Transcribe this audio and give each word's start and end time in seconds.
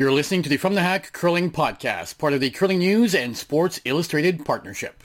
You're 0.00 0.12
listening 0.12 0.42
to 0.44 0.48
the 0.48 0.56
From 0.56 0.74
the 0.74 0.80
Hack 0.80 1.12
Curling 1.12 1.50
Podcast, 1.50 2.16
part 2.16 2.32
of 2.32 2.40
the 2.40 2.48
Curling 2.48 2.78
News 2.78 3.14
and 3.14 3.36
Sports 3.36 3.82
Illustrated 3.84 4.46
Partnership. 4.46 5.04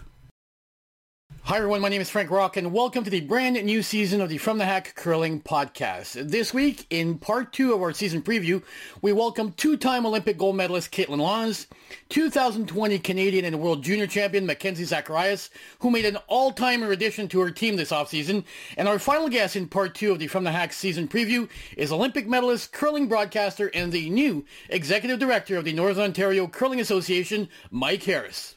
Hi 1.48 1.58
everyone, 1.58 1.82
my 1.82 1.90
name 1.90 2.02
is 2.02 2.10
Frank 2.10 2.32
Rock 2.32 2.58
and 2.58 2.74
welcome 2.74 3.04
to 3.04 3.10
the 3.12 3.22
brand 3.22 3.64
new 3.64 3.84
season 3.84 4.20
of 4.20 4.30
the 4.30 4.40
From 4.40 4.58
the 4.58 4.66
Hack 4.66 4.96
Curling 4.96 5.42
Podcast. 5.42 6.32
This 6.32 6.56
week, 6.56 6.88
in 6.90 7.20
part 7.20 7.54
two 7.54 7.72
of 7.72 7.84
our 7.84 7.94
season 7.94 8.24
preview, 8.24 8.64
we 9.04 9.14
welcome 9.14 9.52
two-time 9.52 10.08
Olympic 10.08 10.40
gold 10.40 10.56
medalist 10.56 10.92
Kaitlyn 10.92 11.20
Lawes, 11.20 11.68
2020 12.10 12.98
Canadian 12.98 13.46
and 13.46 13.60
World 13.60 13.84
Junior 13.84 14.08
Champion 14.08 14.48
Mackenzie 14.48 14.86
Zacharias, 14.86 15.52
who 15.82 15.92
made 15.92 16.06
an 16.06 16.18
all-timer 16.26 16.90
addition 16.90 17.28
to 17.28 17.42
her 17.42 17.52
team 17.52 17.76
this 17.76 17.92
offseason, 17.92 18.44
and 18.76 18.88
our 18.88 18.98
final 18.98 19.30
guest 19.30 19.56
in 19.56 19.68
part 19.68 19.94
two 19.94 20.12
of 20.12 20.18
the 20.18 20.26
From 20.26 20.46
the 20.46 20.52
Hack 20.52 20.74
season 20.74 21.08
preview 21.08 21.48
is 21.78 21.92
Olympic 21.92 22.28
medalist, 22.28 22.72
curling 22.72 23.08
broadcaster, 23.08 23.70
and 23.76 23.92
the 23.92 24.10
new 24.10 24.44
Executive 24.70 25.20
Director 25.20 25.58
of 25.58 25.64
the 25.66 25.74
Northern 25.74 26.06
Ontario 26.06 26.48
Curling 26.48 26.80
Association, 26.80 27.50
Mike 27.70 28.02
Harris. 28.02 28.56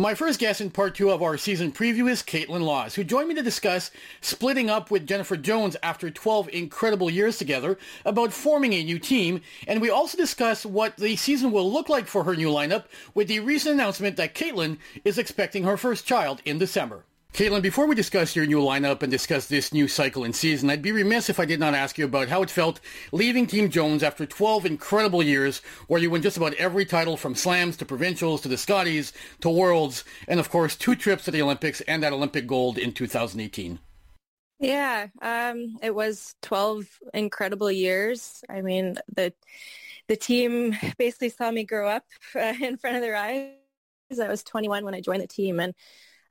My 0.00 0.14
first 0.14 0.40
guest 0.40 0.62
in 0.62 0.70
part 0.70 0.94
two 0.94 1.10
of 1.10 1.22
our 1.22 1.36
season 1.36 1.72
preview 1.72 2.10
is 2.10 2.22
Kaitlyn 2.22 2.62
Lawes, 2.62 2.94
who 2.94 3.04
joined 3.04 3.28
me 3.28 3.34
to 3.34 3.42
discuss 3.42 3.90
splitting 4.22 4.70
up 4.70 4.90
with 4.90 5.06
Jennifer 5.06 5.36
Jones 5.36 5.76
after 5.82 6.10
12 6.10 6.48
incredible 6.54 7.10
years 7.10 7.36
together, 7.36 7.76
about 8.06 8.32
forming 8.32 8.72
a 8.72 8.82
new 8.82 8.98
team, 8.98 9.42
and 9.68 9.78
we 9.78 9.90
also 9.90 10.16
discuss 10.16 10.64
what 10.64 10.96
the 10.96 11.16
season 11.16 11.52
will 11.52 11.70
look 11.70 11.90
like 11.90 12.06
for 12.06 12.24
her 12.24 12.34
new 12.34 12.48
lineup 12.48 12.84
with 13.12 13.28
the 13.28 13.40
recent 13.40 13.74
announcement 13.74 14.16
that 14.16 14.34
Kaitlyn 14.34 14.78
is 15.04 15.18
expecting 15.18 15.64
her 15.64 15.76
first 15.76 16.06
child 16.06 16.40
in 16.46 16.56
December. 16.56 17.04
Kaitlyn, 17.32 17.62
before 17.62 17.86
we 17.86 17.94
discuss 17.94 18.34
your 18.34 18.44
new 18.44 18.58
lineup 18.58 19.02
and 19.02 19.10
discuss 19.10 19.46
this 19.46 19.72
new 19.72 19.86
cycle 19.86 20.24
and 20.24 20.34
season, 20.34 20.68
I'd 20.68 20.82
be 20.82 20.90
remiss 20.90 21.30
if 21.30 21.38
I 21.38 21.44
did 21.44 21.60
not 21.60 21.74
ask 21.74 21.96
you 21.96 22.04
about 22.04 22.28
how 22.28 22.42
it 22.42 22.50
felt 22.50 22.80
leaving 23.12 23.46
Team 23.46 23.70
Jones 23.70 24.02
after 24.02 24.26
12 24.26 24.66
incredible 24.66 25.22
years 25.22 25.60
where 25.86 26.00
you 26.00 26.10
won 26.10 26.22
just 26.22 26.36
about 26.36 26.54
every 26.54 26.84
title 26.84 27.16
from 27.16 27.36
slams 27.36 27.76
to 27.78 27.84
provincials 27.84 28.40
to 28.42 28.48
the 28.48 28.58
Scotties 28.58 29.12
to 29.40 29.48
Worlds, 29.48 30.04
and 30.26 30.40
of 30.40 30.50
course 30.50 30.74
two 30.74 30.96
trips 30.96 31.24
to 31.24 31.30
the 31.30 31.40
Olympics 31.40 31.80
and 31.82 32.02
that 32.02 32.12
Olympic 32.12 32.48
gold 32.48 32.76
in 32.78 32.92
2018. 32.92 33.78
Yeah, 34.58 35.06
um, 35.22 35.76
it 35.82 35.94
was 35.94 36.34
12 36.42 36.84
incredible 37.14 37.70
years. 37.70 38.42
I 38.50 38.60
mean, 38.60 38.96
the 39.14 39.32
the 40.08 40.16
team 40.16 40.76
basically 40.98 41.30
saw 41.30 41.50
me 41.50 41.64
grow 41.64 41.88
up 41.88 42.04
uh, 42.34 42.54
in 42.60 42.76
front 42.76 42.96
of 42.96 43.02
their 43.02 43.16
eyes. 43.16 43.54
I 44.20 44.28
was 44.28 44.42
21 44.42 44.84
when 44.84 44.94
I 44.94 45.00
joined 45.00 45.22
the 45.22 45.28
team, 45.28 45.60
and 45.60 45.74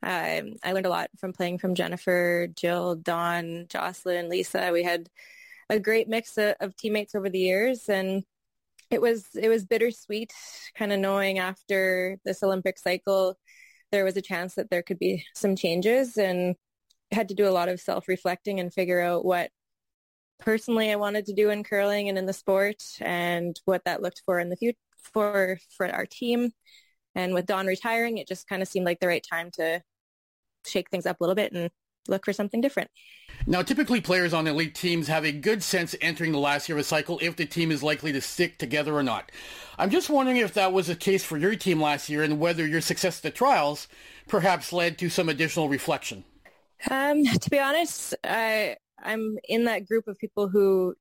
um, 0.01 0.55
I 0.63 0.71
learned 0.71 0.85
a 0.85 0.89
lot 0.89 1.09
from 1.17 1.33
playing 1.33 1.59
from 1.59 1.75
Jennifer, 1.75 2.47
Jill, 2.55 2.95
Dawn, 2.95 3.65
Jocelyn, 3.69 4.29
Lisa. 4.29 4.71
We 4.71 4.83
had 4.83 5.09
a 5.69 5.79
great 5.79 6.07
mix 6.07 6.37
of, 6.37 6.55
of 6.61 6.75
teammates 6.77 7.15
over 7.15 7.29
the 7.29 7.39
years, 7.39 7.89
and 7.89 8.23
it 8.89 9.01
was 9.01 9.27
it 9.35 9.49
was 9.49 9.65
bittersweet, 9.65 10.33
kind 10.75 10.93
of 10.93 10.99
knowing 10.99 11.39
after 11.39 12.17
this 12.25 12.43
Olympic 12.43 12.79
cycle 12.79 13.37
there 13.91 14.05
was 14.05 14.15
a 14.17 14.21
chance 14.21 14.53
that 14.55 14.69
there 14.69 14.83
could 14.83 14.99
be 14.99 15.25
some 15.35 15.55
changes, 15.55 16.17
and 16.17 16.55
had 17.11 17.29
to 17.29 17.35
do 17.35 17.47
a 17.47 17.51
lot 17.51 17.69
of 17.69 17.81
self 17.81 18.07
reflecting 18.07 18.59
and 18.59 18.73
figure 18.73 19.01
out 19.01 19.25
what 19.25 19.51
personally 20.39 20.91
I 20.91 20.95
wanted 20.95 21.25
to 21.25 21.33
do 21.33 21.49
in 21.49 21.63
curling 21.63 22.07
and 22.09 22.17
in 22.17 22.25
the 22.25 22.33
sport, 22.33 22.83
and 23.01 23.59
what 23.65 23.83
that 23.85 24.01
looked 24.01 24.21
for 24.25 24.39
in 24.39 24.49
the 24.49 24.55
future 24.55 24.77
for 25.13 25.59
for 25.75 25.87
our 25.87 26.05
team. 26.05 26.51
And 27.15 27.33
with 27.33 27.47
Dawn 27.47 27.67
retiring, 27.67 28.17
it 28.17 28.27
just 28.27 28.47
kind 28.47 28.61
of 28.61 28.67
seemed 28.67 28.85
like 28.85 28.99
the 28.99 29.07
right 29.07 29.25
time 29.29 29.51
to 29.55 29.81
shake 30.69 30.89
things 30.89 31.05
up 31.05 31.19
a 31.19 31.23
little 31.23 31.35
bit 31.35 31.51
and 31.51 31.69
look 32.07 32.25
for 32.25 32.33
something 32.33 32.61
different. 32.61 32.89
Now, 33.45 33.61
typically 33.61 34.01
players 34.01 34.33
on 34.33 34.47
elite 34.47 34.75
teams 34.75 35.07
have 35.07 35.23
a 35.23 35.31
good 35.31 35.63
sense 35.63 35.95
entering 36.01 36.31
the 36.31 36.39
last 36.39 36.67
year 36.67 36.77
of 36.77 36.81
a 36.81 36.83
cycle 36.83 37.19
if 37.21 37.35
the 37.35 37.45
team 37.45 37.71
is 37.71 37.83
likely 37.83 38.11
to 38.11 38.21
stick 38.21 38.57
together 38.57 38.95
or 38.95 39.03
not. 39.03 39.31
I'm 39.77 39.89
just 39.89 40.09
wondering 40.09 40.37
if 40.37 40.53
that 40.55 40.73
was 40.73 40.87
the 40.87 40.95
case 40.95 41.23
for 41.23 41.37
your 41.37 41.55
team 41.55 41.81
last 41.81 42.09
year 42.09 42.23
and 42.23 42.39
whether 42.39 42.65
your 42.67 42.81
success 42.81 43.17
at 43.17 43.23
the 43.23 43.31
trials 43.31 43.87
perhaps 44.27 44.73
led 44.73 44.97
to 44.99 45.09
some 45.09 45.29
additional 45.29 45.69
reflection. 45.69 46.23
Um, 46.89 47.25
to 47.25 47.49
be 47.49 47.59
honest, 47.59 48.15
I, 48.23 48.77
I'm 49.01 49.37
in 49.47 49.65
that 49.65 49.87
group 49.87 50.07
of 50.07 50.17
people 50.17 50.47
who 50.47 50.95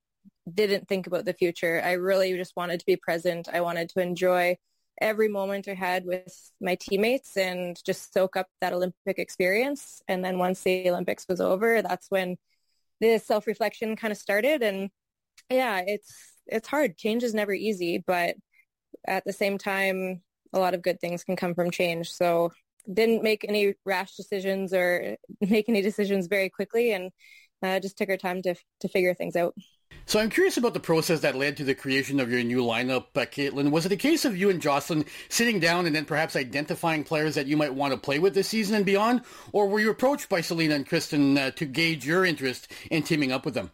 didn't 0.53 0.89
think 0.89 1.07
about 1.07 1.25
the 1.25 1.35
future. 1.35 1.83
I 1.85 1.93
really 1.93 2.37
just 2.37 2.57
wanted 2.57 2.81
to 2.81 2.87
be 2.87 2.97
present. 2.97 3.49
I 3.53 3.61
wanted 3.61 3.89
to 3.91 4.01
enjoy 4.01 4.57
every 5.01 5.29
moment 5.29 5.69
I 5.69 5.75
had 5.75 6.05
with 6.05 6.51
my 6.61 6.77
teammates 6.77 7.37
and 7.37 7.77
just 7.85 8.13
soak 8.13 8.37
up 8.37 8.47
that 8.61 8.73
Olympic 8.73 9.19
experience. 9.19 10.03
And 10.09 10.25
then 10.25 10.39
once 10.39 10.63
the 10.63 10.89
Olympics 10.91 11.27
was 11.29 11.41
over, 11.41 11.83
that's 11.83 12.07
when 12.11 12.37
the 13.01 13.19
self-reflection 13.19 13.97
kind 13.97 14.13
of 14.13 14.19
started. 14.19 14.63
And 14.63 14.91
yeah, 15.51 15.83
it's, 15.87 16.13
it's 16.47 16.69
hard. 16.69 16.97
Change 16.97 17.23
is 17.23 17.35
never 17.35 17.53
easy, 17.53 18.03
but 18.07 18.37
at 19.07 19.25
the 19.25 19.33
same 19.33 19.59
time, 19.59 20.23
a 20.53 20.59
lot 20.59 20.75
of 20.75 20.83
good 20.83 21.01
things 21.01 21.25
can 21.25 21.37
come 21.37 21.55
from 21.55 21.71
change. 21.71 22.11
So 22.11 22.53
didn't 22.93 23.23
make 23.23 23.45
any 23.47 23.75
rash 23.85 24.17
decisions 24.17 24.73
or 24.73 25.17
make 25.41 25.69
any 25.69 25.83
decisions 25.83 26.27
very 26.27 26.49
quickly 26.49 26.93
and 26.93 27.11
uh, 27.63 27.81
just 27.81 27.99
took 27.99 28.09
our 28.09 28.17
time 28.17 28.43
to, 28.43 28.55
to 28.81 28.89
figure 28.89 29.15
things 29.15 29.37
out. 29.37 29.55
So 30.09 30.19
I'm 30.19 30.31
curious 30.31 30.57
about 30.57 30.73
the 30.73 30.81
process 30.81 31.21
that 31.21 31.37
led 31.37 31.59
to 31.59 31.65
the 31.65 31.75
creation 31.75 32.19
of 32.19 32.33
your 32.33 32.43
new 32.43 32.63
lineup, 32.63 33.09
uh, 33.15 33.27
Kaitlyn. 33.27 33.71
Was 33.71 33.85
it 33.85 33.93
a 33.93 33.97
case 33.97 34.25
of 34.25 34.39
you 34.39 34.49
and 34.49 34.59
Jocelyn 34.59 35.05
sitting 35.29 35.61
down 35.61 35.85
and 35.85 35.95
then 35.95 36.07
perhaps 36.07 36.35
identifying 36.35 37.05
players 37.05 37.35
that 37.35 37.47
you 37.47 37.59
might 37.59 37.75
want 37.75 37.93
to 37.93 37.99
play 37.99 38.19
with 38.19 38.33
this 38.33 38.49
season 38.49 38.75
and 38.75 38.87
beyond? 38.87 39.21
Or 39.53 39.69
were 39.69 39.81
you 39.81 39.91
approached 39.91 40.31
by 40.31 40.41
Selena 40.41 40.77
and 40.77 40.89
Kristin 40.89 41.37
uh, 41.37 41.51
to 41.51 41.67
gauge 41.67 42.07
your 42.07 42.25
interest 42.25 42.73
in 42.91 43.03
teaming 43.03 43.33
up 43.33 43.45
with 43.45 43.53
them? 43.53 43.71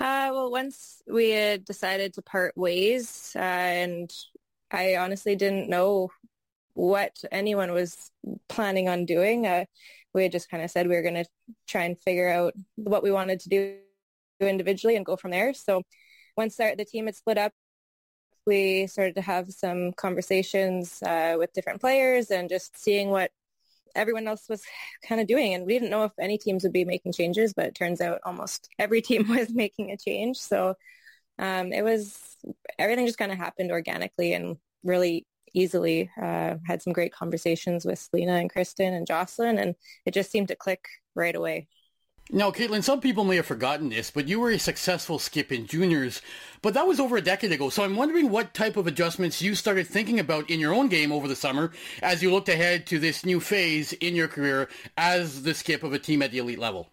Uh, 0.00 0.30
well, 0.32 0.50
once 0.50 1.00
we 1.06 1.30
had 1.30 1.64
decided 1.64 2.14
to 2.14 2.22
part 2.22 2.56
ways, 2.56 3.32
uh, 3.36 3.38
and 3.38 4.12
I 4.72 4.96
honestly 4.96 5.36
didn't 5.36 5.70
know 5.70 6.10
what 6.74 7.22
anyone 7.30 7.70
was 7.70 8.10
planning 8.48 8.88
on 8.88 9.04
doing. 9.04 9.46
Uh, 9.46 9.66
we 10.12 10.24
had 10.24 10.32
just 10.32 10.50
kind 10.50 10.64
of 10.64 10.72
said 10.72 10.88
we 10.88 10.96
were 10.96 11.02
going 11.02 11.22
to 11.22 11.26
try 11.68 11.84
and 11.84 11.96
figure 12.00 12.28
out 12.28 12.54
what 12.74 13.04
we 13.04 13.12
wanted 13.12 13.38
to 13.38 13.48
do 13.48 13.76
individually 14.46 14.96
and 14.96 15.06
go 15.06 15.16
from 15.16 15.30
there. 15.30 15.54
So 15.54 15.82
once 16.36 16.56
the 16.56 16.86
team 16.88 17.06
had 17.06 17.16
split 17.16 17.38
up, 17.38 17.52
we 18.46 18.86
started 18.86 19.14
to 19.14 19.22
have 19.22 19.50
some 19.50 19.92
conversations 19.92 21.02
uh, 21.02 21.36
with 21.38 21.52
different 21.52 21.80
players 21.80 22.30
and 22.30 22.48
just 22.48 22.78
seeing 22.78 23.10
what 23.10 23.30
everyone 23.94 24.26
else 24.26 24.48
was 24.48 24.62
kind 25.06 25.20
of 25.20 25.26
doing. 25.26 25.54
And 25.54 25.66
we 25.66 25.74
didn't 25.74 25.90
know 25.90 26.04
if 26.04 26.12
any 26.18 26.38
teams 26.38 26.62
would 26.62 26.72
be 26.72 26.84
making 26.84 27.12
changes, 27.12 27.52
but 27.52 27.66
it 27.66 27.74
turns 27.74 28.00
out 28.00 28.20
almost 28.24 28.68
every 28.78 29.02
team 29.02 29.28
was 29.36 29.50
making 29.50 29.90
a 29.90 29.96
change. 29.96 30.38
So 30.38 30.74
um, 31.38 31.72
it 31.72 31.82
was 31.82 32.18
everything 32.78 33.06
just 33.06 33.18
kind 33.18 33.32
of 33.32 33.38
happened 33.38 33.70
organically 33.70 34.32
and 34.34 34.56
really 34.82 35.26
easily. 35.54 36.10
Uh, 36.20 36.56
had 36.66 36.82
some 36.82 36.92
great 36.92 37.12
conversations 37.12 37.84
with 37.84 38.08
Lena 38.12 38.32
and 38.32 38.52
Kristin 38.52 38.96
and 38.96 39.06
Jocelyn, 39.06 39.58
and 39.58 39.74
it 40.06 40.14
just 40.14 40.30
seemed 40.30 40.48
to 40.48 40.56
click 40.56 40.84
right 41.14 41.34
away. 41.34 41.68
Now, 42.34 42.50
Kaitlyn, 42.50 42.82
some 42.82 43.02
people 43.02 43.24
may 43.24 43.36
have 43.36 43.44
forgotten 43.44 43.90
this, 43.90 44.10
but 44.10 44.26
you 44.26 44.40
were 44.40 44.48
a 44.48 44.58
successful 44.58 45.18
skip 45.18 45.52
in 45.52 45.66
juniors, 45.66 46.22
but 46.62 46.72
that 46.72 46.86
was 46.86 46.98
over 46.98 47.18
a 47.18 47.20
decade 47.20 47.52
ago. 47.52 47.68
So 47.68 47.84
I'm 47.84 47.94
wondering 47.94 48.30
what 48.30 48.54
type 48.54 48.78
of 48.78 48.86
adjustments 48.86 49.42
you 49.42 49.54
started 49.54 49.86
thinking 49.86 50.18
about 50.18 50.48
in 50.48 50.58
your 50.58 50.72
own 50.72 50.88
game 50.88 51.12
over 51.12 51.28
the 51.28 51.36
summer 51.36 51.72
as 52.00 52.22
you 52.22 52.32
looked 52.32 52.48
ahead 52.48 52.86
to 52.86 52.98
this 52.98 53.26
new 53.26 53.38
phase 53.38 53.92
in 53.92 54.16
your 54.16 54.28
career 54.28 54.70
as 54.96 55.42
the 55.42 55.52
skip 55.52 55.82
of 55.82 55.92
a 55.92 55.98
team 55.98 56.22
at 56.22 56.30
the 56.30 56.38
elite 56.38 56.58
level. 56.58 56.88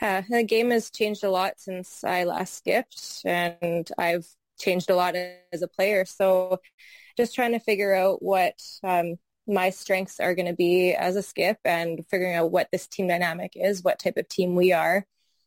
Yeah, 0.00 0.22
the 0.28 0.44
game 0.44 0.70
has 0.70 0.90
changed 0.90 1.24
a 1.24 1.30
lot 1.30 1.54
since 1.56 2.04
I 2.04 2.22
last 2.22 2.54
skipped, 2.58 3.22
and 3.24 3.90
I've 3.98 4.28
changed 4.60 4.90
a 4.90 4.94
lot 4.94 5.16
as 5.16 5.60
a 5.60 5.68
player. 5.68 6.04
So 6.04 6.60
just 7.16 7.34
trying 7.34 7.50
to 7.50 7.58
figure 7.58 7.96
out 7.96 8.22
what 8.22 8.62
um, 8.84 9.16
my 9.48 9.70
strengths 9.70 10.20
are 10.20 10.34
going 10.34 10.46
to 10.46 10.54
be 10.54 10.92
as 10.92 11.16
a 11.16 11.22
skip 11.22 11.58
and 11.64 12.04
figuring 12.10 12.34
out 12.34 12.50
what 12.50 12.68
this 12.70 12.86
team 12.86 13.08
dynamic 13.08 13.52
is, 13.54 13.82
what 13.82 13.98
type 13.98 14.16
of 14.16 14.28
team 14.28 14.54
we 14.54 14.72
are. 14.72 15.06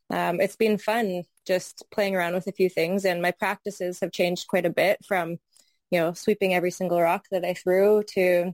Um, 0.09 0.41
it's 0.41 0.55
been 0.55 0.77
fun 0.77 1.23
just 1.47 1.83
playing 1.91 2.15
around 2.15 2.33
with 2.33 2.47
a 2.47 2.51
few 2.51 2.69
things 2.69 3.05
and 3.05 3.21
my 3.21 3.31
practices 3.31 3.99
have 4.01 4.11
changed 4.11 4.47
quite 4.47 4.65
a 4.65 4.69
bit 4.69 4.97
from, 5.05 5.37
you 5.89 5.99
know, 5.99 6.13
sweeping 6.13 6.53
every 6.53 6.71
single 6.71 7.01
rock 7.01 7.25
that 7.31 7.45
I 7.45 7.53
threw 7.53 8.03
to 8.09 8.53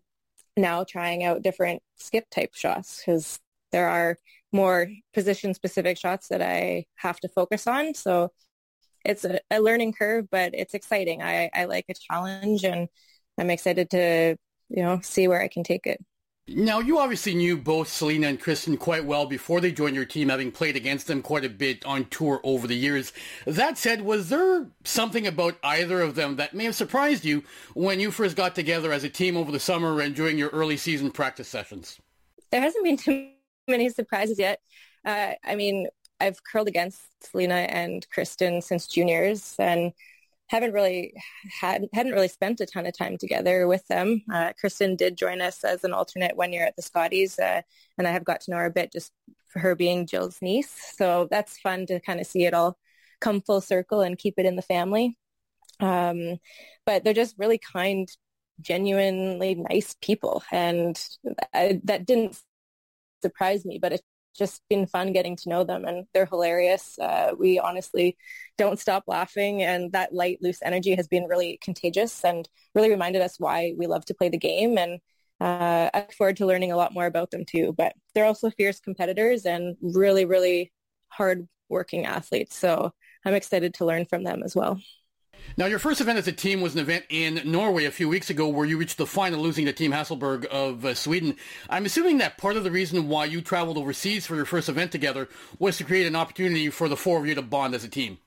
now 0.56 0.84
trying 0.84 1.24
out 1.24 1.42
different 1.42 1.82
skip 1.96 2.26
type 2.30 2.54
shots 2.54 3.02
because 3.04 3.40
there 3.72 3.90
are 3.90 4.18
more 4.52 4.88
position 5.14 5.54
specific 5.54 5.98
shots 5.98 6.28
that 6.30 6.42
I 6.42 6.86
have 6.96 7.20
to 7.22 7.30
focus 7.30 7.68
on. 7.68 7.94
So 7.94 8.32
it's 9.06 9.26
a, 9.26 9.40
a 9.50 9.60
learning 9.60 9.94
curve, 9.94 10.28
but 10.30 10.54
it's 10.54 10.74
exciting. 10.74 11.22
I, 11.22 11.50
I 11.54 11.66
like 11.66 11.86
a 11.90 11.94
challenge 11.94 12.64
and 12.64 12.88
I'm 13.38 13.50
excited 13.50 13.90
to 13.92 14.38
you 14.70 14.84
know, 14.84 15.00
see 15.02 15.28
where 15.28 15.42
I 15.42 15.48
can 15.48 15.64
take 15.64 15.86
it. 15.86 16.04
Now, 16.50 16.80
you 16.80 16.98
obviously 16.98 17.36
knew 17.36 17.58
both 17.58 17.90
Selena 17.90 18.28
and 18.28 18.40
Kristin 18.40 18.80
quite 18.80 19.04
well 19.04 19.26
before 19.26 19.60
they 19.60 19.74
joined 19.74 19.98
your 19.98 20.06
team, 20.06 20.30
having 20.30 20.50
played 20.50 20.78
against 20.78 21.08
them 21.08 21.22
quite 21.22 21.44
a 21.44 21.50
bit 21.50 21.84
on 21.84 22.06
tour 22.06 22.40
over 22.42 22.68
the 22.68 22.76
years. 22.76 23.12
That 23.46 23.78
said, 23.78 24.02
was 24.02 24.30
there 24.30 24.68
something 24.86 25.28
about 25.28 25.58
either 25.62 26.02
of 26.02 26.16
them 26.16 26.38
that 26.38 26.54
may 26.54 26.64
have 26.64 26.76
surprised 26.76 27.26
you 27.26 27.44
when 27.74 28.00
you 28.00 28.12
first 28.12 28.38
got 28.38 28.56
together 28.56 28.94
as 28.94 29.04
a 29.04 29.10
team 29.10 29.36
over 29.36 29.52
the 29.52 29.60
summer 29.60 30.00
and 30.00 30.16
during 30.16 30.38
your 30.38 30.50
early 30.52 30.78
season 30.78 31.12
practice 31.12 31.50
sessions? 31.50 32.00
There 32.50 32.62
hasn't 32.62 32.86
been 32.86 32.98
too 32.98 33.32
many 33.68 33.90
surprises 33.90 34.40
yet. 34.40 34.62
Uh, 35.04 35.34
I 35.44 35.56
mean, 35.56 35.88
I've 36.22 36.42
curled 36.46 36.70
against 36.70 37.02
Selena 37.30 37.56
and 37.56 38.08
Kristin 38.10 38.64
since 38.64 38.88
juniors, 38.88 39.56
and 39.60 39.92
haven't 40.48 40.74
really 40.74 41.14
had 41.60 41.86
hadn't 41.94 42.14
really 42.14 42.28
spent 42.28 42.62
a 42.62 42.66
ton 42.66 42.86
of 42.86 42.98
time 42.98 43.18
together 43.18 43.68
with 43.68 43.86
them. 43.88 44.22
Uh, 44.34 44.54
Kristin 44.62 44.98
did 44.98 45.18
join 45.18 45.42
us 45.42 45.64
as 45.64 45.84
an 45.84 45.94
alternate 45.94 46.38
one 46.38 46.54
year 46.54 46.66
at 46.66 46.76
the 46.76 46.82
Scotties, 46.82 47.38
uh, 47.38 47.62
and 47.98 48.08
I 48.08 48.12
have 48.12 48.24
got 48.24 48.42
to 48.42 48.52
know 48.52 48.58
her 48.58 48.66
a 48.66 48.72
bit 48.72 48.92
just 48.92 49.12
for 49.48 49.60
her 49.60 49.76
being 49.76 50.08
Jill's 50.08 50.42
niece. 50.42 50.74
So 50.96 51.28
that's 51.30 51.60
fun 51.60 51.86
to 51.88 52.00
kind 52.00 52.20
of 52.20 52.28
see 52.28 52.46
it 52.46 52.54
all 52.54 52.78
come 53.20 53.42
full 53.42 53.62
circle 53.62 54.02
and 54.02 54.18
keep 54.18 54.36
it 54.38 54.46
in 54.46 54.56
the 54.56 54.62
family. 54.62 55.18
Um, 55.80 56.38
but 56.86 57.04
they're 57.04 57.14
just 57.14 57.36
really 57.38 57.60
kind, 57.60 58.08
genuinely 58.62 59.56
nice 59.56 59.96
people, 60.02 60.44
and 60.52 60.98
I, 61.54 61.82
that 61.84 62.06
didn't 62.06 62.42
surprise 63.22 63.66
me. 63.66 63.80
But 63.82 63.94
it 63.94 64.02
just 64.38 64.62
been 64.70 64.86
fun 64.86 65.14
getting 65.14 65.36
to 65.36 65.50
know 65.50 65.64
them 65.64 65.86
and 65.86 66.06
they're 66.14 66.26
hilarious. 66.26 66.98
Uh, 67.00 67.32
we 67.38 67.60
honestly 67.60 68.18
don't 68.58 68.80
stop 68.80 69.04
laughing 69.08 69.64
and 69.64 69.92
that 69.92 70.14
light, 70.14 70.40
loose 70.42 70.60
energy 70.64 70.96
has 70.96 71.08
been 71.08 71.26
really 71.26 71.60
contagious 71.62 72.24
and 72.24 72.48
really 72.76 72.90
reminded 72.90 73.22
us 73.22 73.40
why 73.40 73.74
we 73.78 73.88
love 73.88 74.06
to 74.06 74.14
play 74.14 74.30
the 74.30 74.38
game. 74.38 74.78
And 74.78 75.00
uh, 75.40 75.90
I 75.94 76.00
look 76.00 76.14
forward 76.14 76.38
to 76.38 76.46
learning 76.46 76.72
a 76.72 76.78
lot 76.78 76.94
more 76.94 77.06
about 77.06 77.32
them 77.32 77.46
too. 77.46 77.74
But 77.78 77.94
they're 78.14 78.26
also 78.26 78.50
fierce 78.50 78.80
competitors 78.80 79.46
and 79.46 79.76
really, 79.82 80.26
really 80.26 80.72
hard 81.10 81.48
working 81.70 82.06
athletes. 82.06 82.56
So 82.56 82.94
I'm 83.26 83.34
excited 83.34 83.74
to 83.76 83.86
learn 83.86 84.06
from 84.06 84.24
them 84.24 84.42
as 84.44 84.56
well. 84.56 84.80
Now, 85.56 85.66
your 85.66 85.80
first 85.80 86.02
event 86.02 86.20
as 86.20 86.28
a 86.28 86.32
team 86.32 86.62
was 86.62 86.74
an 86.74 86.82
event 86.82 87.06
in 87.10 87.42
Norway 87.46 87.86
a 87.86 87.92
few 87.92 88.10
weeks 88.10 88.30
ago 88.30 88.48
where 88.48 88.66
you 88.66 88.78
reached 88.78 88.98
the 88.98 89.08
final 89.08 89.40
losing 89.40 89.66
to 89.66 89.74
Team 89.74 89.92
Hasselborg 89.92 90.46
of 90.46 90.86
uh, 90.86 90.94
Sweden. 90.94 91.36
I'm 91.70 91.86
assuming 91.86 92.18
that 92.18 92.38
part 92.38 92.58
of 92.58 92.64
the 92.64 92.72
reason 92.72 93.08
why 93.08 93.26
you 93.26 93.42
traveled 93.42 93.78
overseas 93.78 94.26
for 94.26 94.36
your 94.36 94.46
first 94.46 94.70
event 94.70 94.92
together 94.92 95.30
was 95.58 95.78
to 95.78 95.84
create 95.84 96.06
an 96.06 96.16
opportunity 96.16 96.70
for 96.70 96.90
the 96.90 96.98
four 96.98 97.20
of 97.20 97.26
you 97.26 97.34
to 97.36 97.42
bond 97.42 97.74
as 97.74 97.84
a 97.84 97.90
team. 97.90 98.18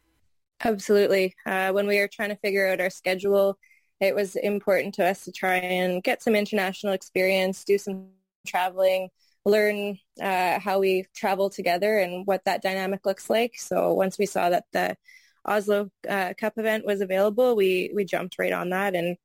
Absolutely. 0.64 1.34
Uh, 1.46 1.70
when 1.72 1.86
we 1.86 1.98
were 1.98 2.08
trying 2.08 2.30
to 2.30 2.36
figure 2.36 2.66
out 2.66 2.80
our 2.80 2.90
schedule, 2.90 3.58
it 4.00 4.14
was 4.14 4.36
important 4.36 4.94
to 4.94 5.06
us 5.06 5.24
to 5.24 5.32
try 5.32 5.56
and 5.56 6.02
get 6.02 6.22
some 6.22 6.34
international 6.34 6.92
experience, 6.92 7.64
do 7.64 7.78
some 7.78 8.08
traveling, 8.46 9.08
learn 9.44 9.98
uh, 10.20 10.58
how 10.58 10.78
we 10.78 11.06
travel 11.14 11.48
together 11.48 11.98
and 11.98 12.26
what 12.26 12.44
that 12.44 12.62
dynamic 12.62 13.06
looks 13.06 13.30
like. 13.30 13.54
So 13.56 13.94
once 13.94 14.18
we 14.18 14.26
saw 14.26 14.50
that 14.50 14.64
the 14.72 14.96
Oslo 15.44 15.90
uh, 16.08 16.34
Cup 16.38 16.54
event 16.58 16.84
was 16.86 17.00
available, 17.00 17.56
we 17.56 17.90
we 17.94 18.04
jumped 18.04 18.38
right 18.38 18.52
on 18.52 18.70
that, 18.70 18.94
and 18.94 19.16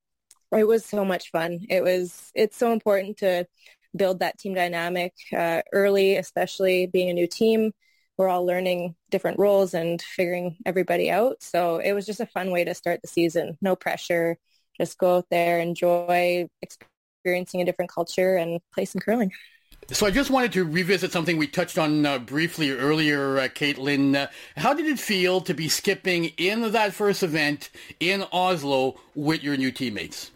it 0.51 0.67
was 0.67 0.85
so 0.85 1.05
much 1.05 1.31
fun. 1.31 1.59
It 1.69 1.83
was 1.83 2.31
it's 2.35 2.57
so 2.57 2.71
important 2.71 3.17
to 3.17 3.45
build 3.95 4.19
that 4.19 4.37
team 4.37 4.53
dynamic 4.53 5.13
uh, 5.35 5.61
early, 5.73 6.17
especially 6.17 6.87
being 6.87 7.09
a 7.09 7.13
new 7.13 7.27
team. 7.27 7.71
We're 8.17 8.29
all 8.29 8.45
learning 8.45 8.95
different 9.11 9.39
roles 9.39 9.73
and 9.73 10.01
figuring 10.01 10.57
everybody 10.65 11.11
out. 11.11 11.43
So 11.43 11.77
it 11.79 11.93
was 11.93 12.05
just 12.05 12.21
a 12.21 12.25
fun 12.25 12.51
way 12.51 12.63
to 12.63 12.73
start 12.73 13.01
the 13.01 13.07
season. 13.09 13.57
No 13.61 13.75
pressure. 13.75 14.37
Just 14.79 14.97
go 14.97 15.17
out 15.17 15.25
there, 15.29 15.59
enjoy 15.59 16.47
experiencing 16.61 17.61
a 17.61 17.65
different 17.65 17.91
culture, 17.91 18.35
and 18.37 18.59
play 18.73 18.85
some 18.85 19.01
curling. 19.01 19.31
So 19.91 20.07
I 20.07 20.11
just 20.11 20.31
wanted 20.31 20.51
to 20.53 20.65
revisit 20.65 21.11
something 21.11 21.37
we 21.37 21.45
touched 21.45 21.77
on 21.77 22.07
uh, 22.07 22.17
briefly 22.17 22.71
earlier, 22.71 23.37
uh, 23.37 23.47
Kaitlyn. 23.47 24.15
Uh, 24.15 24.27
how 24.57 24.73
did 24.73 24.87
it 24.87 24.97
feel 24.97 25.41
to 25.41 25.53
be 25.53 25.69
skipping 25.69 26.25
in 26.37 26.71
that 26.71 26.91
first 26.91 27.21
event 27.21 27.69
in 27.99 28.23
Oslo 28.33 28.99
with 29.13 29.43
your 29.43 29.55
new 29.57 29.71
teammates? 29.71 30.31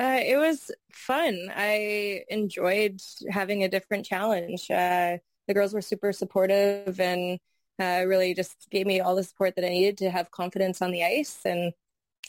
Uh, 0.00 0.20
it 0.24 0.38
was 0.38 0.70
fun. 0.90 1.52
I 1.54 2.24
enjoyed 2.30 3.02
having 3.28 3.64
a 3.64 3.68
different 3.68 4.06
challenge. 4.06 4.70
Uh, 4.70 5.18
the 5.46 5.52
girls 5.52 5.74
were 5.74 5.82
super 5.82 6.10
supportive 6.14 6.98
and 6.98 7.38
uh, 7.78 8.04
really 8.06 8.32
just 8.32 8.66
gave 8.70 8.86
me 8.86 9.00
all 9.00 9.14
the 9.14 9.24
support 9.24 9.56
that 9.56 9.64
I 9.64 9.68
needed 9.68 9.98
to 9.98 10.10
have 10.10 10.30
confidence 10.30 10.80
on 10.80 10.90
the 10.90 11.04
ice. 11.04 11.40
And 11.44 11.74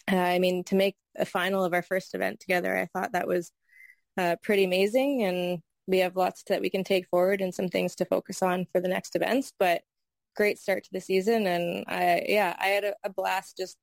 I 0.09 0.37
mean, 0.39 0.65
to 0.65 0.75
make 0.75 0.97
a 1.17 1.23
final 1.23 1.63
of 1.63 1.73
our 1.73 1.81
first 1.81 2.13
event 2.13 2.41
together, 2.41 2.75
I 2.77 2.87
thought 2.87 3.13
that 3.13 3.27
was 3.27 3.53
pretty 4.43 4.65
amazing. 4.65 5.23
And 5.23 5.61
we 5.87 5.99
have 5.99 6.15
lots 6.15 6.43
that 6.47 6.61
we 6.61 6.69
can 6.69 6.83
take 6.83 7.07
forward 7.09 7.41
and 7.41 7.53
some 7.53 7.67
things 7.67 7.95
to 7.95 8.05
focus 8.05 8.41
on 8.41 8.67
for 8.71 8.81
the 8.81 8.87
next 8.87 9.15
events. 9.15 9.53
But 9.57 9.81
great 10.35 10.59
start 10.59 10.83
to 10.83 10.89
the 10.91 11.01
season, 11.01 11.47
and 11.47 11.85
I 11.87 12.25
yeah, 12.27 12.55
I 12.59 12.67
had 12.67 12.83
a, 12.83 12.93
a 13.03 13.09
blast 13.09 13.57
just 13.57 13.77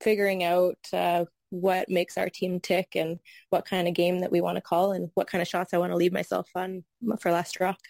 figuring 0.00 0.44
out 0.44 0.78
uh, 0.92 1.24
what 1.50 1.88
makes 1.88 2.18
our 2.18 2.28
team 2.28 2.60
tick 2.60 2.94
and 2.94 3.18
what 3.50 3.64
kind 3.64 3.88
of 3.88 3.94
game 3.94 4.20
that 4.20 4.30
we 4.30 4.40
want 4.40 4.56
to 4.56 4.62
call 4.62 4.92
and 4.92 5.10
what 5.14 5.26
kind 5.26 5.42
of 5.42 5.48
shots 5.48 5.72
I 5.72 5.78
want 5.78 5.92
to 5.92 5.96
leave 5.96 6.12
myself 6.12 6.48
on 6.54 6.84
for 7.20 7.32
last 7.32 7.58
rock. 7.60 7.80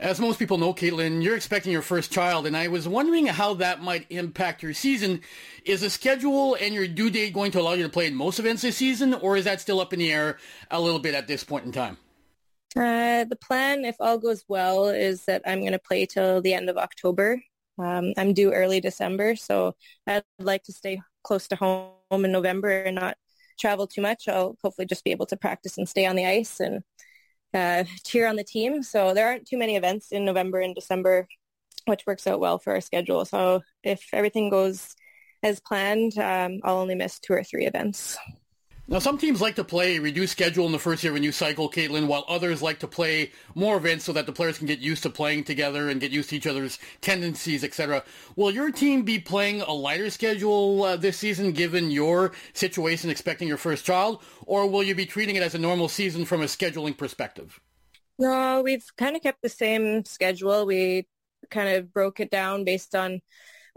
As 0.00 0.20
most 0.20 0.38
people 0.38 0.58
know, 0.58 0.72
Kaitlyn, 0.72 1.24
you're 1.24 1.34
expecting 1.34 1.72
your 1.72 1.82
first 1.82 2.12
child, 2.12 2.46
and 2.46 2.56
I 2.56 2.68
was 2.68 2.86
wondering 2.86 3.26
how 3.26 3.54
that 3.54 3.82
might 3.82 4.06
impact 4.10 4.62
your 4.62 4.72
season. 4.72 5.22
Is 5.64 5.80
the 5.80 5.90
schedule 5.90 6.54
and 6.54 6.72
your 6.72 6.86
due 6.86 7.10
date 7.10 7.32
going 7.32 7.50
to 7.52 7.60
allow 7.60 7.72
you 7.72 7.82
to 7.82 7.88
play 7.88 8.06
in 8.06 8.14
most 8.14 8.38
events 8.38 8.62
this 8.62 8.76
season, 8.76 9.12
or 9.12 9.36
is 9.36 9.44
that 9.46 9.60
still 9.60 9.80
up 9.80 9.92
in 9.92 9.98
the 9.98 10.12
air 10.12 10.38
a 10.70 10.80
little 10.80 11.00
bit 11.00 11.14
at 11.14 11.26
this 11.26 11.42
point 11.42 11.64
in 11.64 11.72
time? 11.72 11.96
Uh, 12.76 13.24
the 13.24 13.38
plan, 13.40 13.84
if 13.84 13.96
all 13.98 14.18
goes 14.18 14.44
well, 14.48 14.88
is 14.88 15.24
that 15.24 15.42
I'm 15.46 15.60
going 15.60 15.72
to 15.72 15.78
play 15.78 16.06
till 16.06 16.40
the 16.42 16.54
end 16.54 16.68
of 16.68 16.76
October. 16.76 17.40
Um, 17.78 18.12
I'm 18.16 18.34
due 18.34 18.52
early 18.52 18.80
December, 18.80 19.36
so 19.36 19.74
I'd 20.06 20.24
like 20.38 20.64
to 20.64 20.72
stay 20.72 21.00
close 21.22 21.48
to 21.48 21.56
home 21.56 21.92
in 22.10 22.32
November 22.32 22.70
and 22.70 22.96
not 22.96 23.16
travel 23.58 23.86
too 23.86 24.02
much. 24.02 24.28
I'll 24.28 24.56
hopefully 24.62 24.86
just 24.86 25.04
be 25.04 25.10
able 25.12 25.26
to 25.26 25.36
practice 25.36 25.78
and 25.78 25.88
stay 25.88 26.06
on 26.06 26.16
the 26.16 26.26
ice 26.26 26.60
and 26.60 26.82
uh, 27.54 27.84
cheer 28.04 28.26
on 28.26 28.36
the 28.36 28.44
team. 28.44 28.82
So 28.82 29.14
there 29.14 29.26
aren't 29.26 29.46
too 29.46 29.58
many 29.58 29.76
events 29.76 30.12
in 30.12 30.24
November 30.24 30.60
and 30.60 30.74
December, 30.74 31.26
which 31.86 32.04
works 32.06 32.26
out 32.26 32.40
well 32.40 32.58
for 32.58 32.74
our 32.74 32.80
schedule. 32.80 33.24
So 33.24 33.62
if 33.82 34.08
everything 34.12 34.50
goes 34.50 34.94
as 35.42 35.60
planned, 35.60 36.18
um, 36.18 36.60
I'll 36.64 36.78
only 36.78 36.94
miss 36.94 37.18
two 37.18 37.32
or 37.32 37.44
three 37.44 37.66
events. 37.66 38.18
Now, 38.90 39.00
some 39.00 39.18
teams 39.18 39.42
like 39.42 39.56
to 39.56 39.64
play 39.64 39.96
a 39.96 40.00
reduced 40.00 40.32
schedule 40.32 40.64
in 40.64 40.72
the 40.72 40.78
first 40.78 41.04
year 41.04 41.12
of 41.12 41.16
a 41.18 41.20
new 41.20 41.30
cycle, 41.30 41.70
Kaitlyn, 41.70 42.06
while 42.06 42.24
others 42.26 42.62
like 42.62 42.78
to 42.78 42.88
play 42.88 43.32
more 43.54 43.76
events 43.76 44.06
so 44.06 44.14
that 44.14 44.24
the 44.24 44.32
players 44.32 44.56
can 44.56 44.66
get 44.66 44.78
used 44.78 45.02
to 45.02 45.10
playing 45.10 45.44
together 45.44 45.90
and 45.90 46.00
get 46.00 46.10
used 46.10 46.30
to 46.30 46.36
each 46.36 46.46
other's 46.46 46.78
tendencies, 47.02 47.62
etc. 47.64 48.02
Will 48.34 48.50
your 48.50 48.70
team 48.70 49.02
be 49.02 49.18
playing 49.18 49.60
a 49.60 49.72
lighter 49.72 50.08
schedule 50.08 50.84
uh, 50.84 50.96
this 50.96 51.18
season, 51.18 51.52
given 51.52 51.90
your 51.90 52.32
situation 52.54 53.10
expecting 53.10 53.46
your 53.46 53.58
first 53.58 53.84
child, 53.84 54.22
or 54.46 54.66
will 54.66 54.82
you 54.82 54.94
be 54.94 55.04
treating 55.04 55.36
it 55.36 55.42
as 55.42 55.54
a 55.54 55.58
normal 55.58 55.90
season 55.90 56.24
from 56.24 56.40
a 56.40 56.46
scheduling 56.46 56.96
perspective? 56.96 57.60
No, 58.18 58.62
we've 58.62 58.86
kind 58.96 59.16
of 59.16 59.22
kept 59.22 59.42
the 59.42 59.50
same 59.50 60.06
schedule. 60.06 60.64
We 60.64 61.06
kind 61.50 61.68
of 61.68 61.92
broke 61.92 62.20
it 62.20 62.30
down 62.30 62.64
based 62.64 62.94
on 62.94 63.20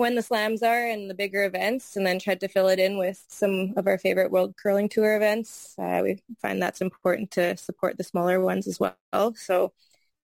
when 0.01 0.15
the 0.15 0.24
slams 0.24 0.63
are 0.63 0.88
and 0.88 1.08
the 1.08 1.13
bigger 1.13 1.43
events, 1.43 1.96
and 1.96 2.05
then 2.05 2.17
tried 2.17 2.39
to 2.39 2.48
fill 2.48 2.67
it 2.70 2.79
in 2.79 2.98
with 2.98 3.24
some 3.27 3.74
of 3.77 3.86
our 3.86 4.00
favorite 4.00 4.31
World 4.31 4.55
Curling 4.58 4.89
Tour 4.89 5.15
events. 5.15 5.75
Uh, 5.77 6.01
we 6.03 6.20
find 6.41 6.60
that's 6.60 6.81
important 6.81 7.29
to 7.31 7.55
support 7.55 7.98
the 7.98 8.03
smaller 8.03 8.39
ones 8.39 8.65
as 8.65 8.79
well. 8.79 9.36
So 9.36 9.74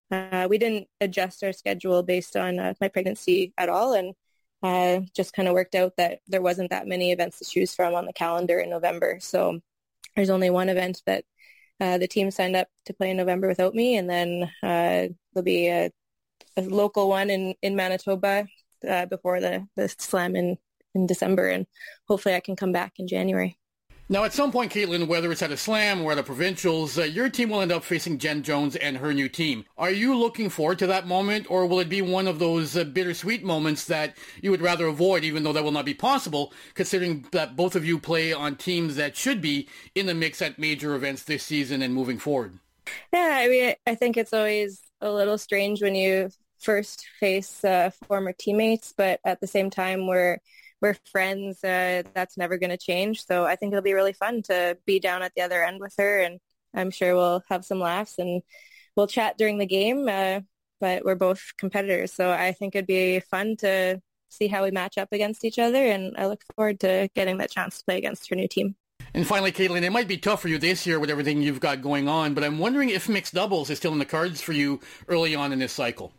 uh, 0.09 0.47
we 0.49 0.57
didn't 0.57 0.87
adjust 0.99 1.43
our 1.43 1.53
schedule 1.53 2.01
based 2.01 2.35
on 2.35 2.57
uh, 2.57 2.73
my 2.81 2.87
pregnancy 2.87 3.53
at 3.55 3.69
all, 3.69 3.93
and 3.93 4.15
uh, 4.63 5.05
just 5.15 5.33
kind 5.33 5.47
of 5.47 5.53
worked 5.53 5.75
out 5.75 5.93
that 5.97 6.21
there 6.27 6.41
wasn't 6.41 6.71
that 6.71 6.87
many 6.87 7.11
events 7.11 7.37
to 7.37 7.45
choose 7.45 7.75
from 7.75 7.93
on 7.93 8.07
the 8.07 8.13
calendar 8.13 8.57
in 8.59 8.71
November. 8.71 9.19
So 9.21 9.59
there's 10.15 10.31
only 10.31 10.49
one 10.49 10.69
event 10.69 11.03
that 11.05 11.23
uh, 11.79 11.99
the 11.99 12.07
team 12.07 12.31
signed 12.31 12.55
up 12.55 12.67
to 12.85 12.95
play 12.95 13.11
in 13.11 13.17
November 13.17 13.47
without 13.47 13.75
me, 13.75 13.95
and 13.95 14.09
then 14.09 14.51
uh, 14.63 15.13
there'll 15.33 15.43
be 15.43 15.67
a, 15.67 15.91
a 16.57 16.63
local 16.63 17.09
one 17.09 17.29
in, 17.29 17.53
in 17.61 17.75
Manitoba 17.75 18.47
uh, 18.87 19.05
before 19.05 19.39
the, 19.39 19.67
the 19.75 19.87
slam 19.87 20.35
in, 20.35 20.57
in 20.93 21.07
December, 21.07 21.49
and 21.49 21.67
hopefully 22.07 22.35
I 22.35 22.39
can 22.39 22.55
come 22.55 22.71
back 22.71 22.93
in 22.97 23.07
January. 23.07 23.57
Now, 24.09 24.23
at 24.23 24.31
some 24.31 24.53
point, 24.53 24.71
Kaitlyn, 24.71 25.07
whether 25.07 25.29
it's 25.33 25.41
at 25.41 25.51
a 25.51 25.57
slam 25.57 26.01
or 26.01 26.13
at 26.13 26.17
a 26.17 26.23
provincials, 26.23 26.97
uh, 26.97 27.03
your 27.03 27.27
team 27.27 27.49
will 27.49 27.59
end 27.59 27.73
up 27.73 27.83
facing 27.83 28.19
Jen 28.19 28.41
Jones 28.41 28.77
and 28.77 28.95
her 28.95 29.13
new 29.13 29.27
team. 29.27 29.65
Are 29.77 29.91
you 29.91 30.15
looking 30.15 30.49
forward 30.49 30.79
to 30.79 30.87
that 30.87 31.07
moment, 31.07 31.51
or 31.51 31.65
will 31.65 31.81
it 31.81 31.89
be 31.89 32.01
one 32.01 32.25
of 32.25 32.39
those 32.39 32.77
uh, 32.77 32.85
bittersweet 32.85 33.43
moments 33.43 33.83
that 33.85 34.15
you 34.41 34.49
would 34.49 34.61
rather 34.61 34.87
avoid, 34.87 35.25
even 35.25 35.43
though 35.43 35.51
that 35.51 35.65
will 35.65 35.73
not 35.73 35.83
be 35.83 35.93
possible, 35.93 36.53
considering 36.73 37.27
that 37.33 37.57
both 37.57 37.75
of 37.75 37.83
you 37.83 37.99
play 37.99 38.31
on 38.31 38.55
teams 38.55 38.95
that 38.95 39.17
should 39.17 39.41
be 39.41 39.67
in 39.93 40.05
the 40.05 40.15
mix 40.15 40.41
at 40.41 40.57
major 40.57 40.95
events 40.95 41.23
this 41.23 41.43
season 41.43 41.81
and 41.81 41.93
moving 41.93 42.17
forward? 42.17 42.59
Yeah, 43.11 43.39
I 43.41 43.49
mean, 43.49 43.75
I 43.85 43.95
think 43.95 44.15
it's 44.15 44.31
always 44.31 44.81
a 45.01 45.11
little 45.11 45.37
strange 45.37 45.81
when 45.81 45.95
you 45.95 46.29
first 46.59 47.05
face 47.19 47.63
uh, 47.63 47.91
former 48.07 48.33
teammates, 48.37 48.93
but 48.95 49.19
at 49.25 49.39
the 49.41 49.47
same 49.47 49.69
time, 49.69 50.07
we're 50.07 50.39
we're 50.81 50.95
friends. 51.11 51.63
Uh, 51.63 52.03
that's 52.13 52.37
never 52.37 52.57
going 52.57 52.69
to 52.69 52.77
change. 52.77 53.25
So 53.25 53.45
I 53.45 53.55
think 53.55 53.73
it'll 53.73 53.81
be 53.81 53.93
really 53.93 54.13
fun 54.13 54.43
to 54.43 54.77
be 54.85 54.99
down 54.99 55.23
at 55.23 55.33
the 55.35 55.41
other 55.41 55.63
end 55.63 55.79
with 55.79 55.93
her, 55.97 56.21
and 56.21 56.39
I'm 56.75 56.91
sure 56.91 57.15
we'll 57.15 57.43
have 57.49 57.65
some 57.65 57.79
laughs 57.79 58.19
and 58.19 58.41
we'll 58.95 59.07
chat 59.07 59.37
during 59.37 59.57
the 59.57 59.65
game, 59.65 60.07
uh, 60.07 60.41
but 60.79 61.05
we're 61.05 61.15
both 61.15 61.53
competitors. 61.57 62.13
So 62.13 62.31
I 62.31 62.51
think 62.51 62.75
it'd 62.75 62.87
be 62.87 63.19
fun 63.19 63.55
to 63.57 64.01
see 64.29 64.47
how 64.47 64.63
we 64.63 64.71
match 64.71 64.97
up 64.97 65.09
against 65.11 65.45
each 65.45 65.59
other. 65.59 65.83
And 65.83 66.15
I 66.17 66.27
look 66.27 66.41
forward 66.55 66.81
to 66.81 67.09
getting 67.15 67.37
that 67.37 67.51
chance 67.51 67.79
to 67.79 67.85
play 67.85 67.97
against 67.97 68.29
her 68.29 68.35
new 68.35 68.47
team. 68.47 68.75
And 69.13 69.25
finally, 69.25 69.51
Kaitlyn, 69.51 69.83
it 69.83 69.91
might 69.91 70.07
be 70.07 70.17
tough 70.17 70.41
for 70.41 70.47
you 70.47 70.57
this 70.57 70.85
year 70.85 70.99
with 70.99 71.09
everything 71.09 71.41
you've 71.41 71.59
got 71.59 71.81
going 71.81 72.07
on, 72.07 72.33
but 72.33 72.43
I'm 72.43 72.59
wondering 72.59 72.89
if 72.89 73.07
mixed 73.07 73.33
doubles 73.33 73.69
is 73.69 73.77
still 73.77 73.93
in 73.93 73.99
the 73.99 74.05
cards 74.05 74.41
for 74.41 74.51
you 74.51 74.81
early 75.07 75.33
on 75.33 75.53
in 75.53 75.59
this 75.59 75.71
cycle. 75.71 76.13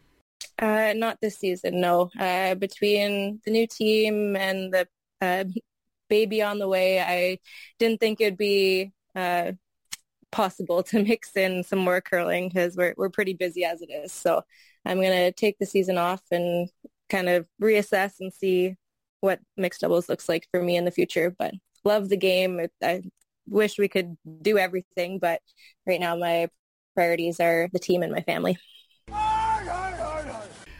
Uh, 0.58 0.92
not 0.96 1.20
this 1.20 1.38
season, 1.38 1.80
no. 1.80 2.10
Uh, 2.18 2.54
between 2.56 3.40
the 3.44 3.50
new 3.50 3.66
team 3.66 4.34
and 4.36 4.72
the 4.72 4.88
uh, 5.20 5.44
baby 6.08 6.42
on 6.42 6.58
the 6.58 6.68
way, 6.68 7.00
I 7.00 7.38
didn't 7.78 8.00
think 8.00 8.20
it'd 8.20 8.36
be 8.38 8.92
uh, 9.14 9.52
possible 10.32 10.82
to 10.84 11.02
mix 11.04 11.36
in 11.36 11.64
some 11.64 11.78
more 11.80 12.00
curling 12.00 12.48
because 12.48 12.76
we're 12.76 12.94
we're 12.96 13.10
pretty 13.10 13.34
busy 13.34 13.64
as 13.64 13.82
it 13.82 13.90
is. 13.90 14.12
So 14.12 14.42
I'm 14.84 14.98
gonna 15.00 15.32
take 15.32 15.58
the 15.58 15.66
season 15.66 15.98
off 15.98 16.22
and 16.32 16.70
kind 17.10 17.28
of 17.28 17.46
reassess 17.62 18.14
and 18.20 18.32
see 18.32 18.76
what 19.20 19.40
mixed 19.56 19.80
doubles 19.82 20.08
looks 20.08 20.28
like 20.28 20.48
for 20.52 20.62
me 20.62 20.76
in 20.76 20.84
the 20.84 20.90
future. 20.90 21.34
But 21.38 21.54
love 21.84 22.08
the 22.08 22.16
game. 22.16 22.60
I 22.82 23.02
wish 23.48 23.78
we 23.78 23.88
could 23.88 24.16
do 24.42 24.58
everything, 24.58 25.18
but 25.20 25.40
right 25.86 26.00
now 26.00 26.16
my 26.16 26.48
priorities 26.94 27.40
are 27.40 27.68
the 27.72 27.78
team 27.78 28.02
and 28.02 28.12
my 28.12 28.22
family. 28.22 28.58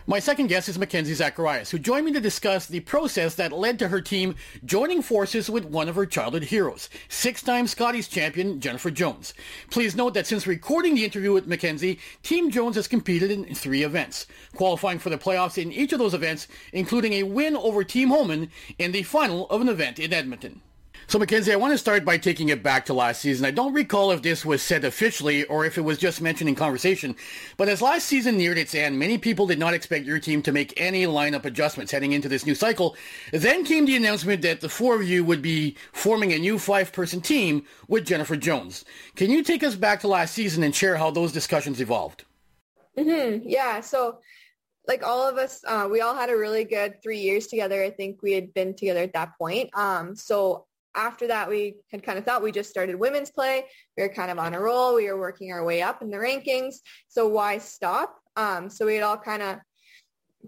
My 0.09 0.21
second 0.21 0.47
guest 0.47 0.71
is 0.71 0.79
Mackenzie 0.79 1.13
Zacharias, 1.13 1.71
who 1.71 1.79
joined 1.79 2.07
me 2.07 2.15
to 2.15 2.21
discuss 2.21 2.67
the 2.67 2.81
process 2.81 3.35
that 3.35 3.53
led 3.53 3.79
to 3.79 3.89
her 3.89 4.01
team 4.01 4.37
joining 4.65 5.03
forces 5.03 5.51
with 5.51 5.67
one 5.67 5.87
of 5.87 5.97
her 5.97 6.07
childhood 6.07 6.45
heroes, 6.45 6.89
six-time 7.11 7.67
Scotties 7.67 8.09
champion 8.09 8.59
Jennifer 8.59 8.91
Jones. 8.91 9.35
Please 9.71 9.95
note 9.95 10.15
that 10.15 10.27
since 10.27 10.47
recording 10.47 10.95
the 10.95 11.05
interview 11.05 11.35
with 11.35 11.47
Mackenzie, 11.47 12.01
Team 12.23 12.51
Jones 12.51 12.77
has 12.77 12.89
competed 12.89 13.31
in 13.31 13.55
three 13.55 13.83
events, 13.83 14.27
qualifying 14.57 14.99
for 14.99 15.11
the 15.11 15.19
playoffs 15.19 15.63
in 15.63 15.71
each 15.73 15.93
of 15.93 15.99
those 15.99 16.15
events, 16.15 16.49
including 16.73 17.13
a 17.13 17.25
win 17.25 17.55
over 17.55 17.85
Team 17.85 18.09
Homan 18.09 18.51
in 18.79 18.93
the 18.93 19.03
final 19.03 19.47
of 19.51 19.61
an 19.61 19.69
event 19.69 19.99
in 19.99 20.15
Edmonton. 20.15 20.63
So, 21.11 21.19
Mackenzie, 21.19 21.55
I 21.55 21.57
want 21.57 21.73
to 21.73 21.79
start 21.79 22.05
by 22.05 22.19
taking 22.19 22.51
it 22.51 22.63
back 22.63 22.85
to 22.85 22.93
last 22.93 23.23
season. 23.23 23.47
I 23.47 23.51
don't 23.51 23.73
recall 23.73 24.11
if 24.11 24.21
this 24.21 24.45
was 24.45 24.61
said 24.61 24.85
officially 24.85 25.45
or 25.45 25.65
if 25.65 25.79
it 25.79 25.81
was 25.81 25.97
just 25.97 26.21
mentioned 26.21 26.51
in 26.51 26.55
conversation, 26.55 27.17
but 27.57 27.67
as 27.67 27.81
last 27.81 28.05
season 28.05 28.37
neared 28.37 28.59
its 28.59 28.75
end, 28.75 28.99
many 28.99 29.17
people 29.17 29.47
did 29.47 29.59
not 29.59 29.73
expect 29.73 30.05
your 30.05 30.19
team 30.19 30.43
to 30.43 30.53
make 30.53 30.79
any 30.79 31.07
lineup 31.07 31.47
adjustments 31.47 31.93
heading 31.93 32.13
into 32.13 32.29
this 32.29 32.45
new 32.45 32.55
cycle. 32.55 32.95
Then 33.33 33.65
came 33.65 33.87
the 33.87 33.97
announcement 33.97 34.43
that 34.43 34.61
the 34.61 34.69
four 34.69 34.97
of 34.97 35.09
you 35.09 35.25
would 35.25 35.41
be 35.41 35.79
forming 35.95 36.35
a 36.35 36.39
new 36.39 36.59
five-person 36.59 37.23
team 37.23 37.65
with 37.89 38.05
Jennifer 38.05 38.37
Jones. 38.37 38.85
Can 39.17 39.31
you 39.31 39.43
take 39.43 39.65
us 39.65 39.77
back 39.77 40.01
to 40.01 40.09
last 40.09 40.35
season 40.35 40.63
and 40.63 40.77
share 40.77 40.99
how 40.99 41.11
those 41.11 41.33
discussions 41.33 41.81
evolved? 41.81 42.27
Mm-hmm. 42.99 43.49
Yeah, 43.49 43.81
so 43.81 44.19
like 44.87 45.03
all 45.03 45.27
of 45.27 45.39
us, 45.39 45.65
uh, 45.67 45.89
we 45.91 46.03
all 46.03 46.15
had 46.15 46.29
a 46.29 46.37
really 46.37 46.65
good 46.65 47.03
three 47.03 47.21
years 47.21 47.47
together. 47.47 47.83
I 47.83 47.89
think 47.89 48.21
we 48.21 48.33
had 48.33 48.53
been 48.53 48.75
together 48.75 49.01
at 49.01 49.15
that 49.15 49.39
point. 49.39 49.71
Um, 49.73 50.15
so 50.15 50.67
after 50.95 51.29
that, 51.29 51.49
we 51.49 51.77
had 51.91 52.03
kind 52.03 52.19
of 52.19 52.25
thought 52.25 52.43
we 52.43 52.53
just 52.53 52.71
started 52.71 52.97
women's 52.97 53.31
play. 53.31 53.65
We 53.97 54.03
were 54.03 54.09
kind 54.09 54.31
of 54.31 54.39
on 54.39 54.55
a 54.55 54.61
roll. 54.61 54.95
We 54.95 55.11
were 55.11 55.19
working 55.19 55.53
our 55.53 55.65
way 55.65 55.83
up 55.83 56.03
in 56.03 56.11
the 56.11 56.17
rankings. 56.17 56.77
So 57.09 57.29
why 57.29 57.59
stop? 57.59 58.17
Um, 58.37 58.71
so 58.71 58.87
we 58.87 58.95
had 58.95 59.05
all 59.05 59.19
kind 59.19 59.43
of, 59.43 59.59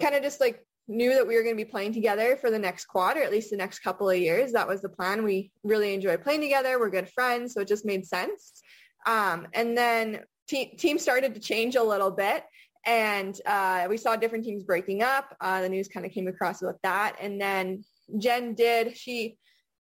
kind 0.01 0.15
of 0.15 0.23
just 0.23 0.41
like 0.41 0.65
knew 0.89 1.15
that 1.15 1.27
we 1.27 1.37
were 1.37 1.43
going 1.43 1.57
to 1.57 1.65
be 1.65 1.71
playing 1.71 1.93
together 1.93 2.37
for 2.37 2.51
the 2.51 2.59
next 2.59 2.87
quad 2.87 3.17
or 3.17 3.23
at 3.23 3.31
least 3.31 3.51
the 3.51 3.57
next 3.57 3.81
couple 3.81 4.09
of 4.09 4.19
years. 4.19 4.53
That 4.53 4.69
was 4.69 4.83
the 4.83 4.89
plan. 4.89 5.25
We 5.25 5.53
really 5.63 5.95
enjoy 5.95 6.17
playing 6.17 6.41
together. 6.41 6.79
We're 6.79 6.91
good 6.91 7.09
friends. 7.11 7.55
So 7.55 7.61
it 7.61 7.69
just 7.69 7.85
made 7.85 8.07
sense. 8.07 8.63
Um, 9.07 9.47
and 9.55 9.77
then 9.77 10.21
te- 10.49 10.77
team 10.77 10.99
started 10.99 11.35
to 11.35 11.41
change 11.41 11.77
a 11.77 11.83
little 11.83 12.11
bit 12.11 12.45
and 12.87 13.39
uh, 13.45 13.87
we 13.89 13.97
saw 13.97 14.17
different 14.17 14.45
teams 14.45 14.63
breaking 14.63 15.03
up. 15.03 15.37
Uh, 15.41 15.61
the 15.61 15.69
news 15.69 15.89
kind 15.89 16.07
of 16.07 16.13
came 16.13 16.29
across 16.29 16.63
about 16.63 16.81
that. 16.83 17.17
And 17.21 17.41
then 17.41 17.85
Jen 18.19 18.55
did, 18.55 18.97
she, 18.97 19.37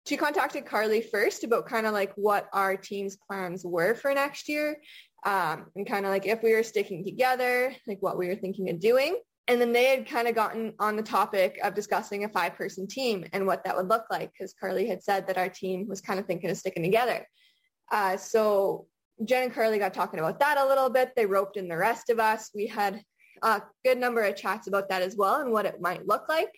she 0.08 0.16
contacted 0.16 0.64
Karlee 0.64 1.04
first 1.10 1.44
about 1.44 1.66
kind 1.66 1.86
of 1.86 1.92
like 1.92 2.12
what 2.16 2.48
our 2.54 2.78
team's 2.78 3.16
plans 3.16 3.62
were 3.64 3.94
for 3.94 4.14
next 4.14 4.48
year 4.48 4.78
um, 5.26 5.66
and 5.76 5.86
kind 5.86 6.06
of 6.06 6.10
like 6.10 6.24
if 6.24 6.42
we 6.42 6.54
were 6.54 6.62
sticking 6.62 7.04
together, 7.04 7.74
like 7.86 7.98
what 8.00 8.16
we 8.16 8.28
were 8.28 8.34
thinking 8.34 8.70
of 8.70 8.80
doing. 8.80 9.18
And 9.48 9.60
then 9.60 9.72
they 9.72 9.84
had 9.84 10.08
kind 10.08 10.26
of 10.26 10.34
gotten 10.34 10.72
on 10.78 10.96
the 10.96 11.02
topic 11.02 11.58
of 11.62 11.74
discussing 11.74 12.24
a 12.24 12.28
five-person 12.28 12.86
team 12.86 13.26
and 13.34 13.46
what 13.46 13.64
that 13.64 13.76
would 13.76 13.88
look 13.88 14.04
like 14.10 14.32
because 14.32 14.54
Karlee 14.62 14.88
had 14.88 15.02
said 15.02 15.26
that 15.26 15.36
our 15.36 15.50
team 15.50 15.86
was 15.86 16.00
kind 16.00 16.18
of 16.18 16.26
thinking 16.26 16.48
of 16.48 16.56
sticking 16.56 16.82
together. 16.82 17.26
Uh, 17.92 18.16
so 18.16 18.86
Jen 19.26 19.44
and 19.44 19.54
Karlee 19.54 19.78
got 19.78 19.92
talking 19.92 20.20
about 20.20 20.40
that 20.40 20.56
a 20.56 20.66
little 20.66 20.88
bit. 20.88 21.12
They 21.16 21.26
roped 21.26 21.58
in 21.58 21.68
the 21.68 21.76
rest 21.76 22.08
of 22.08 22.18
us. 22.18 22.50
We 22.54 22.66
had 22.66 23.02
a 23.42 23.62
good 23.84 23.98
number 23.98 24.22
of 24.22 24.36
chats 24.36 24.68
about 24.68 24.88
that 24.88 25.02
as 25.02 25.16
well 25.16 25.42
and 25.42 25.52
what 25.52 25.66
it 25.66 25.82
might 25.82 26.06
look 26.06 26.28
like. 26.30 26.52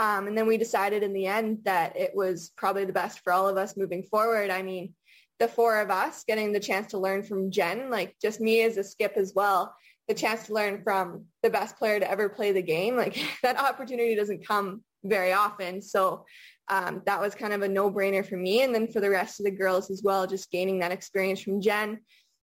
Um, 0.00 0.28
and 0.28 0.36
then 0.36 0.46
we 0.46 0.56
decided 0.56 1.02
in 1.02 1.12
the 1.12 1.26
end 1.26 1.58
that 1.64 1.94
it 1.94 2.12
was 2.14 2.52
probably 2.56 2.86
the 2.86 2.92
best 2.92 3.20
for 3.20 3.34
all 3.34 3.46
of 3.46 3.58
us 3.58 3.76
moving 3.76 4.02
forward. 4.02 4.48
I 4.48 4.62
mean, 4.62 4.94
the 5.38 5.46
four 5.46 5.78
of 5.78 5.90
us 5.90 6.24
getting 6.26 6.52
the 6.52 6.58
chance 6.58 6.92
to 6.92 6.98
learn 6.98 7.22
from 7.22 7.50
Jen, 7.50 7.90
like 7.90 8.16
just 8.20 8.40
me 8.40 8.62
as 8.62 8.78
a 8.78 8.82
skip 8.82 9.12
as 9.16 9.34
well, 9.36 9.74
the 10.08 10.14
chance 10.14 10.46
to 10.46 10.54
learn 10.54 10.82
from 10.82 11.26
the 11.42 11.50
best 11.50 11.76
player 11.76 12.00
to 12.00 12.10
ever 12.10 12.30
play 12.30 12.50
the 12.50 12.62
game, 12.62 12.96
like 12.96 13.22
that 13.42 13.58
opportunity 13.58 14.14
doesn't 14.14 14.46
come 14.46 14.82
very 15.04 15.34
often. 15.34 15.82
So 15.82 16.24
um, 16.68 17.02
that 17.04 17.20
was 17.20 17.34
kind 17.34 17.52
of 17.52 17.60
a 17.60 17.68
no-brainer 17.68 18.26
for 18.26 18.38
me. 18.38 18.62
And 18.62 18.74
then 18.74 18.90
for 18.90 19.00
the 19.00 19.10
rest 19.10 19.38
of 19.38 19.44
the 19.44 19.50
girls 19.50 19.90
as 19.90 20.02
well, 20.02 20.26
just 20.26 20.50
gaining 20.50 20.78
that 20.78 20.92
experience 20.92 21.42
from 21.42 21.60
Jen, 21.60 22.00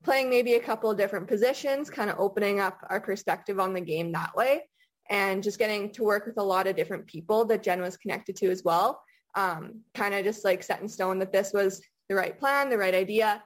playing 0.02 0.30
maybe 0.30 0.54
a 0.54 0.60
couple 0.60 0.90
of 0.90 0.98
different 0.98 1.28
positions, 1.28 1.90
kind 1.90 2.10
of 2.10 2.18
opening 2.18 2.58
up 2.58 2.80
our 2.90 3.00
perspective 3.00 3.60
on 3.60 3.72
the 3.72 3.80
game 3.80 4.10
that 4.12 4.34
way 4.34 4.62
and 5.10 5.42
just 5.42 5.58
getting 5.58 5.90
to 5.92 6.02
work 6.02 6.26
with 6.26 6.38
a 6.38 6.42
lot 6.42 6.66
of 6.66 6.76
different 6.76 7.06
people 7.06 7.44
that 7.46 7.62
Jen 7.62 7.80
was 7.80 7.96
connected 7.96 8.36
to 8.36 8.50
as 8.50 8.64
well. 8.64 9.02
Um, 9.34 9.80
kind 9.94 10.14
of 10.14 10.24
just 10.24 10.44
like 10.44 10.62
set 10.62 10.80
in 10.80 10.88
stone 10.88 11.18
that 11.18 11.32
this 11.32 11.52
was 11.52 11.82
the 12.08 12.14
right 12.14 12.38
plan, 12.38 12.70
the 12.70 12.78
right 12.78 12.94
idea. 12.94 13.42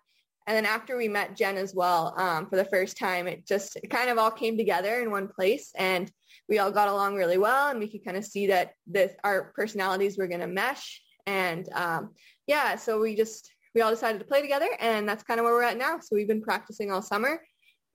And 0.46 0.56
then 0.56 0.66
after 0.66 0.96
we 0.96 1.08
met 1.08 1.36
Jen 1.36 1.56
as 1.56 1.74
well 1.74 2.14
um, 2.16 2.48
for 2.48 2.56
the 2.56 2.64
first 2.64 2.96
time, 2.96 3.26
it 3.26 3.46
just 3.46 3.76
it 3.76 3.88
kind 3.88 4.10
of 4.10 4.18
all 4.18 4.30
came 4.30 4.56
together 4.56 5.00
in 5.00 5.10
one 5.10 5.28
place 5.28 5.70
and 5.76 6.10
we 6.48 6.58
all 6.58 6.72
got 6.72 6.88
along 6.88 7.14
really 7.14 7.38
well 7.38 7.68
and 7.68 7.78
we 7.78 7.88
could 7.88 8.04
kind 8.04 8.16
of 8.16 8.24
see 8.24 8.48
that 8.48 8.72
this, 8.86 9.12
our 9.22 9.52
personalities 9.54 10.18
were 10.18 10.26
going 10.26 10.40
to 10.40 10.46
mesh. 10.46 11.00
And 11.26 11.68
um, 11.74 12.10
yeah, 12.46 12.76
so 12.76 13.00
we 13.00 13.14
just, 13.14 13.50
we 13.74 13.82
all 13.82 13.90
decided 13.90 14.18
to 14.18 14.24
play 14.26 14.42
together 14.42 14.68
and 14.80 15.08
that's 15.08 15.22
kind 15.22 15.38
of 15.38 15.44
where 15.44 15.52
we're 15.52 15.62
at 15.62 15.78
now. 15.78 16.00
So 16.00 16.16
we've 16.16 16.26
been 16.26 16.42
practicing 16.42 16.90
all 16.90 17.02
summer 17.02 17.40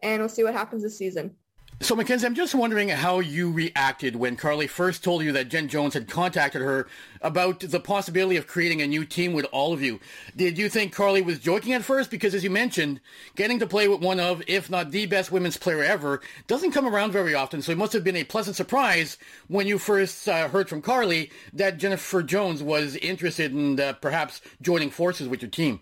and 0.01 0.21
we'll 0.21 0.29
see 0.29 0.43
what 0.43 0.53
happens 0.53 0.83
this 0.83 0.97
season. 0.97 1.35
So, 1.81 1.93
Mackenzie, 1.93 2.25
I'm 2.25 2.35
just 2.35 2.55
wondering 2.55 2.87
how 2.87 3.19
you 3.19 3.51
reacted 3.51 4.15
when 4.15 4.37
Karlee 4.37 4.69
first 4.69 5.03
told 5.03 5.23
you 5.23 5.33
that 5.33 5.49
Jen 5.49 5.67
Jones 5.67 5.93
had 5.93 6.07
contacted 6.07 6.61
her 6.61 6.87
about 7.21 7.59
the 7.59 7.81
possibility 7.81 8.37
of 8.37 8.47
creating 8.47 8.81
a 8.81 8.87
new 8.87 9.03
team 9.05 9.33
with 9.33 9.45
all 9.51 9.73
of 9.73 9.81
you. 9.81 9.99
Did 10.35 10.57
you 10.57 10.69
think 10.69 10.95
Karlee 10.95 11.23
was 11.23 11.37
joking 11.37 11.73
at 11.73 11.83
first? 11.83 12.09
Because, 12.09 12.33
as 12.33 12.45
you 12.45 12.49
mentioned, 12.49 13.01
getting 13.35 13.59
to 13.59 13.67
play 13.67 13.89
with 13.89 13.99
one 13.99 14.21
of, 14.21 14.41
if 14.47 14.69
not 14.69 14.91
the 14.91 15.05
best 15.05 15.33
women's 15.33 15.57
player 15.57 15.83
ever, 15.83 16.21
doesn't 16.47 16.71
come 16.71 16.87
around 16.87 17.11
very 17.11 17.35
often. 17.35 17.61
So 17.61 17.73
it 17.73 17.77
must 17.77 17.93
have 17.93 18.05
been 18.05 18.15
a 18.15 18.23
pleasant 18.23 18.55
surprise 18.55 19.17
when 19.47 19.67
you 19.67 19.77
first 19.77 20.27
uh, 20.29 20.47
heard 20.47 20.69
from 20.69 20.81
Karlee 20.81 21.29
that 21.53 21.77
Jennifer 21.77 22.23
Jones 22.23 22.63
was 22.63 22.95
interested 22.95 23.51
in 23.51 23.79
uh, 23.79 23.93
perhaps 23.93 24.39
joining 24.61 24.89
forces 24.89 25.27
with 25.27 25.41
your 25.41 25.51
team. 25.51 25.81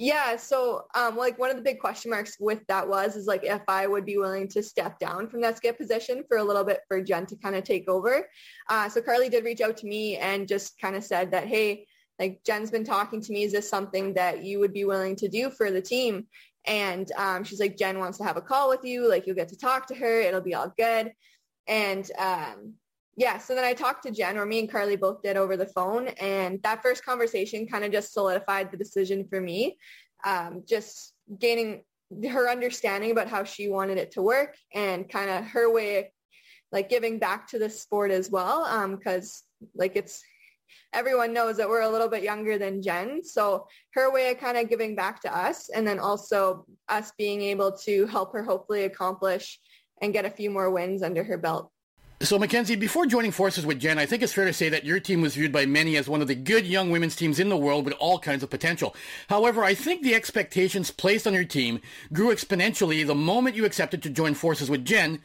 Yeah, 0.00 0.36
so 0.36 0.86
um, 0.94 1.16
like 1.16 1.40
one 1.40 1.50
of 1.50 1.56
the 1.56 1.62
big 1.62 1.80
question 1.80 2.12
marks 2.12 2.36
with 2.38 2.64
that 2.68 2.88
was 2.88 3.16
is 3.16 3.26
like 3.26 3.42
if 3.42 3.62
I 3.66 3.88
would 3.88 4.04
be 4.04 4.16
willing 4.16 4.46
to 4.48 4.62
step 4.62 5.00
down 5.00 5.28
from 5.28 5.40
that 5.40 5.56
skip 5.56 5.76
position 5.76 6.22
for 6.28 6.36
a 6.36 6.44
little 6.44 6.62
bit 6.62 6.82
for 6.86 7.02
Jen 7.02 7.26
to 7.26 7.36
kind 7.36 7.56
of 7.56 7.64
take 7.64 7.88
over. 7.88 8.28
Uh, 8.70 8.88
so 8.88 9.00
Karlee 9.00 9.28
did 9.28 9.44
reach 9.44 9.60
out 9.60 9.76
to 9.78 9.88
me 9.88 10.16
and 10.16 10.46
just 10.46 10.80
kind 10.80 10.94
of 10.94 11.02
said 11.02 11.32
that, 11.32 11.48
hey, 11.48 11.84
like 12.20 12.40
Jen's 12.46 12.70
been 12.70 12.84
talking 12.84 13.20
to 13.20 13.32
me. 13.32 13.42
Is 13.42 13.50
this 13.50 13.68
something 13.68 14.14
that 14.14 14.44
you 14.44 14.60
would 14.60 14.72
be 14.72 14.84
willing 14.84 15.16
to 15.16 15.26
do 15.26 15.50
for 15.50 15.72
the 15.72 15.82
team? 15.82 16.28
And 16.64 17.10
um, 17.16 17.42
she's 17.42 17.58
like, 17.58 17.76
Jen 17.76 17.98
wants 17.98 18.18
to 18.18 18.24
have 18.24 18.36
a 18.36 18.42
call 18.42 18.68
with 18.68 18.84
you. 18.84 19.08
Like 19.08 19.26
you'll 19.26 19.34
get 19.34 19.48
to 19.48 19.58
talk 19.58 19.88
to 19.88 19.96
her. 19.96 20.20
It'll 20.20 20.40
be 20.40 20.54
all 20.54 20.72
good. 20.78 21.12
And 21.66 22.08
um, 22.16 22.74
yeah, 23.18 23.36
so 23.36 23.56
then 23.56 23.64
I 23.64 23.74
talked 23.74 24.04
to 24.04 24.12
Jen, 24.12 24.38
or 24.38 24.46
me 24.46 24.60
and 24.60 24.70
Karlee 24.70 24.98
both 24.98 25.22
did 25.22 25.36
over 25.36 25.56
the 25.56 25.66
phone, 25.66 26.06
and 26.20 26.62
that 26.62 26.82
first 26.82 27.04
conversation 27.04 27.66
kind 27.66 27.84
of 27.84 27.90
just 27.90 28.12
solidified 28.12 28.70
the 28.70 28.76
decision 28.76 29.26
for 29.28 29.40
me. 29.40 29.76
Um, 30.24 30.62
just 30.64 31.14
gaining 31.36 31.82
her 32.30 32.48
understanding 32.48 33.10
about 33.10 33.26
how 33.26 33.42
she 33.42 33.68
wanted 33.68 33.98
it 33.98 34.12
to 34.12 34.22
work 34.22 34.56
and 34.72 35.08
kind 35.08 35.30
of 35.30 35.44
her 35.46 35.72
way, 35.72 35.98
of, 35.98 36.04
like 36.70 36.88
giving 36.88 37.18
back 37.18 37.48
to 37.48 37.58
the 37.58 37.68
sport 37.68 38.12
as 38.12 38.30
well, 38.30 38.62
because 38.96 39.42
um, 39.62 39.68
like 39.74 39.96
it's 39.96 40.22
everyone 40.92 41.32
knows 41.32 41.56
that 41.56 41.68
we're 41.68 41.82
a 41.82 41.90
little 41.90 42.08
bit 42.08 42.22
younger 42.22 42.56
than 42.56 42.82
Jen, 42.82 43.24
so 43.24 43.66
her 43.94 44.12
way 44.12 44.30
of 44.30 44.38
kind 44.38 44.56
of 44.56 44.70
giving 44.70 44.94
back 44.94 45.20
to 45.22 45.36
us, 45.36 45.70
and 45.70 45.84
then 45.84 45.98
also 45.98 46.64
us 46.88 47.12
being 47.18 47.42
able 47.42 47.72
to 47.78 48.06
help 48.06 48.32
her 48.32 48.44
hopefully 48.44 48.84
accomplish 48.84 49.58
and 50.00 50.12
get 50.12 50.24
a 50.24 50.30
few 50.30 50.50
more 50.52 50.70
wins 50.70 51.02
under 51.02 51.24
her 51.24 51.36
belt. 51.36 51.72
So, 52.20 52.36
Mackenzie, 52.36 52.74
before 52.74 53.06
joining 53.06 53.30
forces 53.30 53.64
with 53.64 53.78
Jen, 53.78 53.96
I 53.96 54.04
think 54.04 54.24
it's 54.24 54.32
fair 54.32 54.44
to 54.44 54.52
say 54.52 54.68
that 54.70 54.84
your 54.84 54.98
team 54.98 55.20
was 55.20 55.36
viewed 55.36 55.52
by 55.52 55.66
many 55.66 55.96
as 55.96 56.08
one 56.08 56.20
of 56.20 56.26
the 56.26 56.34
good 56.34 56.66
young 56.66 56.90
women's 56.90 57.14
teams 57.14 57.38
in 57.38 57.48
the 57.48 57.56
world 57.56 57.84
with 57.84 57.94
all 58.00 58.18
kinds 58.18 58.42
of 58.42 58.50
potential. 58.50 58.96
However, 59.28 59.62
I 59.62 59.74
think 59.74 60.02
the 60.02 60.16
expectations 60.16 60.90
placed 60.90 61.28
on 61.28 61.32
your 61.32 61.44
team 61.44 61.80
grew 62.12 62.34
exponentially 62.34 63.06
the 63.06 63.14
moment 63.14 63.54
you 63.54 63.64
accepted 63.64 64.02
to 64.02 64.10
join 64.10 64.34
forces 64.34 64.68
with 64.68 64.84
Jen. 64.84 65.22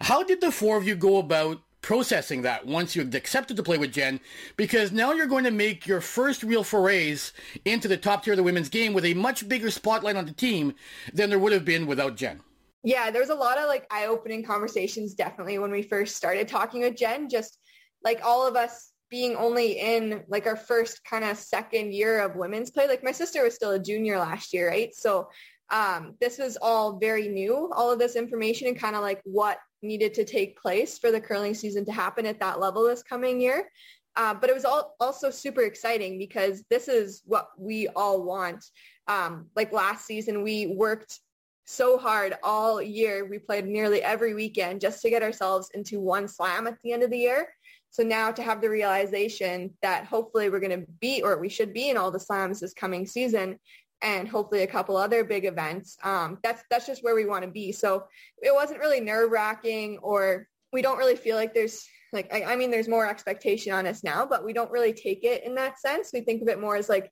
How 0.00 0.24
did 0.24 0.40
the 0.40 0.50
four 0.50 0.76
of 0.76 0.84
you 0.84 0.96
go 0.96 1.18
about 1.18 1.60
processing 1.80 2.42
that 2.42 2.66
once 2.66 2.96
you 2.96 3.08
accepted 3.14 3.56
to 3.56 3.62
play 3.62 3.78
with 3.78 3.92
Jen? 3.92 4.18
Because 4.56 4.90
now 4.90 5.12
you're 5.12 5.26
going 5.26 5.44
to 5.44 5.52
make 5.52 5.86
your 5.86 6.00
first 6.00 6.42
real 6.42 6.64
forays 6.64 7.32
into 7.64 7.86
the 7.86 7.96
top 7.96 8.24
tier 8.24 8.32
of 8.32 8.36
the 8.36 8.42
women's 8.42 8.68
game 8.68 8.94
with 8.94 9.04
a 9.04 9.14
much 9.14 9.48
bigger 9.48 9.70
spotlight 9.70 10.16
on 10.16 10.26
the 10.26 10.32
team 10.32 10.74
than 11.14 11.30
there 11.30 11.38
would 11.38 11.52
have 11.52 11.64
been 11.64 11.86
without 11.86 12.16
Jen. 12.16 12.40
Yeah, 12.84 13.10
there 13.10 13.20
was 13.20 13.30
a 13.30 13.34
lot 13.34 13.58
of 13.58 13.68
like 13.68 13.86
eye-opening 13.90 14.44
conversations 14.44 15.14
definitely 15.14 15.58
when 15.58 15.70
we 15.70 15.82
first 15.82 16.16
started 16.16 16.48
talking 16.48 16.80
with 16.80 16.96
Jen, 16.96 17.28
just 17.28 17.58
like 18.02 18.20
all 18.24 18.46
of 18.46 18.56
us 18.56 18.92
being 19.08 19.36
only 19.36 19.78
in 19.78 20.24
like 20.28 20.46
our 20.46 20.56
first 20.56 21.04
kind 21.04 21.24
of 21.24 21.36
second 21.36 21.92
year 21.92 22.20
of 22.20 22.34
women's 22.34 22.70
play. 22.70 22.88
Like 22.88 23.04
my 23.04 23.12
sister 23.12 23.44
was 23.44 23.54
still 23.54 23.72
a 23.72 23.78
junior 23.78 24.18
last 24.18 24.52
year, 24.52 24.68
right? 24.68 24.92
So 24.94 25.28
um, 25.70 26.14
this 26.20 26.38
was 26.38 26.58
all 26.60 26.98
very 26.98 27.28
new, 27.28 27.70
all 27.74 27.90
of 27.90 27.98
this 27.98 28.16
information 28.16 28.68
and 28.68 28.78
kind 28.78 28.96
of 28.96 29.02
like 29.02 29.20
what 29.24 29.58
needed 29.82 30.14
to 30.14 30.24
take 30.24 30.60
place 30.60 30.98
for 30.98 31.10
the 31.10 31.20
curling 31.20 31.54
season 31.54 31.84
to 31.84 31.92
happen 31.92 32.26
at 32.26 32.40
that 32.40 32.58
level 32.58 32.84
this 32.84 33.02
coming 33.02 33.40
year. 33.40 33.68
Uh, 34.16 34.34
but 34.34 34.50
it 34.50 34.54
was 34.54 34.64
all 34.64 34.94
also 35.00 35.30
super 35.30 35.62
exciting 35.62 36.18
because 36.18 36.64
this 36.68 36.88
is 36.88 37.22
what 37.24 37.48
we 37.58 37.88
all 37.88 38.22
want. 38.22 38.64
Um, 39.08 39.46
like 39.56 39.72
last 39.72 40.06
season, 40.06 40.42
we 40.42 40.66
worked 40.66 41.20
so 41.64 41.98
hard 41.98 42.34
all 42.42 42.82
year. 42.82 43.24
We 43.24 43.38
played 43.38 43.66
nearly 43.66 44.02
every 44.02 44.34
weekend 44.34 44.80
just 44.80 45.00
to 45.02 45.10
get 45.10 45.22
ourselves 45.22 45.70
into 45.74 46.00
one 46.00 46.28
slam 46.28 46.66
at 46.66 46.76
the 46.82 46.92
end 46.92 47.02
of 47.02 47.10
the 47.10 47.18
year. 47.18 47.48
So 47.90 48.02
now 48.02 48.32
to 48.32 48.42
have 48.42 48.60
the 48.60 48.70
realization 48.70 49.74
that 49.82 50.06
hopefully 50.06 50.48
we're 50.48 50.60
going 50.60 50.80
to 50.80 50.86
be, 51.00 51.22
or 51.22 51.38
we 51.38 51.48
should 51.48 51.74
be 51.74 51.90
in 51.90 51.96
all 51.96 52.10
the 52.10 52.18
slams 52.18 52.60
this 52.60 52.72
coming 52.72 53.06
season 53.06 53.58
and 54.00 54.26
hopefully 54.26 54.62
a 54.62 54.66
couple 54.66 54.96
other 54.96 55.24
big 55.24 55.44
events. 55.44 55.96
Um, 56.02 56.38
that's, 56.42 56.64
that's 56.70 56.86
just 56.86 57.04
where 57.04 57.14
we 57.14 57.26
want 57.26 57.44
to 57.44 57.50
be. 57.50 57.70
So 57.70 58.04
it 58.42 58.52
wasn't 58.52 58.80
really 58.80 59.00
nerve 59.00 59.30
wracking 59.30 59.98
or 60.02 60.48
we 60.72 60.82
don't 60.82 60.98
really 60.98 61.16
feel 61.16 61.36
like 61.36 61.54
there's 61.54 61.86
like, 62.12 62.32
I, 62.32 62.52
I 62.52 62.56
mean, 62.56 62.70
there's 62.70 62.88
more 62.88 63.06
expectation 63.06 63.72
on 63.72 63.86
us 63.86 64.02
now, 64.02 64.26
but 64.26 64.44
we 64.44 64.52
don't 64.52 64.70
really 64.70 64.92
take 64.92 65.22
it 65.22 65.44
in 65.44 65.54
that 65.56 65.78
sense. 65.78 66.10
We 66.12 66.22
think 66.22 66.42
of 66.42 66.48
it 66.48 66.60
more 66.60 66.76
as 66.76 66.88
like, 66.88 67.10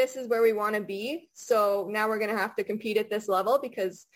this 0.00 0.16
is 0.16 0.28
where 0.28 0.40
we 0.40 0.54
want 0.54 0.74
to 0.74 0.80
be. 0.80 1.28
So 1.34 1.86
now 1.90 2.08
we're 2.08 2.18
going 2.18 2.30
to 2.30 2.36
have 2.36 2.56
to 2.56 2.64
compete 2.64 2.96
at 2.96 3.10
this 3.10 3.28
level 3.28 3.58
because 3.60 4.06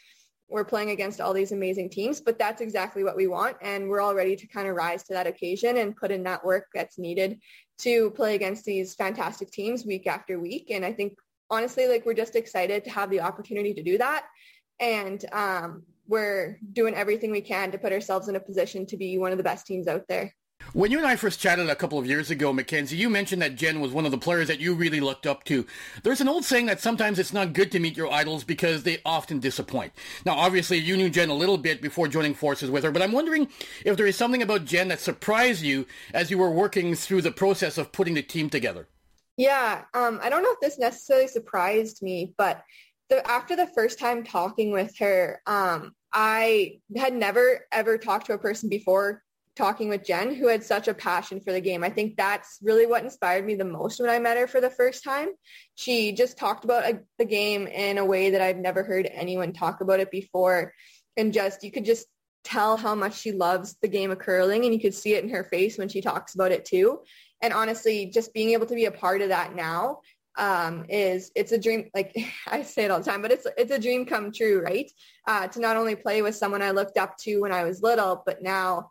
we're 0.49 0.65
playing 0.65 0.91
against 0.91 1.21
all 1.21 1.35
these 1.35 1.53
amazing 1.53 1.91
teams, 1.91 2.23
but 2.23 2.39
that's 2.39 2.63
exactly 2.63 3.05
what 3.05 3.17
we 3.17 3.27
want. 3.27 3.59
And 3.61 3.91
we're 3.91 4.01
all 4.01 4.15
ready 4.15 4.35
to 4.35 4.47
kind 4.47 4.67
of 4.67 4.77
rise 4.77 5.03
to 5.05 5.13
that 5.13 5.27
occasion 5.27 5.77
and 5.77 5.95
put 5.95 6.11
in 6.11 6.23
that 6.23 6.43
work 6.43 6.69
that's 6.75 6.99
needed 6.99 7.39
to 7.81 8.11
play 8.13 8.35
against 8.35 8.65
these 8.65 8.95
fantastic 8.95 9.51
teams 9.51 9.85
week 9.85 10.07
after 10.07 10.41
week. 10.41 10.71
And 10.71 10.87
I 10.87 10.93
think 10.95 11.19
honestly, 11.51 11.87
like 11.87 12.07
we're 12.07 12.15
just 12.15 12.35
excited 12.35 12.85
to 12.85 12.91
have 12.91 13.11
the 13.11 13.21
opportunity 13.21 13.75
to 13.75 13.83
do 13.83 13.99
that. 13.99 14.25
And 14.81 15.23
um, 15.33 15.83
we're 16.07 16.59
doing 16.73 16.95
everything 16.95 17.31
we 17.31 17.43
can 17.43 17.71
to 17.73 17.79
put 17.79 17.93
ourselves 17.93 18.29
in 18.29 18.37
a 18.37 18.41
position 18.41 18.87
to 18.87 18.97
be 18.97 19.19
one 19.19 19.33
of 19.33 19.39
the 19.39 19.45
best 19.45 19.67
teams 19.67 19.87
out 19.87 20.09
there. 20.09 20.35
When 20.73 20.91
you 20.91 20.99
and 20.99 21.07
I 21.07 21.17
first 21.17 21.41
chatted 21.41 21.69
a 21.69 21.77
couple 21.77 21.99
of 21.99 22.07
years 22.07 22.31
ago, 22.31 22.53
Mackenzie, 22.53 22.97
you 22.97 23.09
mentioned 23.09 23.43
that 23.43 23.55
Jen 23.55 23.81
was 23.81 23.93
one 23.93 24.05
of 24.05 24.11
the 24.11 24.19
players 24.19 24.49
that 24.49 24.59
you 24.59 24.75
really 24.75 25.01
looked 25.01 25.27
up 25.27 25.45
to. 25.45 25.67
There's 26.03 26.21
an 26.21 26.29
old 26.29 26.45
saying 26.45 26.67
that 26.67 26.81
sometimes 26.81 27.19
it's 27.19 27.33
not 27.33 27.53
good 27.53 27.71
to 27.73 27.79
meet 27.79 27.97
your 27.97 28.11
idols 28.11 28.43
because 28.43 28.83
they 28.83 28.99
often 29.05 29.39
disappoint. 29.39 29.93
Now, 30.27 30.35
obviously, 30.35 30.79
you 30.79 30.97
knew 30.97 31.11
Jen 31.11 31.29
a 31.29 31.35
little 31.35 31.59
bit 31.59 31.81
before 31.81 32.09
joining 32.09 32.35
forces 32.35 32.71
with 32.71 32.83
her, 32.83 32.91
but 32.91 33.03
I'm 33.03 33.13
wondering 33.13 33.49
if 33.85 33.97
there 33.97 34.07
is 34.07 34.17
something 34.17 34.43
about 34.43 34.65
Jen 34.65 34.89
that 34.89 35.01
surprised 35.01 35.63
you 35.63 35.87
as 36.13 36.31
you 36.31 36.39
were 36.39 36.51
working 36.51 36.95
through 36.95 37.23
the 37.23 37.31
process 37.31 37.79
of 37.79 37.93
putting 37.93 38.15
the 38.15 38.23
team 38.23 38.51
together. 38.51 38.89
Yeah, 39.37 39.83
um, 39.95 40.21
I 40.23 40.29
don't 40.29 40.43
know 40.43 40.53
if 40.53 40.61
this 40.61 40.79
necessarily 40.79 41.29
surprised 41.29 42.03
me, 42.03 42.35
but 42.37 42.63
the, 43.11 43.29
after 43.29 43.57
the 43.57 43.67
first 43.67 43.99
time 43.99 44.25
talking 44.25 44.71
with 44.71 44.97
her, 44.99 45.41
um, 45.47 45.93
I 46.13 46.79
had 46.97 47.15
never 47.15 47.67
ever 47.73 47.99
talked 47.99 48.27
to 48.27 48.35
a 48.35 48.39
person 48.39 48.69
before 48.69 49.23
talking 49.57 49.89
with 49.89 50.05
Jen, 50.05 50.35
who 50.35 50.49
had 50.49 50.65
such 50.65 50.89
a 50.89 50.95
passion 50.95 51.41
for 51.41 51.53
the 51.53 51.61
game. 51.61 51.85
I 51.85 51.91
think 51.91 52.17
that's 52.17 52.59
really 52.63 52.87
what 52.87 53.05
inspired 53.05 53.47
me 53.47 53.55
the 53.55 53.65
most 53.65 54.01
when 54.01 54.11
I 54.11 54.19
met 54.19 54.37
her 54.37 54.47
for 54.47 54.61
the 54.61 54.71
first 54.71 55.05
time. 55.05 55.29
She 55.77 56.13
just 56.13 56.37
talked 56.37 56.65
about 56.65 56.85
a, 56.85 57.01
the 57.19 57.25
game 57.25 57.67
in 57.67 57.99
a 57.99 58.05
way 58.05 58.31
that 58.31 58.41
I've 58.41 58.57
never 58.57 58.83
heard 58.83 59.09
anyone 59.13 59.53
talk 59.53 59.81
about 59.81 60.01
it 60.01 60.11
before. 60.11 60.73
And 61.17 61.33
just, 61.33 61.63
you 61.63 61.71
could 61.71 61.85
just 61.85 62.07
tell 62.43 62.77
how 62.77 62.95
much 62.95 63.19
she 63.19 63.33
loves 63.33 63.77
the 63.81 63.89
game 63.89 64.11
of 64.11 64.19
curling 64.19 64.65
and 64.65 64.75
you 64.75 64.81
could 64.81 64.95
see 64.95 65.15
it 65.15 65.25
in 65.25 65.31
her 65.31 65.45
face 65.45 65.79
when 65.79 65.89
she 65.89 66.01
talks 66.01 66.35
about 66.35 66.53
it 66.53 66.65
too. 66.65 67.01
And 67.41 67.53
honestly, 67.53 68.07
just 68.07 68.35
being 68.35 68.51
able 68.51 68.67
to 68.67 68.75
be 68.75 68.87
a 68.87 68.91
part 68.91 69.23
of 69.23 69.29
that 69.29 69.55
now 69.55 70.01
um, 70.37 70.85
is 70.89 71.31
it's 71.35 71.53
a 71.53 71.59
dream. 71.59 71.91
Like 71.95 72.17
I 72.49 72.63
say 72.63 72.85
it 72.85 72.91
all 72.91 72.99
the 72.99 73.11
time, 73.11 73.23
but 73.23 73.33
it's 73.33 73.47
it's 73.57 73.71
a 73.71 73.79
dream 73.79 74.05
come 74.05 74.33
true, 74.33 74.61
right? 74.61 74.91
Uh, 75.27 75.47
to 75.49 75.61
not 75.61 75.77
only 75.77 75.95
play 75.95 76.23
with 76.23 76.37
someone 76.37 76.63
I 76.63 76.73
looked 76.73 76.99
up 76.99 77.17
to 77.19 77.41
when 77.41 77.53
I 77.53 77.65
was 77.65 77.83
little, 77.83 78.23
but 78.27 78.43
now 78.43 78.91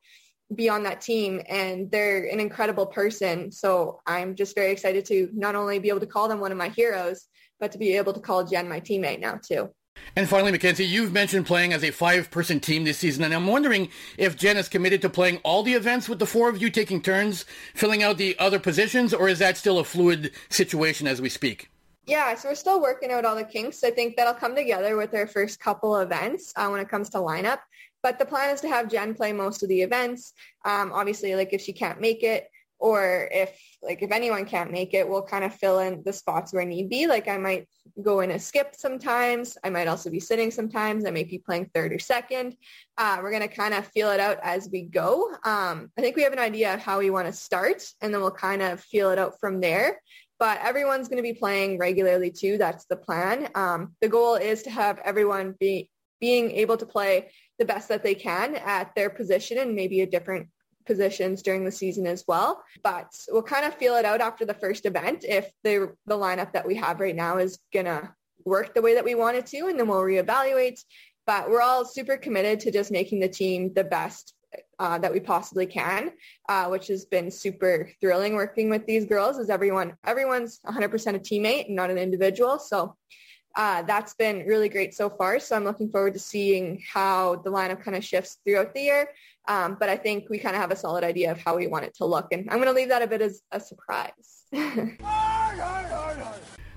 be 0.55 0.69
on 0.69 0.83
that 0.83 1.01
team 1.01 1.41
and 1.47 1.89
they're 1.91 2.25
an 2.25 2.39
incredible 2.39 2.85
person. 2.85 3.51
So 3.51 4.01
I'm 4.05 4.35
just 4.35 4.55
very 4.55 4.71
excited 4.71 5.05
to 5.05 5.29
not 5.33 5.55
only 5.55 5.79
be 5.79 5.89
able 5.89 6.01
to 6.01 6.07
call 6.07 6.27
them 6.27 6.39
one 6.39 6.51
of 6.51 6.57
my 6.57 6.69
heroes, 6.69 7.27
but 7.59 7.71
to 7.71 7.77
be 7.77 7.95
able 7.97 8.13
to 8.13 8.19
call 8.19 8.43
Jen 8.43 8.67
my 8.69 8.79
teammate 8.79 9.19
now 9.19 9.39
too. 9.41 9.69
And 10.15 10.27
finally, 10.27 10.51
Mackenzie, 10.51 10.85
you've 10.85 11.13
mentioned 11.13 11.45
playing 11.45 11.71
as 11.71 11.83
a 11.83 11.91
five-person 11.91 12.59
team 12.59 12.83
this 12.83 12.97
season, 12.97 13.23
and 13.23 13.33
I'm 13.33 13.47
wondering 13.47 13.89
if 14.17 14.35
Jen 14.35 14.57
is 14.57 14.67
committed 14.67 15.01
to 15.03 15.09
playing 15.09 15.37
all 15.43 15.61
the 15.61 15.73
events 15.73 16.09
with 16.09 16.19
the 16.19 16.25
four 16.25 16.49
of 16.49 16.61
you 16.61 16.71
taking 16.71 17.01
turns 17.01 17.45
filling 17.75 18.01
out 18.01 18.17
the 18.17 18.37
other 18.39 18.59
positions, 18.59 19.13
or 19.13 19.29
is 19.29 19.39
that 19.39 19.55
still 19.55 19.79
a 19.79 19.83
fluid 19.83 20.31
situation 20.49 21.07
as 21.07 21.21
we 21.21 21.29
speak? 21.29 21.69
Yeah, 22.05 22.35
so 22.35 22.49
we're 22.49 22.55
still 22.55 22.81
working 22.81 23.11
out 23.11 23.23
all 23.23 23.35
the 23.35 23.45
kinks. 23.45 23.83
I 23.83 23.91
think 23.91 24.17
that'll 24.17 24.33
come 24.33 24.55
together 24.55 24.97
with 24.97 25.13
our 25.13 25.25
first 25.25 25.59
couple 25.59 25.95
events 25.97 26.51
uh, 26.55 26.67
when 26.67 26.81
it 26.81 26.89
comes 26.89 27.09
to 27.11 27.19
lineup. 27.19 27.59
But 28.03 28.19
the 28.19 28.25
plan 28.25 28.53
is 28.53 28.61
to 28.61 28.69
have 28.69 28.91
Jen 28.91 29.15
play 29.15 29.33
most 29.33 29.63
of 29.63 29.69
the 29.69 29.81
events. 29.81 30.33
Um, 30.65 30.91
obviously, 30.93 31.35
like 31.35 31.53
if 31.53 31.61
she 31.61 31.73
can't 31.73 32.01
make 32.01 32.21
it, 32.21 32.47
or 32.83 33.29
if 33.31 33.57
like 33.81 34.01
if 34.01 34.11
anyone 34.11 34.43
can't 34.43 34.69
make 34.69 34.93
it, 34.93 35.07
we'll 35.07 35.23
kind 35.23 35.45
of 35.45 35.55
fill 35.55 35.79
in 35.79 36.03
the 36.03 36.11
spots 36.11 36.53
where 36.53 36.65
need 36.65 36.89
be. 36.89 37.07
Like 37.07 37.29
I 37.29 37.37
might 37.37 37.65
go 38.01 38.19
in 38.19 38.31
a 38.31 38.39
skip 38.39 38.75
sometimes. 38.75 39.57
I 39.63 39.69
might 39.69 39.87
also 39.87 40.09
be 40.09 40.19
sitting 40.19 40.51
sometimes. 40.51 41.05
I 41.05 41.11
may 41.11 41.23
be 41.23 41.37
playing 41.37 41.71
third 41.73 41.93
or 41.93 41.99
second. 41.99 42.57
Uh, 42.97 43.19
we're 43.21 43.31
going 43.31 43.47
to 43.47 43.55
kind 43.55 43.73
of 43.73 43.87
feel 43.87 44.11
it 44.11 44.19
out 44.19 44.39
as 44.43 44.67
we 44.69 44.83
go. 44.83 45.29
Um, 45.45 45.91
I 45.97 46.01
think 46.01 46.17
we 46.17 46.23
have 46.23 46.33
an 46.33 46.39
idea 46.39 46.73
of 46.73 46.81
how 46.81 46.99
we 46.99 47.09
want 47.09 47.27
to 47.27 47.33
start, 47.33 47.83
and 48.01 48.13
then 48.13 48.19
we'll 48.19 48.31
kind 48.31 48.61
of 48.61 48.81
feel 48.81 49.11
it 49.11 49.19
out 49.19 49.39
from 49.39 49.61
there. 49.61 50.01
But 50.37 50.59
everyone's 50.61 51.07
going 51.07 51.23
to 51.23 51.23
be 51.23 51.39
playing 51.39 51.77
regularly 51.77 52.31
too. 52.31 52.57
That's 52.57 52.83
the 52.85 52.97
plan. 52.97 53.47
Um, 53.55 53.95
the 54.01 54.09
goal 54.09 54.35
is 54.35 54.63
to 54.63 54.71
have 54.71 54.99
everyone 55.05 55.55
be 55.57 55.89
being 56.23 56.51
able 56.51 56.77
to 56.77 56.85
play 56.85 57.29
the 57.59 57.65
best 57.65 57.89
that 57.89 58.01
they 58.01 58.15
can 58.15 58.55
at 58.55 58.95
their 58.95 59.09
position 59.09 59.57
and 59.57 59.75
maybe 59.75 59.99
a 59.99 60.05
different 60.05 60.47
positions 60.85 61.41
during 61.41 61.65
the 61.65 61.71
season 61.81 62.07
as 62.07 62.23
well. 62.25 62.63
But 62.81 63.09
we'll 63.27 63.43
kind 63.43 63.65
of 63.65 63.73
feel 63.73 63.95
it 63.97 64.05
out 64.05 64.21
after 64.21 64.45
the 64.45 64.53
first 64.53 64.85
event 64.85 65.25
if 65.27 65.51
the 65.65 65.93
the 66.05 66.15
lineup 66.15 66.53
that 66.53 66.65
we 66.65 66.75
have 66.75 67.01
right 67.01 67.13
now 67.25 67.39
is 67.39 67.59
gonna 67.73 68.15
work 68.45 68.73
the 68.73 68.81
way 68.81 68.93
that 68.93 69.03
we 69.03 69.15
want 69.15 69.35
it 69.35 69.47
to, 69.47 69.67
and 69.67 69.77
then 69.77 69.89
we'll 69.89 69.99
reevaluate. 69.99 70.79
But 71.27 71.49
we're 71.49 71.67
all 71.69 71.83
super 71.83 72.15
committed 72.15 72.61
to 72.61 72.71
just 72.71 72.89
making 72.89 73.19
the 73.19 73.35
team 73.41 73.73
the 73.73 73.83
best 73.83 74.33
uh, 74.79 74.99
that 74.99 75.11
we 75.11 75.19
possibly 75.19 75.65
can, 75.65 76.11
uh, 76.47 76.67
which 76.67 76.87
has 76.87 77.03
been 77.03 77.31
super 77.31 77.89
thrilling 77.99 78.35
working 78.35 78.69
with 78.69 78.85
these 78.85 79.05
girls. 79.13 79.37
Is 79.39 79.49
everyone 79.49 79.97
everyone's 80.05 80.61
100% 80.65 81.15
a 81.15 81.19
teammate 81.19 81.65
and 81.65 81.75
not 81.75 81.91
an 81.91 81.97
individual, 81.97 82.59
so 82.59 82.95
uh, 83.55 83.83
that's 83.83 84.13
been 84.15 84.45
really 84.47 84.69
great 84.69 84.93
so 84.93 85.09
far. 85.09 85.39
So 85.39 85.55
I'm 85.55 85.63
looking 85.63 85.89
forward 85.89 86.13
to 86.13 86.19
seeing 86.19 86.81
how 86.91 87.35
the 87.37 87.51
lineup 87.51 87.83
kind 87.83 87.95
of 87.95 88.03
shifts 88.03 88.39
throughout 88.43 88.73
the 88.73 88.81
year. 88.81 89.09
Um, 89.47 89.77
but 89.79 89.89
I 89.89 89.97
think 89.97 90.29
we 90.29 90.39
kind 90.39 90.55
of 90.55 90.61
have 90.61 90.71
a 90.71 90.75
solid 90.75 91.03
idea 91.03 91.31
of 91.31 91.37
how 91.37 91.57
we 91.57 91.67
want 91.67 91.85
it 91.85 91.93
to 91.95 92.05
look. 92.05 92.27
And 92.31 92.49
I'm 92.49 92.57
going 92.57 92.67
to 92.67 92.73
leave 92.73 92.89
that 92.89 93.01
a 93.01 93.07
bit 93.07 93.21
as 93.21 93.41
a 93.51 93.59
surprise. 93.59 94.45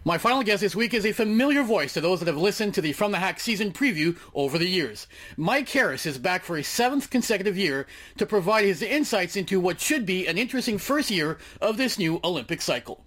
My 0.05 0.19
final 0.19 0.45
guest 0.45 0.61
this 0.61 0.77
week 0.77 0.95
is 0.95 1.05
a 1.05 1.11
familiar 1.11 1.65
voice 1.65 1.93
to 1.95 2.01
those 2.01 2.21
that 2.21 2.29
have 2.29 2.37
listened 2.37 2.75
to 2.75 2.81
the 2.81 2.93
From 2.93 3.11
the 3.11 3.19
Hack 3.19 3.41
season 3.41 3.73
preview 3.73 4.17
over 4.35 4.57
the 4.57 4.69
years. 4.69 5.09
Mike 5.37 5.69
Harris 5.69 6.07
is 6.07 6.17
back 6.17 6.45
for 6.45 6.57
a 6.57 6.63
seventh 6.63 7.11
consecutive 7.11 7.59
year 7.59 7.87
to 8.19 8.27
provide 8.27 8.65
his 8.65 8.83
insights 8.83 9.35
into 9.35 9.59
what 9.59 9.81
should 9.81 10.07
be 10.07 10.29
an 10.29 10.39
interesting 10.39 10.79
first 10.79 11.11
year 11.11 11.39
of 11.61 11.77
this 11.77 11.99
new 11.99 12.21
Olympic 12.23 12.63
cycle. 12.63 13.06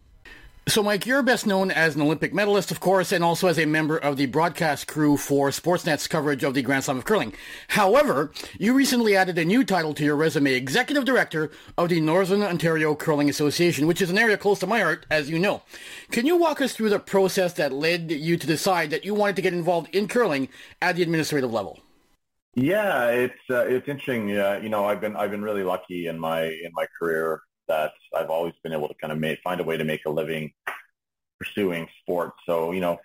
So, 0.70 0.84
Mike, 0.84 1.08
you're 1.08 1.24
best 1.24 1.48
known 1.48 1.72
as 1.72 1.96
an 1.96 2.02
Olympic 2.04 2.32
medalist, 2.32 2.70
of 2.70 2.80
course, 2.80 3.12
and 3.12 3.24
also 3.24 3.48
as 3.48 3.58
a 3.58 3.66
member 3.66 3.98
of 3.98 4.18
the 4.18 4.28
broadcast 4.28 4.86
crew 4.88 5.18
for 5.18 5.50
Sportsnet's 5.50 6.08
coverage 6.08 6.44
of 6.44 6.54
the 6.54 6.62
Grand 6.62 6.84
Slam 6.84 7.00
of 7.00 7.06
Curling. 7.06 7.34
However, 7.70 8.32
you 8.60 8.76
recently 8.76 9.16
added 9.16 9.40
a 9.40 9.46
new 9.46 9.64
title 9.64 9.96
to 9.96 10.04
your 10.04 10.16
resume, 10.16 10.54
Executive 10.54 11.06
Director 11.06 11.50
of 11.76 11.90
the 11.90 12.00
Northern 12.00 12.44
Ontario 12.44 12.94
Curling 12.94 13.32
Association, 13.32 13.88
which 13.88 14.00
is 14.00 14.12
an 14.12 14.20
area 14.20 14.38
close 14.38 14.60
to 14.60 14.68
my 14.68 14.82
heart, 14.82 15.08
as 15.10 15.28
you 15.28 15.40
know. 15.40 15.64
Can 16.12 16.28
you 16.28 16.38
walk 16.38 16.62
us 16.62 16.74
through 16.74 16.90
the 16.90 17.00
process 17.00 17.54
that 17.54 17.74
led 17.74 18.12
you 18.12 18.38
to 18.38 18.46
decide 18.46 18.92
that 18.92 19.04
you 19.04 19.16
wanted 19.16 19.38
to 19.38 19.42
get 19.42 19.54
involved 19.54 19.90
in 19.96 20.08
curling 20.08 20.50
at 20.84 20.98
the 20.98 21.02
administrative 21.02 21.52
level? 21.52 21.80
Yeah, 22.54 23.08
it's 23.08 23.42
uh, 23.50 23.66
it's 23.66 23.88
interesting. 23.88 24.38
Uh, 24.38 24.60
you 24.62 24.70
know, 24.70 24.86
I've 24.86 25.02
been 25.02 25.16
I've 25.16 25.32
been 25.32 25.42
really 25.42 25.64
lucky 25.64 26.06
in 26.06 26.20
my 26.20 26.44
in 26.44 26.70
my 26.74 26.86
career 27.00 27.42
that 27.70 27.94
I've 28.16 28.30
always 28.30 28.54
been 28.64 28.74
able 28.74 28.90
to 28.90 28.96
kind 28.96 29.14
of 29.14 29.20
make, 29.20 29.40
find 29.42 29.62
a 29.62 29.64
way 29.64 29.78
to 29.78 29.86
make 29.86 30.02
a 30.06 30.10
living 30.10 30.52
pursuing 31.40 31.88
sports. 32.02 32.38
So, 32.46 32.74
you 32.74 32.82
know, 32.82 33.00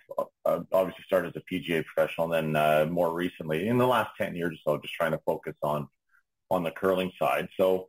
uh, 0.45 0.59
obviously 0.73 1.03
started 1.07 1.35
as 1.35 1.41
a 1.41 1.53
PGA 1.53 1.85
professional, 1.85 2.33
and 2.33 2.55
then 2.55 2.61
uh, 2.61 2.85
more 2.91 3.13
recently, 3.13 3.67
in 3.67 3.77
the 3.77 3.87
last 3.87 4.11
10 4.17 4.35
years 4.35 4.59
or 4.65 4.75
so, 4.77 4.81
just 4.81 4.93
trying 4.93 5.11
to 5.11 5.21
focus 5.25 5.55
on 5.63 5.87
on 6.51 6.63
the 6.63 6.71
curling 6.71 7.11
side. 7.17 7.47
So, 7.57 7.87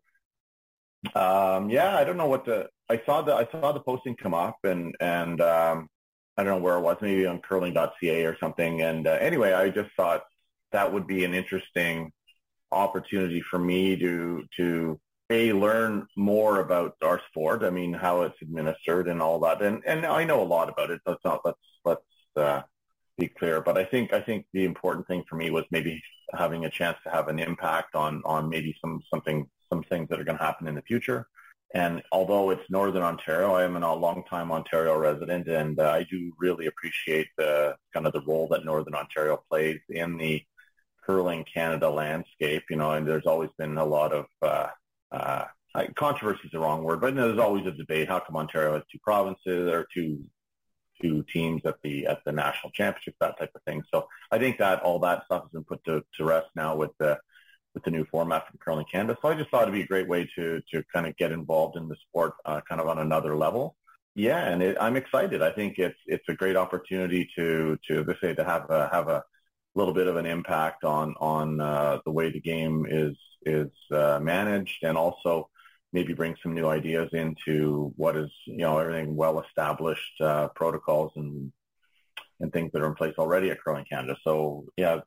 um, 1.15 1.69
yeah, 1.69 1.97
I 1.97 2.05
don't 2.05 2.17
know 2.17 2.29
what 2.29 2.45
the 2.45 2.69
I 2.89 3.03
saw 3.05 3.23
the 3.23 3.35
I 3.35 3.47
saw 3.51 3.73
the 3.73 3.81
posting 3.81 4.17
come 4.17 4.35
up, 4.35 4.57
and 4.65 4.95
and 5.01 5.41
um, 5.41 5.89
I 6.37 6.45
don't 6.45 6.59
know 6.59 6.62
where 6.62 6.77
it 6.77 6.83
was, 6.83 6.97
maybe 7.01 7.27
on 7.27 7.41
curling.ca 7.41 8.25
or 8.25 8.37
something. 8.39 8.83
And 8.83 9.07
uh, 9.07 9.19
anyway, 9.21 9.53
I 9.53 9.71
just 9.71 9.91
thought 9.97 10.23
that 10.73 10.93
would 10.93 11.07
be 11.07 11.25
an 11.25 11.35
interesting 11.35 12.12
opportunity 12.73 13.41
for 13.41 13.59
me 13.59 13.97
to 13.97 14.45
to 14.57 15.01
a 15.31 15.53
learn 15.53 16.07
more 16.17 16.61
about 16.61 16.97
our 17.03 17.21
sport. 17.29 17.62
I 17.62 17.71
mean, 17.71 17.93
how 17.93 18.23
it's 18.23 18.41
administered 18.43 19.09
and 19.09 19.21
all 19.21 19.41
that. 19.41 19.62
And 19.62 19.83
and 19.87 20.07
I 20.07 20.25
know 20.25 20.43
a 20.43 20.45
lot 20.45 20.69
about 20.69 20.91
it. 20.91 21.01
Let's 21.07 21.25
not 21.25 21.41
let's 21.45 21.59
let's 21.85 22.03
uh, 22.37 22.62
be 23.19 23.29
clear. 23.29 23.61
But 23.61 23.79
I 23.79 23.85
think 23.85 24.12
I 24.12 24.21
think 24.21 24.47
the 24.53 24.65
important 24.65 25.07
thing 25.07 25.25
for 25.29 25.37
me 25.37 25.51
was 25.51 25.65
maybe 25.71 26.03
having 26.35 26.65
a 26.65 26.71
chance 26.71 26.97
to 27.05 27.11
have 27.11 27.29
an 27.29 27.39
impact 27.39 27.95
on 27.95 28.23
on 28.25 28.49
maybe 28.49 28.77
some 28.81 29.03
something 29.11 29.49
some 29.69 29.83
things 29.85 30.09
that 30.09 30.21
are 30.21 30.25
going 30.25 30.39
to 30.39 30.45
happen 30.45 30.69
in 30.69 30.75
the 30.75 30.83
future. 30.83 31.27
And 31.75 32.03
although 32.12 32.51
it's 32.51 32.71
Northern 32.71 33.03
Ontario, 33.03 33.55
I 33.55 33.65
am 33.65 33.77
a 33.77 33.95
long-time 33.95 34.53
Ontario 34.53 34.97
resident, 34.97 35.49
and 35.49 35.79
uh, 35.81 35.91
I 35.91 36.05
do 36.05 36.33
really 36.39 36.67
appreciate 36.67 37.27
the 37.37 37.75
kind 37.93 38.07
of 38.07 38.12
the 38.12 38.21
role 38.21 38.47
that 38.49 38.65
Northern 38.65 38.95
Ontario 38.95 39.43
plays 39.51 39.81
in 39.89 40.17
the 40.17 40.43
curling 41.05 41.45
Canada 41.53 41.91
landscape. 41.91 42.62
You 42.71 42.77
know, 42.77 42.93
and 42.93 43.07
there's 43.07 43.27
always 43.27 43.51
been 43.59 43.77
a 43.79 43.85
lot 43.85 44.12
of 44.12 44.27
uh, 44.43 44.69
uh, 45.12 45.45
controversy 45.95 46.40
is 46.45 46.51
the 46.53 46.59
wrong 46.59 46.83
word, 46.83 47.01
but 47.01 47.14
there's 47.14 47.38
always 47.38 47.66
a 47.66 47.73
debate. 47.73 48.09
How 48.09 48.21
come 48.21 48.37
Ontario 48.37 48.75
has 48.75 48.83
two 48.90 48.99
provinces 49.03 49.71
or 49.71 49.87
two 49.92 50.25
two 51.01 51.25
teams 51.33 51.62
at 51.64 51.77
the 51.83 52.07
at 52.07 52.21
the 52.25 52.33
national 52.33 52.73
championship, 52.73 53.14
that 53.21 53.38
type 53.38 53.51
of 53.55 53.62
thing. 53.64 53.83
So 53.92 54.09
I 54.31 54.38
think 54.38 54.59
that 54.59 54.83
all 54.83 54.99
that 55.01 55.25
stuff 55.27 55.42
has 55.42 55.51
been 55.53 55.64
put 55.64 55.85
to, 55.85 56.03
to 56.16 56.25
rest 56.25 56.49
now 56.55 56.77
with 56.77 56.90
the 56.99 57.19
with 57.75 57.85
the 57.85 57.90
new 57.90 58.07
format 58.11 58.49
from 58.49 58.59
Curling 58.64 58.87
Canada. 58.90 59.19
So 59.21 59.29
I 59.29 59.35
just 59.35 59.51
thought 59.51 59.62
it'd 59.62 59.75
be 59.75 59.83
a 59.83 59.87
great 59.87 60.09
way 60.09 60.29
to 60.37 60.62
to 60.73 60.83
kind 60.92 61.07
of 61.07 61.16
get 61.16 61.33
involved 61.33 61.77
in 61.77 61.88
the 61.88 61.97
sport 62.09 62.35
uh, 62.45 62.61
kind 62.69 62.81
of 62.81 62.88
on 62.88 62.99
another 62.99 63.37
level. 63.37 63.77
Yeah, 64.14 64.47
and 64.47 64.62
it, 64.62 64.79
I'm 64.81 64.97
excited. 64.97 65.42
I 65.42 65.51
think 65.51 65.79
it's 65.79 65.99
it's 66.07 66.25
a 66.29 66.35
great 66.35 66.57
opportunity 66.57 67.29
to 67.37 67.79
to 67.88 68.16
say 68.23 68.35
to 68.35 68.45
have 68.45 68.71
a 68.71 68.88
have 68.90 69.09
a 69.09 69.23
little 69.77 69.95
bit 69.95 70.07
of 70.07 70.17
an 70.17 70.27
impact 70.27 70.85
on 70.85 71.15
on 71.21 71.61
uh, 71.61 71.99
the 72.05 72.11
way 72.11 72.31
the 72.31 72.41
game 72.41 72.87
is 72.89 73.17
is 73.45 73.71
uh, 73.93 74.19
managed, 74.21 74.83
and 74.83 74.97
also 74.97 75.49
maybe 75.93 76.12
bring 76.12 76.37
some 76.43 76.55
new 76.55 76.69
ideas 76.69 77.09
into 77.12 77.93
what 77.97 78.17
is 78.17 78.31
you 78.47 78.59
know 78.59 78.79
everything 78.79 79.15
well 79.15 79.41
established 79.41 80.21
uh, 80.21 80.49
protocols 80.55 81.12
and 81.17 81.53
and 82.41 82.53
things 82.53 82.71
that 82.73 82.83
are 82.83 82.89
in 82.89 82.95
place 82.95 83.15
already 83.19 83.51
at 83.51 83.62
Curling 83.62 83.87
Canada. 83.91 84.17
So 84.25 84.67
yeah, 84.77 85.01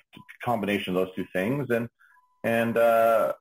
combination 0.43 0.95
of 0.95 1.05
those 1.05 1.15
two 1.15 1.25
things, 1.33 1.67
and 1.69 1.89
and 2.43 2.77
uh, 2.77 3.33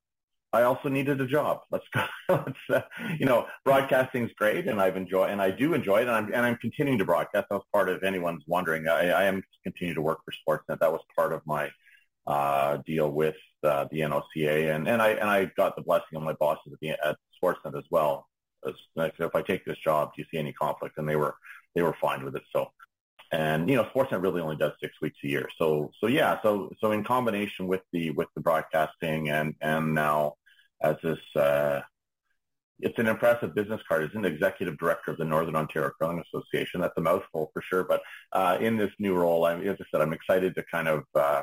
I 0.53 0.63
also 0.63 0.89
needed 0.89 1.21
a 1.21 1.27
job. 1.27 1.61
Let's 1.71 1.85
go. 1.93 2.05
Let's, 2.29 2.59
uh, 2.71 2.81
you 3.19 3.27
know, 3.27 3.47
broadcasting's 3.65 4.31
great, 4.33 4.67
and 4.67 4.81
I've 4.81 4.97
enjoyed, 4.97 5.31
and 5.31 5.43
I 5.43 5.51
do 5.51 5.75
enjoy 5.75 5.99
it, 5.99 6.09
and 6.09 6.11
I'm 6.11 6.27
and 6.33 6.47
I'm 6.47 6.57
continuing 6.57 6.99
to 6.99 7.05
broadcast. 7.05 7.49
That 7.51 7.57
was 7.57 7.65
part 7.73 7.89
of 7.89 8.03
anyone's 8.03 8.45
wondering. 8.47 8.89
I, 8.89 9.11
I 9.11 9.25
am 9.25 9.43
continuing 9.63 9.97
to 9.97 10.03
work 10.03 10.21
for 10.25 10.33
Sportsnet. 10.33 10.81
That 10.81 10.93
was 10.93 11.03
part 11.15 11.33
of 11.33 11.43
my 11.45 11.71
uh, 12.27 12.79
deal 12.87 13.11
with 13.11 13.37
uh, 13.63 13.87
the 13.91 14.01
NOCA, 14.01 14.75
and 14.75 14.89
and 14.89 15.03
I 15.03 15.11
and 15.11 15.29
I 15.29 15.47
got 15.57 15.77
the 15.77 15.83
blessing 15.83 16.17
of 16.17 16.23
my 16.23 16.35
bosses 16.35 16.73
at, 16.73 16.79
the, 16.81 16.91
at 16.91 17.17
Sportsnet 17.43 17.77
as 17.77 17.85
well. 17.91 18.27
As, 18.67 18.75
if 18.97 19.35
I 19.35 19.43
take 19.43 19.65
this 19.65 19.79
job, 19.79 20.13
do 20.17 20.23
you 20.23 20.27
see 20.31 20.39
any 20.39 20.53
conflict? 20.53 20.97
And 20.97 21.09
they 21.09 21.17
were 21.17 21.35
they 21.75 21.83
were 21.83 21.97
fine 22.01 22.25
with 22.25 22.37
it. 22.37 22.43
So 22.55 22.71
and 23.31 23.69
you 23.69 23.77
know 23.77 23.85
sportsnet 23.95 24.23
really 24.23 24.41
only 24.41 24.57
does 24.57 24.73
six 24.81 24.95
weeks 25.03 25.19
a 25.25 25.29
year. 25.29 25.49
So 25.59 25.91
so 26.01 26.07
yeah 26.07 26.41
so 26.43 26.71
so 26.81 26.93
in 26.93 27.05
combination 27.05 27.67
with 27.67 27.83
the 27.93 28.11
with 28.11 28.29
the 28.35 28.41
broadcasting 28.41 29.29
and 29.29 29.55
and 29.61 29.95
now 29.95 30.35
as 30.83 30.97
this 31.03 31.19
uh 31.37 31.81
it's 32.81 32.99
an 32.99 33.09
impressive 33.09 33.57
business 33.57 33.83
card. 33.89 34.05
As 34.05 34.15
an 34.15 34.25
executive 34.25 34.79
director 34.79 35.11
of 35.11 35.19
the 35.19 35.25
northern 35.25 35.57
ontario 35.57 35.91
curling 36.01 36.23
association. 36.33 36.81
That's 36.81 36.97
a 36.97 37.03
mouthful 37.03 37.51
for 37.53 37.63
sure 37.63 37.85
but 37.85 38.01
uh 38.33 38.57
in 38.61 38.77
this 38.77 38.93
new 38.99 39.15
role 39.15 39.45
I, 39.45 39.57
as 39.61 39.77
i 39.81 39.85
said 39.91 40.01
i'm 40.01 40.13
excited 40.13 40.55
to 40.55 40.65
kind 40.71 40.89
of 40.89 41.05
uh 41.15 41.43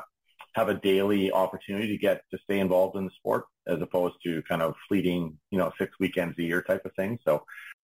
have 0.54 0.68
a 0.68 0.74
daily 0.74 1.30
opportunity 1.30 1.88
to 1.88 1.98
get 1.98 2.22
to 2.32 2.38
stay 2.44 2.60
involved 2.60 2.96
in 2.96 3.04
the 3.04 3.10
sport 3.10 3.44
as 3.66 3.80
opposed 3.82 4.14
to 4.24 4.42
kind 4.48 4.62
of 4.62 4.74
fleeting 4.88 5.38
you 5.50 5.58
know 5.58 5.72
six 5.78 5.92
weekends 6.00 6.36
a 6.38 6.42
year 6.42 6.62
type 6.62 6.84
of 6.84 6.92
thing. 6.94 7.18
So 7.24 7.44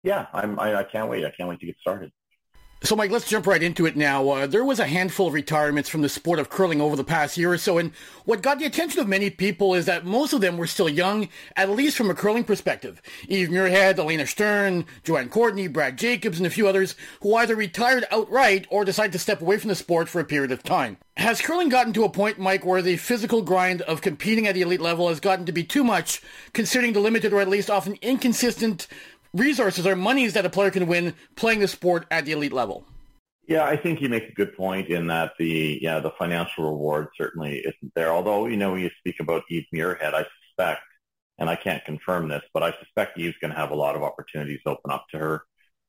yeah 0.04 0.28
i'm 0.34 0.60
i, 0.60 0.76
I 0.76 0.84
can't 0.84 1.10
wait. 1.10 1.26
I 1.26 1.32
can't 1.32 1.50
wait 1.50 1.60
to 1.62 1.66
get 1.66 1.78
started 1.80 2.12
so, 2.82 2.96
Mike, 2.96 3.12
let's 3.12 3.28
jump 3.28 3.46
right 3.46 3.62
into 3.62 3.86
it 3.86 3.98
now. 3.98 4.30
Uh, 4.30 4.48
there 4.48 4.64
was 4.64 4.80
a 4.80 4.88
handful 4.88 5.28
of 5.28 5.34
retirements 5.34 5.90
from 5.90 6.02
the 6.02 6.08
sport 6.08 6.40
of 6.40 6.50
curling 6.50 6.80
over 6.80 6.96
the 6.96 7.04
past 7.04 7.38
year 7.38 7.52
or 7.52 7.58
so, 7.58 7.78
and 7.78 7.92
what 8.24 8.42
got 8.42 8.58
the 8.58 8.66
attention 8.66 9.02
of 9.02 9.08
many 9.08 9.30
people 9.30 9.76
is 9.76 9.86
that 9.86 10.06
most 10.06 10.32
of 10.32 10.40
them 10.40 10.56
were 10.56 10.66
still 10.66 10.88
young, 10.88 11.28
at 11.58 11.70
least 11.70 11.98
from 11.98 12.10
a 12.10 12.16
curling 12.16 12.46
perspective. 12.46 13.02
Eve 13.28 13.50
Muirhead, 13.50 14.00
Elena 14.00 14.26
Stern, 14.26 14.86
Joanne 15.04 15.28
Courtney, 15.28 15.68
Brad 15.68 15.98
Jacobs, 15.98 16.38
and 16.38 16.48
a 16.48 16.50
few 16.50 16.70
others 16.70 16.96
who 17.22 17.36
either 17.36 17.54
retired 17.54 18.06
outright 18.12 18.66
or 18.70 18.86
decided 18.86 19.12
to 19.12 19.20
step 19.20 19.42
away 19.42 19.58
from 19.58 19.68
the 19.68 19.76
sport 19.76 20.08
for 20.08 20.22
a 20.22 20.26
period 20.26 20.54
of 20.54 20.64
time. 20.64 20.96
Has 21.18 21.42
curling 21.42 21.68
gotten 21.68 21.92
to 21.94 22.06
a 22.06 22.10
point, 22.10 22.40
Mike, 22.40 22.64
where 22.64 22.82
the 22.82 22.96
physical 22.96 23.42
grind 23.42 23.82
of 23.82 24.02
competing 24.02 24.48
at 24.48 24.56
the 24.56 24.62
elite 24.62 24.80
level 24.80 25.10
has 25.10 25.20
gotten 25.20 25.46
to 25.48 25.52
be 25.52 25.66
too 25.66 25.84
much, 25.84 26.22
considering 26.54 26.94
the 26.94 27.02
limited 27.02 27.34
or 27.34 27.42
at 27.42 27.50
least 27.50 27.70
often 27.70 27.98
inconsistent 28.02 28.88
resources 29.34 29.86
or 29.86 29.96
monies 29.96 30.34
that 30.34 30.46
a 30.46 30.50
player 30.50 30.72
can 30.72 30.88
win 30.88 31.14
playing 31.36 31.60
the 31.60 31.68
sport 31.68 32.06
at 32.12 32.26
the 32.26 32.32
elite 32.32 32.54
level. 32.54 32.86
Yeah, 33.48 33.66
I 33.66 33.78
think 33.78 34.00
you 34.00 34.10
make 34.10 34.30
a 34.30 34.34
good 34.34 34.56
point 34.56 34.90
in 34.90 35.08
that 35.08 35.34
the 35.40 35.80
yeah 35.82 36.00
the 36.00 36.12
financial 36.12 36.66
reward 36.66 37.08
certainly 37.18 37.58
isn't 37.58 37.94
there. 37.96 38.12
Although 38.12 38.46
you 38.46 38.58
know 38.58 38.74
when 38.74 38.82
you 38.82 38.92
speak 39.00 39.20
about 39.20 39.44
Eve 39.50 39.66
Muirhead, 39.74 40.14
I 40.14 40.26
suspect, 40.46 40.82
and 41.40 41.50
I 41.50 41.56
can't 41.56 41.84
confirm 41.84 42.28
this, 42.28 42.44
but 42.54 42.62
I 42.62 42.74
suspect 42.80 43.18
Eve's 43.18 43.38
going 43.42 43.52
to 43.52 43.58
have 43.58 43.72
a 43.72 43.76
lot 43.76 43.96
of 43.96 44.04
opportunities 44.04 44.60
open 44.68 44.92
up 44.92 45.06
to 45.12 45.18
her 45.18 45.42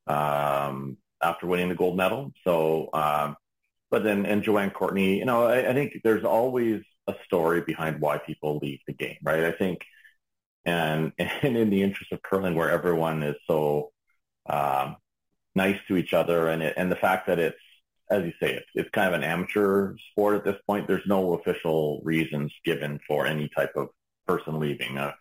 um, 0.06 0.96
after 1.22 1.46
winning 1.46 1.68
the 1.68 1.74
gold 1.74 1.98
medal. 1.98 2.32
So, 2.44 2.88
um, 2.94 3.36
but 3.90 4.04
then 4.04 4.24
and 4.24 4.42
Joanne 4.42 4.70
Courtney, 4.70 5.18
you 5.18 5.26
know, 5.26 5.44
I, 5.44 5.68
I 5.68 5.74
think 5.74 6.00
there's 6.02 6.24
always 6.24 6.82
a 7.06 7.14
story 7.26 7.60
behind 7.60 8.00
why 8.00 8.16
people 8.16 8.58
leave 8.62 8.80
the 8.86 8.94
game, 8.94 9.18
right? 9.22 9.44
I 9.44 9.52
think 9.52 9.84
and 10.64 11.12
and 11.18 11.56
in 11.56 11.70
the 11.70 11.82
interest 11.82 12.12
of 12.12 12.22
curling, 12.22 12.54
where 12.54 12.70
everyone 12.70 13.22
is 13.22 13.36
so 13.46 13.92
um, 14.48 14.96
nice 15.54 15.78
to 15.88 15.96
each 15.96 16.12
other, 16.12 16.48
and 16.48 16.62
it, 16.62 16.74
and 16.76 16.90
the 16.90 16.96
fact 16.96 17.26
that 17.26 17.38
it's 17.38 17.58
as 18.10 18.24
you 18.24 18.32
say, 18.40 18.54
it's 18.54 18.66
it's 18.74 18.90
kind 18.90 19.08
of 19.08 19.14
an 19.14 19.24
amateur 19.24 19.96
sport 20.10 20.36
at 20.36 20.44
this 20.44 20.60
point. 20.66 20.88
There's 20.88 21.06
no 21.06 21.34
official 21.34 22.00
reasons 22.04 22.52
given 22.64 23.00
for 23.06 23.26
any 23.26 23.48
type 23.56 23.72
of 23.76 23.88
person 24.26 24.58
leaving. 24.58 24.98
Uh, 24.98 25.12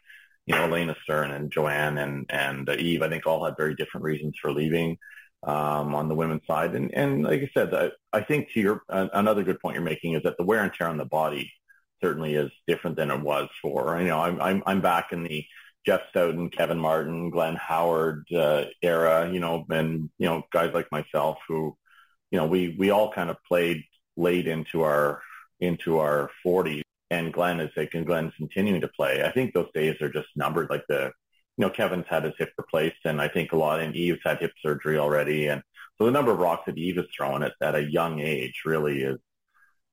you 0.45 0.55
know, 0.55 0.63
Elena 0.63 0.95
Stern 1.03 1.31
and 1.31 1.51
Joanne 1.51 1.99
and 1.99 2.25
and 2.29 2.67
uh, 2.67 2.73
Eve, 2.73 3.03
I 3.03 3.09
think, 3.09 3.27
all 3.27 3.45
had 3.45 3.55
very 3.57 3.75
different 3.75 4.03
reasons 4.03 4.35
for 4.41 4.51
leaving 4.51 4.97
um, 5.43 5.93
on 5.93 6.09
the 6.09 6.15
women's 6.15 6.45
side. 6.47 6.73
And 6.75 6.93
and 6.93 7.23
like 7.23 7.41
I 7.41 7.49
said, 7.53 7.73
I, 7.73 7.91
I 8.11 8.21
think 8.21 8.51
to 8.53 8.59
your 8.59 8.81
uh, 8.89 9.07
another 9.13 9.43
good 9.43 9.59
point 9.59 9.75
you're 9.75 9.83
making 9.83 10.13
is 10.13 10.23
that 10.23 10.37
the 10.37 10.43
wear 10.43 10.63
and 10.63 10.73
tear 10.73 10.87
on 10.87 10.97
the 10.97 11.05
body 11.05 11.51
certainly 12.01 12.35
is 12.35 12.51
different 12.67 12.97
than 12.97 13.11
it 13.11 13.21
was 13.21 13.49
for. 13.61 13.99
You 13.99 14.07
know, 14.07 14.19
I'm 14.19 14.41
I'm 14.41 14.63
I'm 14.65 14.81
back 14.81 15.11
in 15.11 15.23
the 15.23 15.45
Jeff 15.85 16.01
Stoughton, 16.09 16.49
Kevin 16.49 16.79
Martin, 16.79 17.29
Glenn 17.29 17.55
Howard 17.55 18.25
uh, 18.35 18.65
era. 18.81 19.29
You 19.31 19.39
know, 19.39 19.65
and 19.69 20.09
you 20.17 20.27
know 20.27 20.43
guys 20.51 20.73
like 20.73 20.91
myself 20.91 21.37
who, 21.47 21.77
you 22.31 22.37
know, 22.37 22.47
we 22.47 22.75
we 22.77 22.89
all 22.91 23.11
kind 23.11 23.29
of 23.29 23.37
played 23.47 23.83
late 24.17 24.47
into 24.47 24.81
our 24.83 25.21
into 25.59 25.99
our 25.99 26.29
40s. 26.45 26.81
And 27.11 27.33
Glenn 27.33 27.59
is 27.59 27.71
like, 27.75 27.93
and 27.95 28.05
Glenn's 28.05 28.33
continuing 28.37 28.81
to 28.81 28.87
play. 28.87 29.23
I 29.23 29.31
think 29.31 29.53
those 29.53 29.71
days 29.73 29.99
are 29.99 30.11
just 30.11 30.27
numbered. 30.35 30.69
Like 30.69 30.83
the, 30.87 31.11
you 31.57 31.65
know, 31.65 31.69
Kevin's 31.71 32.05
had 32.07 32.23
his 32.23 32.35
hip 32.37 32.51
replaced, 32.57 33.03
and 33.03 33.19
I 33.19 33.27
think 33.27 33.51
a 33.51 33.57
lot, 33.57 33.79
and 33.79 33.95
Eve's 33.95 34.21
had 34.23 34.39
hip 34.39 34.51
surgery 34.61 34.99
already, 34.99 35.47
and 35.47 35.63
so 35.97 36.05
the 36.05 36.11
number 36.11 36.31
of 36.31 36.39
rocks 36.39 36.63
that 36.65 36.77
Eve 36.77 36.97
is 36.97 37.07
throwing 37.15 37.43
at, 37.43 37.53
at 37.61 37.75
a 37.75 37.83
young 37.83 38.19
age 38.19 38.61
really 38.65 39.01
is 39.01 39.19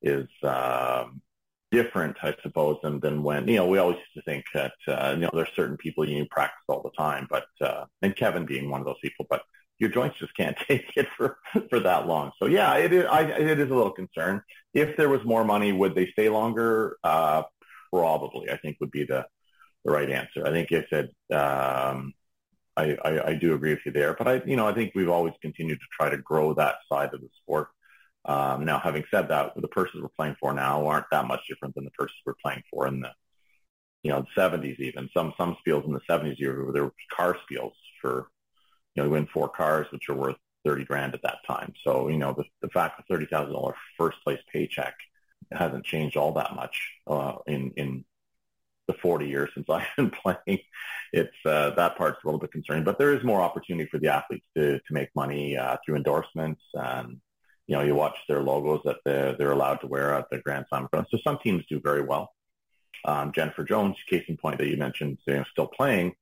is 0.02 0.28
um, 0.42 1.20
different, 1.70 2.16
I 2.22 2.34
suppose, 2.42 2.78
than, 2.82 3.00
than 3.00 3.22
when, 3.22 3.48
you 3.48 3.56
know, 3.56 3.66
we 3.66 3.78
always 3.78 3.98
used 3.98 4.14
to 4.14 4.22
think 4.22 4.44
that, 4.54 4.72
uh, 4.88 5.12
you 5.14 5.22
know, 5.22 5.30
there's 5.32 5.48
certain 5.54 5.76
people 5.76 6.08
you 6.08 6.18
need 6.18 6.30
practice 6.30 6.64
all 6.68 6.82
the 6.82 6.90
time, 6.96 7.26
but, 7.28 7.46
uh, 7.60 7.84
and 8.02 8.16
Kevin 8.16 8.46
being 8.46 8.70
one 8.70 8.80
of 8.80 8.86
those 8.86 9.00
people, 9.02 9.26
but 9.28 9.42
your 9.78 9.90
joints 9.90 10.18
just 10.18 10.36
can't 10.36 10.56
take 10.68 10.86
it 10.96 11.08
for, 11.16 11.38
for 11.68 11.80
that 11.80 12.06
long. 12.06 12.32
So 12.38 12.46
yeah, 12.46 12.76
it 12.76 12.92
is, 12.92 13.06
I, 13.06 13.22
it 13.22 13.58
is 13.58 13.70
a 13.70 13.74
little 13.74 13.90
concern. 13.90 14.42
If 14.74 14.96
there 14.96 15.08
was 15.08 15.24
more 15.24 15.44
money, 15.44 15.72
would 15.72 15.94
they 15.94 16.06
stay 16.08 16.28
longer? 16.28 16.98
Uh, 17.02 17.42
probably, 17.92 18.50
I 18.50 18.56
think 18.58 18.76
would 18.80 18.90
be 18.90 19.04
the, 19.04 19.26
the 19.84 19.92
right 19.92 20.10
answer. 20.10 20.46
I 20.46 20.50
think 20.50 20.72
I 20.72 20.86
said, 20.88 21.06
um, 21.32 22.12
I, 22.76 22.96
I, 23.04 23.28
I 23.28 23.34
do 23.34 23.54
agree 23.54 23.70
with 23.70 23.86
you 23.86 23.92
there, 23.92 24.14
but 24.14 24.28
I, 24.28 24.42
you 24.44 24.56
know, 24.56 24.68
I 24.68 24.74
think 24.74 24.92
we've 24.94 25.08
always 25.08 25.32
continued 25.40 25.78
to 25.78 25.86
try 25.98 26.10
to 26.10 26.18
grow 26.18 26.52
that 26.54 26.76
side 26.90 27.14
of 27.14 27.20
the 27.20 27.28
sport 27.42 27.68
Um, 28.26 28.64
now, 28.64 28.80
having 28.80 29.04
said 29.10 29.28
that, 29.28 29.52
the 29.56 29.68
purses 29.68 30.02
we're 30.02 30.08
playing 30.08 30.36
for 30.40 30.52
now 30.52 30.86
aren't 30.86 31.06
that 31.12 31.26
much 31.26 31.40
different 31.48 31.74
than 31.74 31.84
the 31.84 31.92
purses 31.92 32.16
we're 32.26 32.34
playing 32.42 32.62
for 32.70 32.86
in 32.88 33.00
the, 33.00 33.12
you 34.02 34.10
know, 34.10 34.26
the 34.34 34.40
70s 34.40 34.80
even. 34.80 35.08
Some 35.14 35.32
some 35.38 35.56
spiels 35.64 35.86
in 35.86 35.92
the 35.92 36.00
70s, 36.00 36.36
there 36.38 36.84
were 36.84 36.92
car 37.12 37.36
spiels 37.48 37.72
for, 38.00 38.28
you 38.94 39.02
know, 39.02 39.04
you 39.04 39.10
win 39.10 39.28
four 39.32 39.48
cars, 39.48 39.86
which 39.92 40.08
are 40.08 40.14
worth 40.14 40.36
30 40.64 40.84
grand 40.84 41.14
at 41.14 41.22
that 41.22 41.38
time. 41.46 41.72
So, 41.84 42.08
you 42.08 42.18
know, 42.18 42.32
the, 42.32 42.44
the 42.60 42.68
fact 42.68 43.00
that 43.08 43.14
$30,000 43.14 43.74
first 43.96 44.18
place 44.24 44.40
paycheck 44.52 44.94
hasn't 45.52 45.84
changed 45.84 46.16
all 46.16 46.32
that 46.32 46.56
much 46.56 46.90
uh, 47.06 47.34
in, 47.46 47.70
in 47.76 48.04
the 48.88 48.94
40 48.94 49.28
years 49.28 49.50
since 49.54 49.66
I've 49.70 49.86
been 49.96 50.10
playing. 50.10 50.60
It's 51.12 51.36
uh, 51.44 51.70
that 51.70 51.96
part's 51.96 52.18
a 52.24 52.26
little 52.26 52.40
bit 52.40 52.50
concerning, 52.50 52.82
but 52.82 52.98
there 52.98 53.14
is 53.14 53.22
more 53.22 53.40
opportunity 53.40 53.88
for 53.88 53.98
the 53.98 54.08
athletes 54.08 54.46
to, 54.56 54.78
to 54.78 54.92
make 54.92 55.10
money 55.14 55.56
uh, 55.56 55.76
through 55.84 55.96
endorsements. 55.96 56.62
And, 56.74 57.20
you 57.66 57.76
know, 57.76 57.82
you 57.82 57.94
watch 57.94 58.16
their 58.28 58.42
logos 58.42 58.80
that 58.84 58.98
they're, 59.04 59.36
they're 59.36 59.52
allowed 59.52 59.80
to 59.80 59.86
wear 59.86 60.14
at 60.14 60.30
the 60.30 60.38
Grand 60.38 60.66
Slam. 60.68 60.88
So 60.92 61.18
some 61.24 61.38
teams 61.38 61.64
do 61.68 61.80
very 61.80 62.02
well. 62.02 62.32
Um, 63.04 63.32
Jennifer 63.32 63.64
Jones, 63.64 63.96
case 64.08 64.24
in 64.28 64.36
point 64.36 64.58
that 64.58 64.68
you 64.68 64.76
mentioned, 64.76 65.18
you 65.26 65.34
know, 65.34 65.44
still 65.52 65.66
playing 65.66 66.14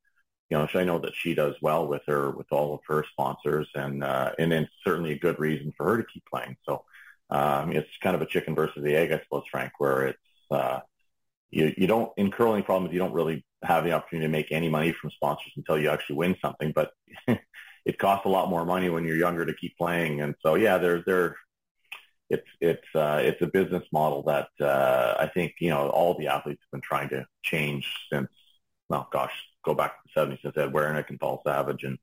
you 0.49 0.57
know, 0.57 0.67
I 0.75 0.83
know 0.83 0.99
that 0.99 1.15
she 1.15 1.33
does 1.33 1.55
well 1.61 1.87
with 1.87 2.03
her, 2.05 2.31
with 2.31 2.47
all 2.51 2.75
of 2.75 2.81
her 2.87 3.03
sponsors, 3.11 3.67
and 3.73 4.03
uh, 4.03 4.31
and 4.37 4.53
it's 4.53 4.71
certainly 4.83 5.11
a 5.11 5.19
good 5.19 5.39
reason 5.39 5.73
for 5.75 5.85
her 5.87 5.97
to 5.97 6.07
keep 6.11 6.23
playing. 6.25 6.55
So 6.65 6.83
um, 7.31 7.71
it's 7.71 7.89
kind 8.01 8.15
of 8.15 8.21
a 8.21 8.27
chicken 8.27 8.53
versus 8.53 8.83
the 8.83 8.95
egg, 8.95 9.11
I 9.11 9.21
suppose, 9.23 9.45
Frank, 9.49 9.71
where 9.79 10.07
it's 10.07 10.19
uh, 10.51 10.81
you 11.49 11.73
you 11.77 11.87
don't 11.87 12.11
in 12.17 12.29
curling 12.29 12.63
problems 12.63 12.93
you 12.93 12.99
don't 12.99 13.13
really 13.13 13.43
have 13.63 13.83
the 13.83 13.93
opportunity 13.93 14.27
to 14.27 14.31
make 14.31 14.51
any 14.51 14.69
money 14.69 14.91
from 14.91 15.09
sponsors 15.09 15.51
until 15.55 15.79
you 15.79 15.89
actually 15.89 16.17
win 16.17 16.35
something, 16.39 16.71
but 16.75 16.91
it 17.85 17.99
costs 17.99 18.25
a 18.25 18.29
lot 18.29 18.49
more 18.49 18.65
money 18.65 18.89
when 18.89 19.05
you're 19.05 19.15
younger 19.15 19.45
to 19.45 19.53
keep 19.53 19.77
playing, 19.77 20.21
and 20.21 20.35
so 20.41 20.55
yeah, 20.55 20.77
there's 20.77 21.05
there. 21.05 21.37
It's 22.29 22.47
it's 22.59 22.87
uh, 22.95 23.19
it's 23.21 23.41
a 23.41 23.47
business 23.47 23.83
model 23.91 24.23
that 24.23 24.49
uh, 24.59 25.15
I 25.19 25.27
think 25.27 25.53
you 25.59 25.69
know 25.69 25.89
all 25.89 26.17
the 26.17 26.27
athletes 26.27 26.61
have 26.63 26.71
been 26.71 26.81
trying 26.81 27.09
to 27.09 27.25
change 27.43 27.87
since 28.11 28.29
well, 28.89 29.07
gosh, 29.11 29.33
go 29.63 29.73
back 29.73 29.93
to 29.93 30.09
the 30.13 30.21
70s 30.21 30.41
since 30.41 30.57
Ed 30.57 30.71
Werenich 30.71 31.09
and 31.09 31.19
Paul 31.19 31.41
Savage 31.45 31.83
and 31.83 31.97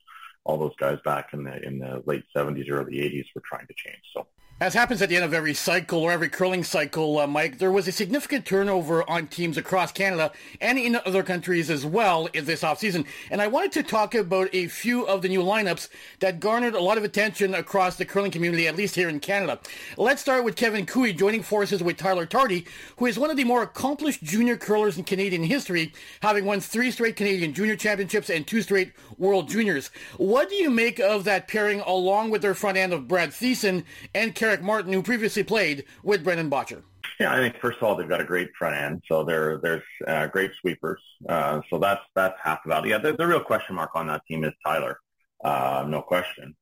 all 0.45 0.59
those 0.59 0.75
guys 0.79 0.99
back 1.05 1.33
in 1.33 1.45
the 1.45 1.63
in 1.65 1.79
the 1.79 2.03
late 2.07 2.25
70s, 2.37 2.71
early 2.71 2.95
80s 2.95 3.27
were 3.35 3.43
trying 3.45 3.67
to 3.67 3.75
change. 3.77 4.03
So 4.15 4.27
as 4.63 4.75
happens 4.75 5.03
at 5.03 5.09
the 5.09 5.17
end 5.17 5.25
of 5.25 5.35
every 5.35 5.55
cycle 5.55 5.99
or 5.99 6.13
every 6.13 6.29
curling 6.29 6.63
cycle, 6.63 7.19
uh, 7.19 7.27
Mike, 7.27 7.59
there 7.59 7.73
was 7.73 7.89
a 7.89 7.93
significant 7.93 8.47
turnover 8.47 9.03
on 9.11 9.27
teams 9.27 9.57
across 9.57 9.91
Canada 9.91 10.31
and 10.61 10.79
in 10.79 10.95
other 11.05 11.25
countries 11.25 11.69
as 11.69 11.85
well 11.85 12.27
in 12.27 12.45
this 12.45 12.63
offseason. 12.63 13.05
And 13.33 13.43
I 13.43 13.49
wanted 13.49 13.73
to 13.73 13.83
talk 13.83 14.15
about 14.15 14.49
a 14.53 14.69
few 14.69 15.05
of 15.05 15.21
the 15.21 15.29
new 15.29 15.43
lineups 15.43 15.89
that 16.21 16.39
garnered 16.39 16.77
a 16.77 16.81
lot 16.81 16.97
of 16.97 17.03
attention 17.03 17.57
across 17.57 17.97
the 17.97 18.05
curling 18.05 18.31
community, 18.31 18.69
at 18.69 18.77
least 18.77 18.95
here 18.95 19.09
in 19.09 19.19
Canada. 19.19 19.59
Let's 19.97 20.23
start 20.23 20.45
with 20.45 20.55
Kevin 20.55 20.87
Koe 20.87 21.11
joining 21.11 21.43
forces 21.43 21.83
with 21.83 21.97
Tyler 21.97 22.25
Tardi, 22.25 22.65
who 22.99 23.07
is 23.07 23.19
one 23.19 23.33
of 23.33 23.37
the 23.37 23.43
more 23.43 23.63
accomplished 23.63 24.23
junior 24.23 24.57
curlers 24.57 24.97
in 24.97 25.03
Canadian 25.03 25.43
history, 25.43 25.93
having 26.21 26.45
won 26.45 26.61
three 26.61 26.93
straight 26.93 27.17
Canadian 27.17 27.53
junior 27.53 27.75
championships 27.75 28.31
and 28.31 28.47
two 28.47 28.63
straight 28.63 28.93
World 29.19 29.49
Juniors. 29.49 29.89
What 30.19 30.49
do 30.49 30.55
you 30.55 30.71
make 30.71 31.01
of 31.01 31.25
that 31.25 31.49
pairing 31.49 31.81
along 31.81 32.31
with 32.31 32.43
their 32.43 32.55
front 32.55 32.77
end 32.77 32.93
of 32.93 33.09
Brad 33.09 33.31
Thiessen 33.31 33.85
and 34.15 34.35
Martin, 34.61 34.93
who 34.93 35.03
previously 35.03 35.43
played 35.45 35.85
with 36.03 36.25
Brendan 36.25 36.51
Bottcher? 36.51 36.83
Yeah, 37.21 37.33
I 37.33 37.37
think 37.37 37.57
first 37.61 37.79
of 37.79 37.85
all 37.85 37.95
they've 37.95 38.09
got 38.09 38.21
a 38.21 38.25
great 38.25 38.51
front 38.59 38.77
end, 38.77 39.03
so 39.07 39.23
they're 39.25 39.59
there's 39.59 39.83
uh, 40.07 40.27
great 40.27 40.51
sweepers. 40.61 41.01
Uh, 41.29 41.61
so 41.71 41.79
that's 41.79 42.03
that's 42.15 42.37
half 42.43 42.63
the 42.65 42.71
battle. 42.71 42.89
Yeah, 42.89 42.99
the, 42.99 43.13
the, 43.13 43.27
real 43.27 43.41
question 43.41 43.77
mark 43.77 43.91
on 43.95 44.09
that 44.09 44.27
team 44.27 44.45
is 44.45 44.53
Tyler, 44.65 44.99
uh, 45.45 45.85
no 45.87 46.03
question. 46.03 46.57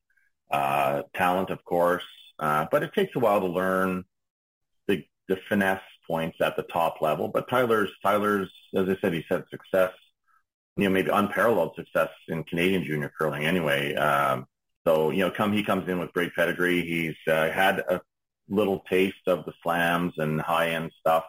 Uh, 0.50 1.02
talent, 1.14 1.50
of 1.50 1.64
course, 1.64 2.04
uh, 2.38 2.66
but 2.70 2.82
it 2.82 2.92
takes 2.92 3.16
a 3.16 3.18
while 3.18 3.40
to 3.40 3.46
learn 3.46 4.04
the 4.86 5.04
the 5.28 5.38
finesse 5.48 5.80
points 6.06 6.36
at 6.40 6.56
the 6.56 6.62
top 6.64 7.00
level. 7.00 7.28
But 7.28 7.48
Tyler's 7.48 7.90
Tyler's, 8.02 8.50
as 8.74 8.88
I 8.88 8.96
said, 9.00 9.14
he's 9.14 9.24
had 9.30 9.44
success 9.50 9.92
you 10.76 10.84
know, 10.84 10.90
maybe 10.90 11.10
unparalleled 11.10 11.74
success 11.76 12.08
in 12.28 12.44
Canadian 12.44 12.84
junior 12.84 13.12
curling 13.16 13.44
anyway. 13.44 13.94
Um, 13.94 14.46
so, 14.90 15.10
you 15.10 15.20
know, 15.20 15.30
come 15.30 15.52
he 15.52 15.62
comes 15.62 15.88
in 15.88 15.98
with 15.98 16.12
great 16.12 16.34
pedigree. 16.34 16.82
He's 16.82 17.32
uh, 17.32 17.50
had 17.50 17.78
a 17.80 18.00
little 18.48 18.80
taste 18.90 19.28
of 19.28 19.44
the 19.44 19.52
slams 19.62 20.14
and 20.18 20.40
high 20.40 20.70
end 20.70 20.90
stuff 20.98 21.24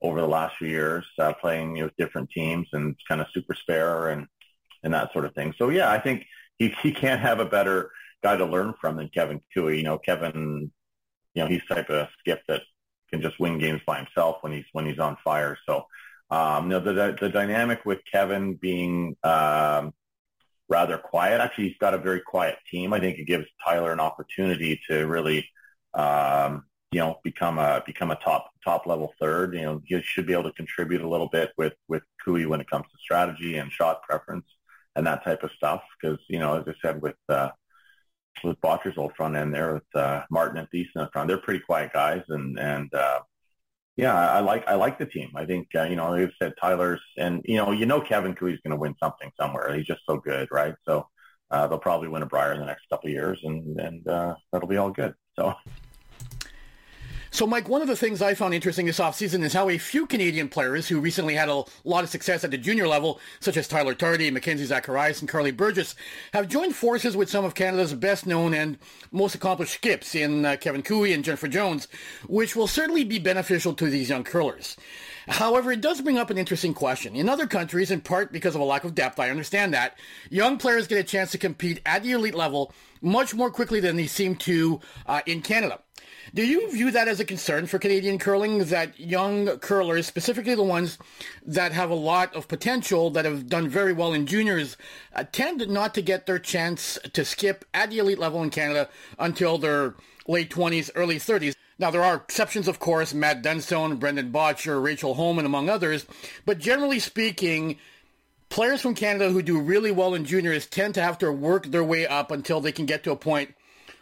over 0.00 0.20
the 0.20 0.28
last 0.28 0.56
few 0.56 0.68
years, 0.68 1.04
uh, 1.18 1.32
playing 1.32 1.76
you 1.76 1.82
know, 1.82 1.86
with 1.86 1.96
different 1.96 2.30
teams 2.30 2.68
and 2.72 2.94
kind 3.08 3.20
of 3.20 3.26
super 3.32 3.54
spare 3.54 4.10
and 4.10 4.26
and 4.82 4.94
that 4.94 5.12
sort 5.12 5.24
of 5.24 5.34
thing. 5.34 5.52
So 5.58 5.70
yeah, 5.70 5.90
I 5.90 5.98
think 5.98 6.24
he 6.58 6.68
he 6.82 6.92
can't 6.92 7.20
have 7.20 7.40
a 7.40 7.44
better 7.44 7.90
guy 8.22 8.36
to 8.36 8.44
learn 8.44 8.74
from 8.80 8.96
than 8.96 9.08
Kevin 9.08 9.40
Koe. 9.52 9.68
You 9.68 9.82
know, 9.82 9.98
Kevin, 9.98 10.70
you 11.34 11.42
know, 11.42 11.48
he's 11.48 11.66
type 11.66 11.90
of 11.90 12.08
skip 12.20 12.42
that 12.46 12.62
can 13.10 13.20
just 13.20 13.40
win 13.40 13.58
games 13.58 13.80
by 13.86 13.98
himself 13.98 14.36
when 14.42 14.52
he's 14.52 14.66
when 14.72 14.86
he's 14.86 15.00
on 15.00 15.16
fire. 15.24 15.58
So 15.68 15.84
um, 16.30 16.70
you 16.70 16.78
know, 16.78 16.80
the, 16.80 17.16
the 17.20 17.28
dynamic 17.28 17.84
with 17.84 17.98
Kevin 18.10 18.54
being 18.54 19.16
um, 19.24 19.92
rather 20.70 20.96
quiet. 20.96 21.40
Actually, 21.40 21.68
he's 21.68 21.78
got 21.78 21.92
a 21.92 21.98
very 21.98 22.20
quiet 22.20 22.56
team. 22.70 22.92
I 22.92 23.00
think 23.00 23.18
it 23.18 23.26
gives 23.26 23.46
Tyler 23.62 23.92
an 23.92 24.00
opportunity 24.00 24.80
to 24.88 25.06
really, 25.06 25.46
um, 25.92 26.64
you 26.92 27.00
know, 27.00 27.18
become 27.22 27.58
a 27.58 27.82
become 27.84 28.10
a 28.10 28.16
top 28.16 28.50
top 28.64 28.86
level 28.86 29.12
third. 29.20 29.54
You 29.54 29.62
know, 29.62 29.82
he 29.84 30.00
should 30.02 30.26
be 30.26 30.32
able 30.32 30.44
to 30.44 30.52
contribute 30.52 31.02
a 31.02 31.08
little 31.08 31.28
bit 31.28 31.50
with 31.58 31.74
with 31.88 32.02
Koe 32.24 32.48
when 32.48 32.60
it 32.60 32.70
comes 32.70 32.86
to 32.86 32.98
strategy 32.98 33.56
and 33.56 33.70
shot 33.70 34.02
preference 34.04 34.46
and 34.96 35.06
that 35.06 35.24
type 35.24 35.42
of 35.42 35.50
stuff. 35.52 35.82
Because 36.00 36.18
you 36.28 36.38
know, 36.38 36.58
as 36.60 36.64
I 36.66 36.74
said, 36.80 37.02
with 37.02 37.16
uh, 37.28 37.50
with 38.44 38.60
Bottcher's 38.60 38.96
old 38.96 39.14
front 39.16 39.36
end 39.36 39.52
there 39.52 39.74
with 39.74 40.00
uh, 40.02 40.22
Martin 40.30 40.58
and 40.58 40.68
Thiessen 40.70 41.02
up 41.02 41.12
front, 41.12 41.28
they're 41.28 41.38
pretty 41.38 41.60
quiet 41.60 41.92
guys, 41.92 42.22
and 42.28 42.58
and 42.58 42.94
uh, 42.94 43.20
yeah, 44.00 44.32
I 44.32 44.40
like 44.40 44.66
I 44.66 44.74
like 44.74 44.98
the 44.98 45.06
team. 45.06 45.30
I 45.34 45.44
think 45.44 45.68
uh, 45.74 45.82
you 45.82 45.96
know 45.96 46.16
they've 46.16 46.32
said 46.40 46.54
Tyler's 46.60 47.00
and 47.18 47.42
you 47.44 47.56
know 47.56 47.70
you 47.70 47.86
know 47.86 48.00
Kevin 48.00 48.34
Koe's 48.34 48.58
going 48.64 48.70
to 48.70 48.76
win 48.76 48.94
something 49.02 49.30
somewhere. 49.38 49.74
He's 49.74 49.86
just 49.86 50.00
so 50.08 50.16
good, 50.16 50.48
right? 50.50 50.74
So 50.86 51.06
uh, 51.50 51.66
they'll 51.66 51.78
probably 51.78 52.08
win 52.08 52.22
a 52.22 52.26
Brier 52.26 52.52
in 52.52 52.60
the 52.60 52.66
next 52.66 52.88
couple 52.88 53.08
of 53.08 53.12
years, 53.12 53.40
and 53.44 53.78
and 53.78 54.06
uh, 54.08 54.34
that'll 54.52 54.68
be 54.68 54.78
all 54.78 54.90
good. 54.90 55.14
So 55.38 55.54
so, 57.32 57.46
Mike, 57.46 57.68
one 57.68 57.80
of 57.80 57.88
the 57.88 57.96
things 57.96 58.20
I 58.20 58.34
found 58.34 58.54
interesting 58.54 58.86
this 58.86 58.98
offseason 58.98 59.44
is 59.44 59.52
how 59.52 59.68
a 59.68 59.78
few 59.78 60.06
Canadian 60.06 60.48
players 60.48 60.88
who 60.88 61.00
recently 61.00 61.34
had 61.34 61.48
a 61.48 61.62
lot 61.84 62.02
of 62.02 62.10
success 62.10 62.42
at 62.42 62.50
the 62.50 62.58
junior 62.58 62.88
level, 62.88 63.20
such 63.38 63.56
as 63.56 63.68
Tyler 63.68 63.94
Tardi, 63.94 64.30
Mackenzie 64.32 64.64
Zacharias, 64.64 65.20
and 65.20 65.30
Karlee 65.30 65.56
Burgess, 65.56 65.94
have 66.32 66.48
joined 66.48 66.74
forces 66.74 67.16
with 67.16 67.30
some 67.30 67.44
of 67.44 67.54
Canada's 67.54 67.94
best 67.94 68.26
known 68.26 68.52
and 68.52 68.78
most 69.12 69.36
accomplished 69.36 69.74
skips 69.74 70.14
in 70.14 70.44
uh, 70.44 70.56
Kevin 70.60 70.82
Koe 70.82 71.04
and 71.04 71.24
Jennifer 71.24 71.48
Jones, 71.48 71.86
which 72.26 72.56
will 72.56 72.66
certainly 72.66 73.04
be 73.04 73.20
beneficial 73.20 73.74
to 73.74 73.88
these 73.88 74.10
young 74.10 74.24
curlers. 74.24 74.76
However, 75.28 75.70
it 75.70 75.80
does 75.80 76.00
bring 76.00 76.18
up 76.18 76.30
an 76.30 76.38
interesting 76.38 76.74
question. 76.74 77.14
In 77.14 77.28
other 77.28 77.46
countries, 77.46 77.92
in 77.92 78.00
part 78.00 78.32
because 78.32 78.56
of 78.56 78.60
a 78.60 78.64
lack 78.64 78.82
of 78.82 78.96
depth, 78.96 79.20
I 79.20 79.30
understand 79.30 79.74
that, 79.74 79.96
young 80.30 80.58
players 80.58 80.88
get 80.88 80.98
a 80.98 81.04
chance 81.04 81.30
to 81.30 81.38
compete 81.38 81.80
at 81.86 82.02
the 82.02 82.12
elite 82.12 82.34
level 82.34 82.72
much 83.00 83.34
more 83.34 83.50
quickly 83.50 83.78
than 83.78 83.96
they 83.96 84.06
seem 84.06 84.34
to 84.36 84.80
uh, 85.06 85.20
in 85.26 85.42
Canada. 85.42 85.78
Do 86.34 86.46
you 86.46 86.70
view 86.70 86.90
that 86.92 87.08
as 87.08 87.18
a 87.18 87.24
concern 87.24 87.66
for 87.66 87.78
Canadian 87.78 88.18
curling 88.18 88.64
that 88.66 88.98
young 89.00 89.58
curlers, 89.58 90.06
specifically 90.06 90.54
the 90.54 90.62
ones 90.62 90.98
that 91.44 91.72
have 91.72 91.90
a 91.90 91.94
lot 91.94 92.34
of 92.36 92.46
potential, 92.46 93.10
that 93.10 93.24
have 93.24 93.48
done 93.48 93.68
very 93.68 93.92
well 93.92 94.12
in 94.12 94.26
juniors, 94.26 94.76
uh, 95.14 95.24
tend 95.32 95.68
not 95.68 95.94
to 95.94 96.02
get 96.02 96.26
their 96.26 96.38
chance 96.38 96.98
to 97.12 97.24
skip 97.24 97.64
at 97.74 97.90
the 97.90 97.98
elite 97.98 98.18
level 98.18 98.42
in 98.42 98.50
Canada 98.50 98.88
until 99.18 99.58
their 99.58 99.94
late 100.26 100.50
20s, 100.50 100.90
early 100.94 101.16
30s? 101.16 101.54
Now, 101.78 101.90
there 101.90 102.04
are 102.04 102.16
exceptions, 102.16 102.68
of 102.68 102.78
course, 102.78 103.14
Matt 103.14 103.42
Dunstone, 103.42 103.96
Brendan 103.96 104.30
Bottcher, 104.30 104.82
Rachel 104.82 105.14
Homan, 105.14 105.46
among 105.46 105.68
others, 105.68 106.06
but 106.44 106.58
generally 106.58 106.98
speaking, 106.98 107.78
players 108.50 108.82
from 108.82 108.94
Canada 108.94 109.30
who 109.30 109.40
do 109.40 109.60
really 109.60 109.90
well 109.90 110.14
in 110.14 110.26
juniors 110.26 110.66
tend 110.66 110.94
to 110.94 111.02
have 111.02 111.18
to 111.18 111.32
work 111.32 111.66
their 111.66 111.82
way 111.82 112.06
up 112.06 112.30
until 112.30 112.60
they 112.60 112.72
can 112.72 112.84
get 112.84 113.02
to 113.04 113.12
a 113.12 113.16
point 113.16 113.54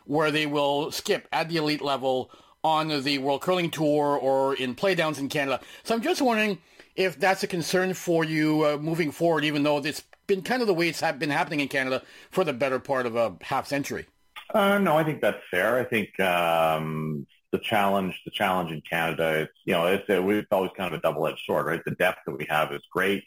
where 0.09 0.31
they 0.31 0.47
will 0.47 0.91
skip 0.91 1.29
at 1.33 1.49
the 1.49 1.57
elite 1.59 1.83
level 1.83 2.31
on 2.65 2.89
the 3.03 3.19
World 3.19 3.43
Curling 3.43 3.71
Tour 3.71 4.19
or 4.19 4.55
in 4.55 4.75
playdowns 4.75 5.19
in 5.19 5.29
Canada. 5.29 5.61
So 5.85 5.95
I'm 5.95 6.03
just 6.03 6.23
wondering 6.23 6.59
if 6.97 7.21
that's 7.21 7.43
a 7.43 7.47
concern 7.47 7.95
for 7.95 8.25
you 8.25 8.65
uh, 8.65 8.79
moving 8.79 9.13
forward, 9.13 9.45
even 9.45 9.63
though 9.63 9.79
it's 9.79 10.03
been 10.27 10.43
kind 10.43 10.63
of 10.63 10.67
the 10.67 10.75
way 10.75 10.89
it's 10.89 11.01
been 11.01 11.31
happening 11.31 11.61
in 11.61 11.69
Canada 11.69 12.03
for 12.31 12.43
the 12.43 12.53
better 12.53 12.79
part 12.79 13.07
of 13.07 13.17
a 13.17 13.37
half 13.43 13.67
century. 13.67 14.07
Uh, 14.53 14.79
no, 14.79 14.97
I 14.97 15.05
think 15.05 15.21
that's 15.21 15.43
fair. 15.51 15.79
I 15.79 15.85
think 15.85 16.19
um, 16.21 17.27
the 17.53 17.59
challenge, 17.59 18.19
the 18.25 18.31
challenge 18.31 18.73
in 18.73 18.81
Canada, 18.81 19.43
it's 19.43 19.53
you 19.67 19.75
know, 19.75 19.87
it's, 19.87 20.05
it's 20.09 20.49
always 20.51 20.71
kind 20.75 20.93
of 20.93 20.99
a 20.99 21.03
double-edged 21.03 21.43
sword, 21.47 21.67
right? 21.67 21.85
The 21.85 21.93
depth 21.93 22.21
that 22.27 22.37
we 22.37 22.47
have 22.49 22.73
is 22.73 22.83
great, 22.91 23.25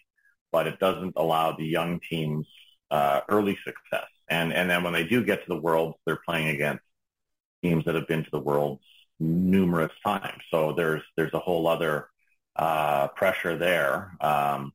but 0.52 0.66
it 0.66 0.80
doesn't 0.80 1.14
allow 1.16 1.56
the 1.56 1.66
young 1.66 2.00
teams 2.10 2.48
uh, 2.90 3.22
early 3.30 3.58
success. 3.64 4.08
And 4.32 4.54
and 4.54 4.70
then 4.70 4.84
when 4.84 4.94
they 4.94 5.04
do 5.04 5.24
get 5.24 5.44
to 5.44 5.50
the 5.50 5.60
Worlds, 5.60 5.98
they're 6.06 6.22
playing 6.26 6.48
against 6.48 6.84
teams 7.62 7.86
that 7.86 7.96
have 7.96 8.08
been 8.08 8.24
to 8.24 8.32
the 8.32 8.40
Worlds 8.40 8.82
numerous 9.20 9.92
times. 10.04 10.42
So 10.50 10.74
there's 10.74 11.04
there's 11.18 11.34
a 11.34 11.40
whole 11.40 11.68
other 11.68 12.08
uh, 12.56 13.10
pressure 13.10 13.58
there 13.58 14.14
um, 14.22 14.72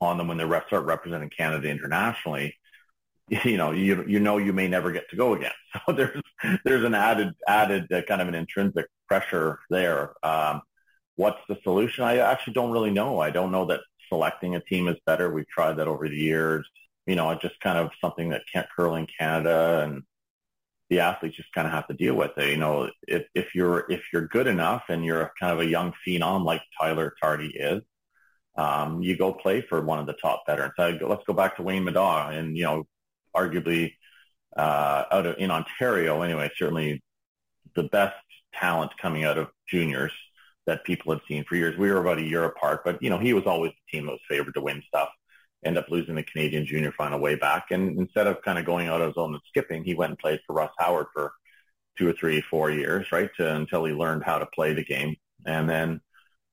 on 0.00 0.18
them 0.18 0.28
when 0.28 0.38
they 0.38 0.44
start 0.68 0.84
representing 0.84 1.30
Canada 1.30 1.68
internationally. 1.68 2.56
you 3.44 3.56
know, 3.56 3.72
you 3.72 4.04
you 4.06 4.20
know 4.20 4.38
you 4.38 4.52
may 4.52 4.68
never 4.68 4.92
get 4.92 5.10
to 5.10 5.16
go 5.16 5.34
again. 5.34 5.52
So 5.86 5.92
there's 5.92 6.22
there's 6.64 6.84
an 6.84 6.94
added 6.94 7.32
added 7.46 7.92
uh, 7.92 8.02
kind 8.02 8.20
of 8.20 8.28
an 8.28 8.34
intrinsic 8.34 8.86
pressure 9.08 9.60
there. 9.68 10.14
Um, 10.24 10.62
what's 11.16 11.40
the 11.48 11.58
solution? 11.62 12.04
I 12.04 12.18
actually 12.18 12.54
don't 12.54 12.72
really 12.72 12.90
know. 12.90 13.20
I 13.20 13.30
don't 13.30 13.52
know 13.52 13.66
that 13.66 13.80
selecting 14.08 14.56
a 14.56 14.60
team 14.60 14.88
is 14.88 14.96
better. 15.06 15.32
We've 15.32 15.48
tried 15.48 15.74
that 15.74 15.86
over 15.88 16.08
the 16.08 16.16
years. 16.16 16.68
You 17.10 17.16
know, 17.16 17.34
just 17.34 17.58
kind 17.60 17.78
of 17.78 17.90
something 18.00 18.30
that 18.30 18.42
can't 18.52 18.68
curling 18.74 19.02
in 19.04 19.08
Canada 19.18 19.82
and 19.84 20.02
the 20.90 21.00
athletes 21.00 21.36
just 21.36 21.52
kind 21.52 21.66
of 21.66 21.72
have 21.72 21.86
to 21.86 21.94
deal 21.94 22.14
with 22.14 22.36
it. 22.36 22.50
You 22.50 22.56
know, 22.56 22.90
if, 23.06 23.24
if 23.34 23.54
you're 23.54 23.86
if 23.90 24.02
you're 24.12 24.26
good 24.26 24.46
enough 24.46 24.84
and 24.88 25.04
you're 25.04 25.32
kind 25.40 25.52
of 25.52 25.60
a 25.60 25.66
young 25.66 25.94
phenom 26.06 26.44
like 26.44 26.62
Tyler 26.78 27.14
Tardi 27.22 27.48
is, 27.48 27.82
um, 28.56 29.00
you 29.00 29.16
go 29.16 29.32
play 29.32 29.60
for 29.62 29.80
one 29.80 30.00
of 30.00 30.06
the 30.06 30.12
top 30.14 30.42
veterans. 30.46 30.74
I 30.78 30.98
let's 31.00 31.24
go 31.24 31.32
back 31.32 31.56
to 31.56 31.62
Wayne 31.62 31.84
Middaugh, 31.84 32.36
and 32.36 32.56
you 32.56 32.64
know, 32.64 32.86
arguably 33.34 33.94
uh, 34.56 35.04
out 35.10 35.26
of 35.26 35.36
in 35.38 35.50
Ontario 35.50 36.22
anyway, 36.22 36.50
certainly 36.56 37.02
the 37.76 37.84
best 37.84 38.16
talent 38.54 38.90
coming 39.00 39.24
out 39.24 39.38
of 39.38 39.48
juniors 39.68 40.12
that 40.66 40.84
people 40.84 41.12
had 41.12 41.22
seen 41.28 41.44
for 41.44 41.56
years. 41.56 41.78
We 41.78 41.90
were 41.90 42.00
about 42.00 42.18
a 42.18 42.22
year 42.22 42.44
apart, 42.44 42.82
but 42.84 43.02
you 43.02 43.10
know, 43.10 43.18
he 43.18 43.32
was 43.32 43.46
always 43.46 43.72
the 43.72 43.96
team 43.96 44.06
that 44.06 44.12
was 44.12 44.20
favored 44.28 44.54
to 44.54 44.60
win 44.60 44.82
stuff. 44.88 45.08
End 45.64 45.78
up 45.78 45.90
losing 45.90 46.14
the 46.14 46.22
Canadian 46.22 46.66
junior 46.66 46.92
final 46.92 47.20
way 47.20 47.34
back, 47.34 47.66
and 47.70 47.98
instead 47.98 48.26
of 48.26 48.42
kind 48.42 48.58
of 48.58 48.64
going 48.64 48.88
out 48.88 49.00
on 49.00 49.08
his 49.08 49.16
own 49.16 49.34
and 49.34 49.42
skipping, 49.48 49.84
he 49.84 49.94
went 49.94 50.10
and 50.10 50.18
played 50.18 50.40
for 50.46 50.54
Russ 50.54 50.72
Howard 50.78 51.06
for 51.12 51.32
two 51.98 52.08
or 52.08 52.12
three, 52.12 52.40
four 52.40 52.70
years, 52.70 53.12
right, 53.12 53.30
to, 53.36 53.54
until 53.54 53.84
he 53.84 53.92
learned 53.92 54.24
how 54.24 54.38
to 54.38 54.46
play 54.46 54.72
the 54.72 54.84
game, 54.84 55.16
and 55.46 55.68
then 55.68 56.00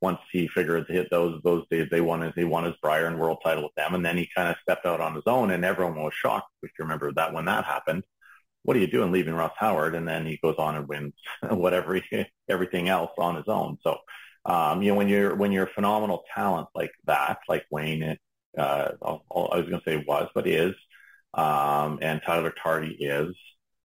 once 0.02 0.20
he 0.32 0.48
figured 0.48 0.86
to 0.88 0.94
hit 0.94 1.10
those 1.10 1.42
those 1.44 1.66
days, 1.72 1.88
they 1.90 2.02
won 2.02 2.22
his 2.22 2.34
he 2.36 2.44
won 2.44 2.64
his 2.66 2.76
Brier 2.82 3.08
and 3.08 3.20
world 3.20 3.40
title 3.44 3.64
with 3.64 3.76
them, 3.76 3.96
and 3.96 4.06
then 4.06 4.18
he 4.18 4.30
kind 4.36 4.50
of 4.50 4.56
stepped 4.62 4.86
out 4.86 5.02
on 5.02 5.16
his 5.16 5.24
own, 5.26 5.52
and 5.52 5.66
everyone 5.66 5.96
was 5.96 6.14
shocked. 6.14 6.50
If 6.64 6.72
you 6.78 6.84
remember 6.84 7.12
that 7.14 7.34
when 7.34 7.46
that 7.46 7.66
happened, 7.66 8.04
what 8.64 8.76
are 8.76 8.82
you 8.82 8.88
doing 8.88 9.14
leaving 9.14 9.34
Russ 9.34 9.54
Howard? 9.58 9.96
And 9.96 10.08
then 10.08 10.26
he 10.26 10.38
goes 10.44 10.56
on 10.58 10.76
and 10.76 10.88
wins 10.88 11.14
whatever 11.50 12.00
everything 12.50 12.90
else 12.90 13.12
on 13.18 13.38
his 13.38 13.48
own. 13.48 13.78
So, 13.82 13.98
um, 14.46 14.82
you 14.82 14.90
know, 14.92 14.96
when 14.96 15.08
you're 15.08 15.36
when 15.36 15.52
you're 15.52 15.66
a 15.68 15.74
phenomenal 15.74 16.24
talent 16.36 16.68
like 16.76 16.92
that, 17.06 17.40
like 17.48 17.66
Wayne, 17.72 18.18
uh, 18.58 18.92
I 19.02 19.58
was 19.58 19.68
going 19.70 19.82
to 19.82 19.84
say 19.86 20.04
was, 20.08 20.30
but 20.34 20.48
is, 20.48 20.74
um, 21.34 22.00
and 22.02 22.22
Tyler 22.26 22.52
Tardi 22.52 22.96
is, 23.00 23.36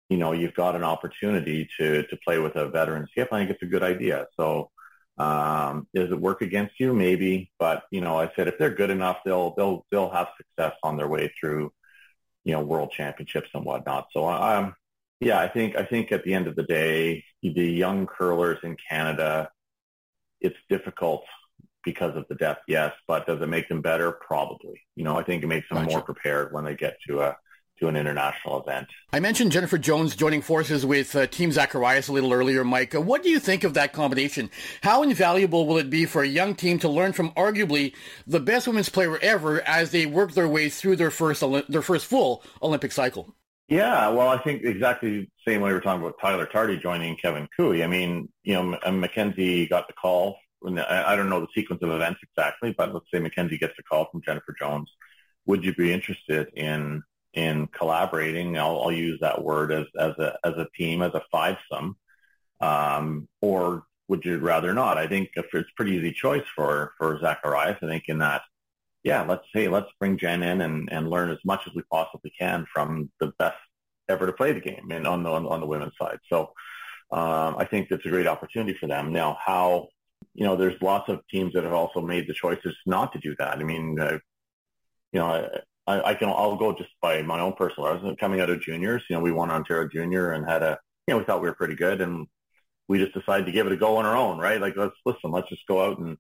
you 0.10 0.18
know, 0.18 0.32
you've 0.32 0.54
got 0.54 0.76
an 0.76 0.84
opportunity 0.84 1.68
to 1.80 2.04
to 2.04 2.18
play 2.26 2.40
with 2.40 2.56
a 2.56 2.70
veteran 2.70 3.08
skip. 3.12 3.30
I 3.32 3.40
think 3.40 3.52
it's 3.52 3.64
a 3.64 3.68
good 3.68 3.84
idea. 3.84 4.28
So 4.40 4.72
um, 5.18 5.88
does 5.94 6.12
it 6.12 6.20
work 6.20 6.42
against 6.42 6.80
you? 6.80 6.94
Maybe, 6.94 7.52
but 7.60 7.84
you 7.92 8.02
know, 8.02 8.20
I 8.20 8.32
said 8.36 8.48
if 8.48 8.58
they're 8.58 8.74
good 8.74 8.90
enough, 8.90 9.18
they'll 9.26 9.54
they'll 9.56 9.86
they'll 9.92 10.10
have 10.10 10.28
success 10.38 10.76
on 10.84 10.98
their 10.98 11.08
way 11.08 11.32
through, 11.40 11.72
you 12.44 12.54
know, 12.54 12.62
world 12.62 12.92
championships 12.92 13.50
and 13.54 13.66
whatnot. 13.66 14.08
So, 14.14 14.28
um, 14.28 14.76
yeah, 15.20 15.40
I 15.40 15.48
think 15.50 15.76
I 15.76 15.84
think 15.84 16.12
at 16.12 16.24
the 16.24 16.34
end 16.34 16.48
of 16.48 16.56
the 16.56 16.64
day, 16.64 17.26
the 17.44 17.50
young 17.52 18.08
curlers 18.08 18.60
in 18.64 18.78
Canada, 18.90 19.50
it's 20.42 20.58
difficult 20.70 21.26
because 21.84 22.16
of 22.16 22.26
the 22.28 22.36
depth, 22.36 22.64
yes, 22.68 22.94
but 23.08 23.26
does 23.26 23.42
it 23.42 23.48
make 23.48 23.68
them 23.70 23.82
better? 23.82 24.12
Probably. 24.12 24.82
You 24.96 25.04
know, 25.04 25.18
I 25.18 25.24
think 25.24 25.44
it 25.44 25.48
makes 25.48 25.68
them 25.70 25.80
gotcha. 25.80 25.92
more 25.92 26.02
prepared 26.02 26.54
when 26.54 26.66
they 26.66 26.76
get 26.76 26.98
to 27.08 27.22
a 27.22 27.38
to 27.80 27.88
an 27.88 27.96
international 27.96 28.62
event. 28.62 28.88
I 29.14 29.20
mentioned 29.20 29.52
Jennifer 29.52 29.78
Jones 29.78 30.16
joining 30.16 30.42
forces 30.42 30.86
with 30.86 31.16
uh, 31.16 31.28
Team 31.28 31.52
Zacharias 31.52 32.08
a 32.08 32.14
little 32.14 32.34
earlier, 32.34 32.64
Mike. 32.64 32.94
Uh, 32.94 33.02
what 33.02 33.24
do 33.24 33.30
you 33.30 33.40
think 33.40 33.64
of 33.64 33.74
that 33.76 33.94
combination? 33.94 34.50
How 34.82 35.02
invaluable 35.02 35.66
will 35.66 35.78
it 35.78 35.90
be 35.90 36.06
for 36.06 36.22
a 36.22 36.28
young 36.28 36.56
team 36.56 36.80
to 36.80 36.90
learn 36.90 37.14
from 37.14 37.32
arguably 37.32 37.94
the 38.28 38.40
best 38.40 38.68
women's 38.68 38.90
player 38.90 39.18
ever 39.20 39.62
as 39.62 39.92
they 39.92 40.06
work 40.06 40.34
their 40.34 40.48
way 40.48 40.70
through 40.70 40.98
their 40.98 41.12
first 41.12 41.44
their 41.70 41.82
first 41.82 42.06
full 42.06 42.44
Olympic 42.62 42.92
cycle? 42.92 43.34
Yeah, 43.70 44.10
well, 44.10 44.30
I 44.30 44.40
think 44.40 44.64
exactly 44.64 45.22
the 45.22 45.28
same 45.48 45.62
way 45.62 45.72
we're 45.72 45.80
talking 45.80 46.02
about 46.02 46.20
Tyler 46.20 46.48
Tardi 46.48 46.78
joining 46.78 47.16
Kevin 47.18 47.48
Koe. 47.56 47.72
I 47.74 47.86
mean, 47.86 48.30
you 48.44 48.56
know, 48.56 48.92
Mackenzie 48.92 49.68
got 49.68 49.88
the 49.88 49.94
call. 49.94 50.40
I 50.66 51.16
don't 51.16 51.30
know 51.30 51.40
the 51.40 51.48
sequence 51.56 51.82
of 51.84 51.90
events 51.90 52.20
exactly, 52.24 52.76
but 52.78 52.94
let's 52.94 53.06
say 53.14 53.20
Mackenzie 53.20 53.58
gets 53.58 53.80
a 53.80 53.84
call 53.84 54.10
from 54.12 54.22
Jennifer 54.22 54.54
Jones. 54.60 54.92
Would 55.46 55.64
you 55.64 55.74
be 55.74 55.94
interested 55.94 56.50
in 56.56 57.04
in 57.34 57.68
collaborating. 57.68 58.58
I'll, 58.58 58.82
I'll 58.82 58.92
use 58.92 59.20
that 59.22 59.44
word 59.44 59.72
as, 59.72 59.86
as 59.98 60.14
a 60.18 60.38
as 60.44 60.54
a 60.54 60.68
team, 60.76 61.02
as 61.02 61.14
a 61.14 61.24
fivesome, 61.34 61.96
um, 62.60 63.28
or 63.42 63.84
would 64.08 64.26
you 64.26 64.40
rather 64.40 64.74
not? 64.74 64.98
I 64.98 65.08
think 65.08 65.30
it's 65.36 65.54
a 65.54 65.64
pretty 65.76 65.94
easy 65.94 66.12
choice 66.12 66.46
for 66.56 66.94
for 66.98 67.20
Zacharias. 67.20 67.78
I 67.82 67.88
think 67.88 68.06
in 68.08 68.20
that, 68.20 68.42
yeah, 69.04 69.24
let's 69.24 69.46
say 69.56 69.68
let's 69.68 69.92
bring 70.00 70.18
Jen 70.18 70.44
in 70.44 70.62
and, 70.62 70.92
and 70.92 71.10
learn 71.10 71.30
as 71.30 71.40
much 71.46 71.62
as 71.68 71.74
we 71.76 71.84
possibly 71.92 72.32
can 72.38 72.66
from 72.74 73.12
the 73.20 73.28
best 73.38 73.58
ever 74.08 74.26
to 74.26 74.34
play 74.34 74.52
the 74.52 74.60
game 74.60 74.90
and 74.92 75.06
on 75.06 75.24
the 75.24 75.30
on 75.30 75.60
the 75.60 75.68
women's 75.68 75.94
side. 76.02 76.20
So 76.30 76.54
um, 77.12 77.56
I 77.58 77.66
think 77.66 77.90
that's 77.90 78.06
a 78.06 78.10
great 78.10 78.28
opportunity 78.28 78.78
for 78.78 78.88
them. 78.88 79.14
Now, 79.14 79.38
how 79.44 79.90
you 80.40 80.46
know, 80.46 80.56
there's 80.56 80.82
lots 80.82 81.10
of 81.10 81.20
teams 81.30 81.52
that 81.54 81.66
have 81.66 81.74
also 81.74 82.00
made 82.00 82.26
the 82.26 82.34
choices 82.34 82.74
not 82.86 83.12
to 83.12 83.20
do 83.20 83.36
that. 83.40 83.58
I 83.58 83.64
mean, 83.64 84.00
uh, 84.00 84.20
you 85.12 85.20
know, 85.20 85.50
I, 85.86 86.02
I 86.02 86.14
can 86.14 86.30
I'll 86.30 86.56
go 86.56 86.74
just 86.74 86.92
by 87.02 87.22
my 87.24 87.42
own 87.42 87.54
personal. 87.54 87.90
I 87.90 87.96
was 87.96 88.16
coming 88.22 88.40
out 88.40 88.50
of 88.50 88.62
juniors. 88.62 89.04
You 89.10 89.18
know, 89.18 89.22
we 89.22 89.34
won 89.34 89.52
Ontario 89.52 89.90
Junior 89.90 90.32
and 90.32 90.50
had 90.50 90.64
a 90.64 90.80
you 91.06 91.14
know 91.14 91.18
we 91.18 91.26
thought 91.26 91.42
we 91.42 91.50
were 91.50 91.56
pretty 91.56 91.76
good, 91.76 92.00
and 92.00 92.26
we 92.88 93.00
just 93.00 93.14
decided 93.14 93.48
to 93.48 93.52
give 93.52 93.68
it 93.68 93.74
a 93.74 93.78
go 93.78 93.98
on 93.98 94.06
our 94.06 94.16
own, 94.16 94.38
right? 94.38 94.62
Like 94.62 94.78
let's 94.78 94.96
listen, 95.06 95.32
let's 95.32 95.50
just 95.50 95.68
go 95.68 95.86
out 95.86 96.00
and 96.00 96.16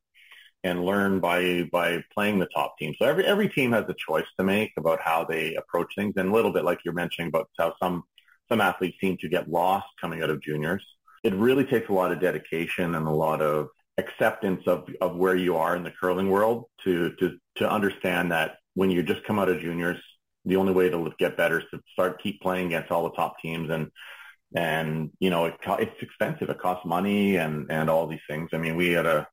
and 0.65 0.83
learn 0.83 1.21
by 1.21 1.69
by 1.71 2.03
playing 2.13 2.39
the 2.39 2.47
top 2.47 2.77
team. 2.77 2.93
So 2.99 3.07
every 3.07 3.25
every 3.25 3.47
team 3.47 3.71
has 3.71 3.85
a 3.87 3.95
choice 3.97 4.27
to 4.37 4.43
make 4.43 4.73
about 4.77 4.99
how 5.01 5.23
they 5.23 5.55
approach 5.55 5.93
things, 5.95 6.15
and 6.17 6.29
a 6.29 6.33
little 6.33 6.51
bit 6.51 6.65
like 6.65 6.79
you're 6.83 6.93
mentioning 6.93 7.29
about 7.29 7.49
how 7.57 7.73
some 7.81 8.03
some 8.49 8.59
athletes 8.59 8.97
seem 8.99 9.15
to 9.21 9.29
get 9.29 9.49
lost 9.49 9.87
coming 10.01 10.21
out 10.21 10.29
of 10.29 10.41
juniors. 10.41 10.85
It 11.23 11.33
really 11.35 11.63
takes 11.63 11.87
a 11.87 11.93
lot 11.93 12.11
of 12.11 12.19
dedication 12.19 12.95
and 12.95 13.07
a 13.07 13.11
lot 13.11 13.41
of 13.41 13.69
acceptance 13.99 14.63
of, 14.65 14.87
of 15.01 15.15
where 15.15 15.35
you 15.35 15.55
are 15.57 15.75
in 15.75 15.83
the 15.83 15.93
curling 15.99 16.29
world 16.29 16.65
to, 16.83 17.13
to, 17.19 17.37
to 17.57 17.69
understand 17.69 18.31
that 18.31 18.57
when 18.73 18.89
you 18.89 19.03
just 19.03 19.23
come 19.25 19.39
out 19.39 19.49
of 19.49 19.59
juniors, 19.59 19.99
the 20.45 20.55
only 20.55 20.73
way 20.73 20.89
to 20.89 21.11
get 21.19 21.37
better 21.37 21.59
is 21.59 21.65
to 21.71 21.79
start 21.93 22.21
keep 22.23 22.41
playing 22.41 22.67
against 22.67 22.91
all 22.91 23.03
the 23.03 23.15
top 23.15 23.39
teams 23.39 23.69
and 23.69 23.91
and 24.55 25.11
you 25.19 25.29
know 25.29 25.45
it, 25.45 25.55
it's 25.63 26.01
expensive. 26.01 26.49
It 26.49 26.59
costs 26.59 26.85
money 26.85 27.35
and 27.37 27.69
and 27.69 27.89
all 27.89 28.07
these 28.07 28.19
things. 28.27 28.49
I 28.53 28.57
mean, 28.57 28.75
we 28.75 28.89
had 28.89 29.05
a 29.05 29.27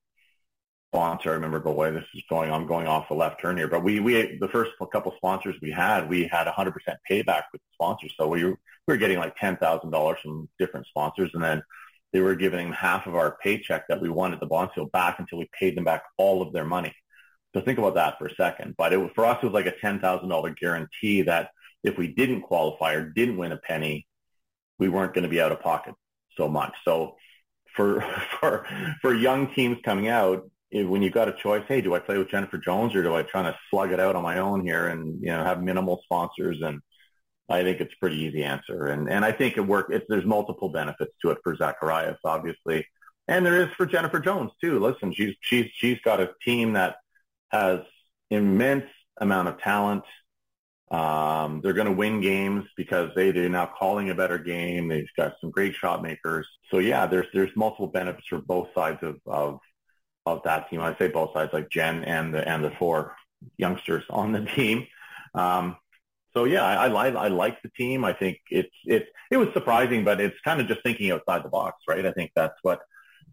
sponsor. 0.93 1.31
I 1.31 1.35
remember 1.35 1.61
the 1.61 1.71
way 1.71 1.91
this 1.91 2.05
is 2.15 2.23
going. 2.29 2.51
I'm 2.53 2.67
going 2.67 2.87
off 2.87 3.09
the 3.09 3.15
left 3.15 3.41
turn 3.41 3.57
here, 3.57 3.69
but 3.69 3.83
we 3.83 4.01
we 4.01 4.37
the 4.41 4.49
first 4.49 4.73
couple 4.93 5.15
sponsors 5.17 5.57
we 5.63 5.71
had, 5.71 6.09
we 6.09 6.27
had 6.27 6.47
100% 6.47 6.73
payback 7.11 7.43
with 7.53 7.63
the 7.63 7.73
sponsors. 7.73 8.15
So 8.19 8.29
we 8.29 8.45
were, 8.45 8.59
we 8.87 8.95
were 8.95 8.97
getting 8.97 9.19
like 9.19 9.37
ten 9.37 9.57
thousand 9.57 9.91
dollars 9.91 10.19
from 10.23 10.49
different 10.59 10.87
sponsors, 10.87 11.31
and 11.35 11.43
then 11.43 11.63
they 12.13 12.21
were 12.21 12.35
giving 12.35 12.73
half 12.73 13.07
of 13.07 13.15
our 13.15 13.37
paycheck 13.43 13.89
that 13.89 14.01
we 14.01 14.09
wanted 14.09 14.41
the 14.41 14.47
Bonfield 14.47 14.93
back 14.93 15.19
until 15.19 15.39
we 15.39 15.49
paid 15.59 15.77
them 15.77 15.85
back 15.85 16.05
all 16.17 16.43
of 16.43 16.53
their 16.53 16.65
money. 16.65 16.95
So 17.55 17.63
think 17.63 17.79
about 17.79 17.95
that 17.95 18.19
for 18.19 18.27
a 18.27 18.35
second. 18.35 18.75
But 18.77 18.93
it 18.93 18.99
was, 18.99 19.11
for 19.15 19.25
us, 19.25 19.39
it 19.43 19.47
was 19.47 19.55
like 19.55 19.67
a 19.67 19.73
$10,000 19.73 20.57
guarantee 20.59 21.23
that 21.23 21.51
if 21.83 21.97
we 21.97 22.09
didn't 22.09 22.43
qualify 22.43 22.95
or 22.95 23.09
didn't 23.09 23.39
win 23.39 23.53
a 23.53 23.57
penny, 23.57 24.07
we 24.79 24.89
weren't 24.89 25.15
going 25.15 25.25
to 25.25 25.31
be 25.31 25.41
out 25.41 25.53
of 25.53 25.61
pocket 25.61 25.95
so 26.37 26.49
much. 26.49 26.75
So 26.85 27.17
for, 27.75 28.05
for, 28.41 28.67
for 29.01 29.15
young 29.15 29.53
teams 29.55 29.79
coming 29.85 30.09
out, 30.09 30.51
eh, 30.73 30.85
when 30.85 31.03
you've 31.03 31.15
got 31.15 31.29
a 31.29 31.33
choice, 31.33 31.65
hey, 31.67 31.81
do 31.81 31.95
I 31.95 31.99
play 31.99 32.19
with 32.19 32.31
Jennifer 32.31 32.59
Jones 32.59 32.95
or 32.95 33.03
do 33.03 33.15
I 33.15 33.23
try 33.23 33.43
to 33.43 33.57
slug 33.71 33.91
it 33.93 34.01
out 34.01 34.17
on 34.17 34.23
my 34.23 34.39
own 34.39 34.65
here 34.67 34.89
and, 34.89 35.21
you 35.23 35.29
know, 35.29 35.43
have 35.43 35.63
minimal 35.63 36.01
sponsors? 36.05 36.61
And 36.61 36.81
I 37.49 37.63
think 37.63 37.81
it's 37.81 37.95
a 37.95 37.99
pretty 38.01 38.17
easy 38.17 38.43
answer. 38.43 38.87
And, 38.87 39.09
and 39.09 39.25
I 39.25 39.33
think 39.33 39.57
it 39.57 39.61
work. 39.61 39.87
It's, 39.91 40.05
there's 40.09 40.25
multiple 40.25 40.69
benefits 40.69 41.13
to 41.23 41.31
it 41.31 41.39
for 41.45 41.55
Zacharias, 41.57 42.19
obviously. 42.25 42.87
And 43.29 43.45
there 43.45 43.63
is 43.63 43.69
for 43.77 43.87
Jennifer 43.87 44.21
Jones 44.21 44.53
too. 44.61 44.79
Listen, 44.81 45.13
she's, 45.13 45.35
she's, 45.41 45.67
she's 45.75 46.01
got 46.01 46.21
a 46.21 46.33
team 46.45 46.75
that 46.75 46.97
has 47.51 47.81
immense 48.31 48.87
amount 49.19 49.49
of 49.49 49.61
talent. 49.61 50.05
Um, 50.91 51.61
they're 51.63 51.73
going 51.73 51.89
to 51.89 51.93
win 51.93 52.21
games 52.21 52.65
because 52.77 53.11
they, 53.17 53.33
they're 53.33 53.49
now 53.49 53.67
calling 53.79 54.11
a 54.11 54.15
better 54.15 54.39
game. 54.39 54.89
They've 54.89 55.09
got 55.17 55.35
some 55.41 55.51
great 55.51 55.75
shot 55.75 56.03
makers. 56.03 56.47
So 56.71 56.79
yeah, 56.79 57.07
there's, 57.07 57.27
there's 57.33 57.51
multiple 57.57 57.89
benefits 57.89 58.27
for 58.29 58.39
both 58.39 58.69
sides 58.75 58.99
of, 59.03 59.17
of, 59.27 59.59
of 60.27 60.43
that 60.45 60.71
team. 60.71 60.81
I 60.81 60.97
say 60.97 61.09
both 61.09 61.33
sides, 61.33 61.53
like 61.53 61.71
Jen 61.71 62.05
and 62.05 62.35
the, 62.35 62.49
and 62.49 62.65
the 62.65 62.71
four 62.79 63.17
youngsters 63.57 64.05
on 64.11 64.33
the 64.33 64.45
team. 64.45 64.87
Um, 65.35 65.77
so 66.37 66.45
yeah, 66.45 66.65
I, 66.65 66.89
I, 66.89 67.09
I 67.09 67.29
like 67.29 67.63
the 67.63 67.71
team. 67.71 68.05
I 68.05 68.13
think 68.13 68.39
it's, 68.51 68.75
it's, 68.85 69.09
it 69.31 69.39
was 69.39 69.49
surprising, 69.55 70.05
but 70.05 70.21
it's 70.21 70.39
kind 70.45 70.61
of 70.61 70.67
just 70.69 70.83
thinking 70.83 71.11
outside 71.11 71.43
the 71.43 71.49
box, 71.49 71.83
right? 71.89 72.05
I 72.05 72.13
think 72.13 72.33
that's 72.37 72.59
what, 72.63 72.81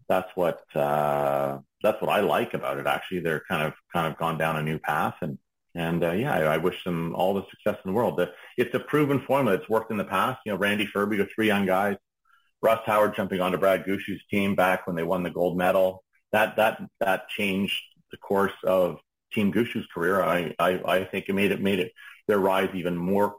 that's 0.08 0.30
what 0.34 0.60
uh, 0.76 1.58
that's 1.82 2.00
what 2.00 2.10
I 2.10 2.20
like 2.20 2.54
about 2.54 2.78
it. 2.78 2.86
Actually, 2.86 3.20
they're 3.20 3.42
kind 3.48 3.62
of 3.62 3.72
kind 3.92 4.06
of 4.06 4.18
gone 4.18 4.38
down 4.38 4.56
a 4.56 4.62
new 4.62 4.78
path, 4.78 5.14
and 5.22 5.38
and 5.74 6.04
uh, 6.04 6.12
yeah, 6.12 6.34
I, 6.34 6.54
I 6.54 6.56
wish 6.58 6.82
them 6.84 7.14
all 7.14 7.34
the 7.34 7.44
success 7.50 7.80
in 7.84 7.90
the 7.90 7.94
world. 7.94 8.20
It's 8.56 8.74
a 8.74 8.80
proven 8.80 9.20
formula. 9.20 9.56
It's 9.56 9.68
worked 9.68 9.90
in 9.90 9.96
the 9.96 10.04
past. 10.04 10.40
You 10.44 10.52
know, 10.52 10.58
Randy 10.58 10.86
Ferbey 10.86 11.18
with 11.18 11.30
three 11.34 11.46
young 11.46 11.66
guys, 11.66 11.96
Russ 12.60 12.80
Howard 12.86 13.16
jumping 13.16 13.40
onto 13.40 13.58
Brad 13.58 13.84
Gushue's 13.84 14.22
team 14.30 14.54
back 14.54 14.86
when 14.86 14.96
they 14.96 15.02
won 15.02 15.22
the 15.22 15.30
gold 15.30 15.56
medal. 15.56 16.04
That 16.32 16.56
that 16.56 16.82
that 17.00 17.28
changed 17.28 17.80
the 18.10 18.18
course 18.18 18.52
of 18.64 18.98
Team 19.32 19.52
Gushue's 19.52 19.86
career. 19.86 20.22
I, 20.22 20.54
I 20.58 20.82
I 20.86 21.04
think 21.04 21.26
it 21.28 21.34
made 21.34 21.50
it 21.50 21.62
made 21.62 21.80
it 21.80 21.92
their 22.26 22.38
rise 22.38 22.70
even 22.74 22.96
more 22.96 23.36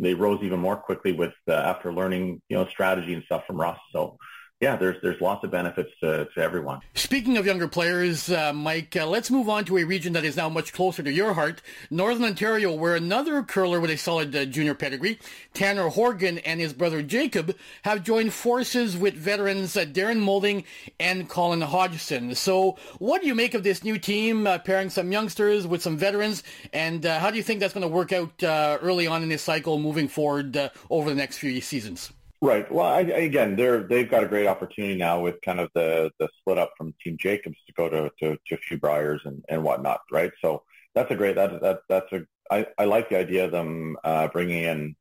they 0.00 0.14
rose 0.14 0.40
even 0.42 0.60
more 0.60 0.76
quickly 0.76 1.12
with 1.12 1.32
uh, 1.48 1.52
after 1.52 1.92
learning 1.92 2.40
you 2.48 2.56
know 2.56 2.66
strategy 2.68 3.14
and 3.14 3.24
stuff 3.24 3.46
from 3.46 3.60
Russ. 3.60 3.78
So 3.92 4.16
yeah, 4.60 4.74
there's 4.74 4.96
there's 5.02 5.20
lots 5.20 5.44
of 5.44 5.52
benefits 5.52 5.90
to, 6.00 6.28
to 6.34 6.40
everyone. 6.40 6.80
Speaking 6.94 7.36
of 7.36 7.46
younger 7.46 7.68
players, 7.68 8.28
uh, 8.28 8.52
Mike, 8.52 8.96
uh, 8.96 9.06
let's 9.06 9.30
move 9.30 9.48
on 9.48 9.64
to 9.66 9.78
a 9.78 9.84
region 9.84 10.14
that 10.14 10.24
is 10.24 10.36
now 10.36 10.48
much 10.48 10.72
closer 10.72 11.00
to 11.00 11.12
your 11.12 11.34
heart, 11.34 11.62
Northern 11.90 12.24
Ontario, 12.24 12.74
where 12.74 12.96
another 12.96 13.44
curler 13.44 13.78
with 13.78 13.90
a 13.90 13.96
solid 13.96 14.34
uh, 14.34 14.44
junior 14.46 14.74
pedigree, 14.74 15.20
Tanner 15.54 15.88
Horgan 15.88 16.38
and 16.38 16.58
his 16.58 16.72
brother 16.72 17.02
Jacob, 17.02 17.56
have 17.82 18.02
joined 18.02 18.32
forces 18.32 18.96
with 18.96 19.14
veterans 19.14 19.76
uh, 19.76 19.84
Darren 19.84 20.18
Moulding 20.18 20.64
and 20.98 21.28
Colin 21.28 21.60
Hodgson. 21.60 22.34
So, 22.34 22.78
what 22.98 23.20
do 23.22 23.28
you 23.28 23.36
make 23.36 23.54
of 23.54 23.62
this 23.62 23.84
new 23.84 23.96
team 23.96 24.48
uh, 24.48 24.58
pairing 24.58 24.90
some 24.90 25.12
youngsters 25.12 25.68
with 25.68 25.82
some 25.82 25.96
veterans, 25.96 26.42
and 26.72 27.06
uh, 27.06 27.20
how 27.20 27.30
do 27.30 27.36
you 27.36 27.44
think 27.44 27.60
that's 27.60 27.74
going 27.74 27.82
to 27.82 27.88
work 27.88 28.12
out 28.12 28.32
early 28.42 29.06
on 29.06 29.22
in 29.22 29.28
this 29.28 29.42
cycle, 29.42 29.78
moving 29.78 30.08
forward 30.08 30.70
over 30.90 31.08
the 31.10 31.16
next 31.16 31.38
few 31.38 31.60
seasons? 31.60 32.10
Right. 32.40 32.70
Well, 32.70 32.86
I, 32.86 33.00
again, 33.00 33.56
they're 33.56 33.82
they've 33.82 34.08
got 34.08 34.22
a 34.22 34.28
great 34.28 34.46
opportunity 34.46 34.96
now 34.96 35.20
with 35.20 35.40
kind 35.42 35.58
of 35.58 35.70
the 35.74 36.10
the 36.20 36.28
split 36.38 36.56
up 36.56 36.72
from 36.78 36.94
Team 37.02 37.16
Jacobs 37.18 37.56
to 37.66 37.72
go 37.72 37.88
to 37.88 38.10
to, 38.20 38.36
to 38.46 38.54
a 38.54 38.58
few 38.58 38.78
Briers 38.78 39.20
and 39.24 39.44
and 39.48 39.64
whatnot. 39.64 40.00
Right. 40.12 40.30
So 40.40 40.62
that's 40.94 41.10
a 41.10 41.16
great 41.16 41.34
that 41.34 41.60
that 41.60 41.80
that's 41.88 42.12
a 42.12 42.20
I, 42.50 42.66
I 42.78 42.84
like 42.84 43.08
the 43.08 43.18
idea 43.18 43.44
of 43.44 43.50
them 43.50 43.96
uh, 44.04 44.28
bringing 44.28 44.62
in 44.62 44.96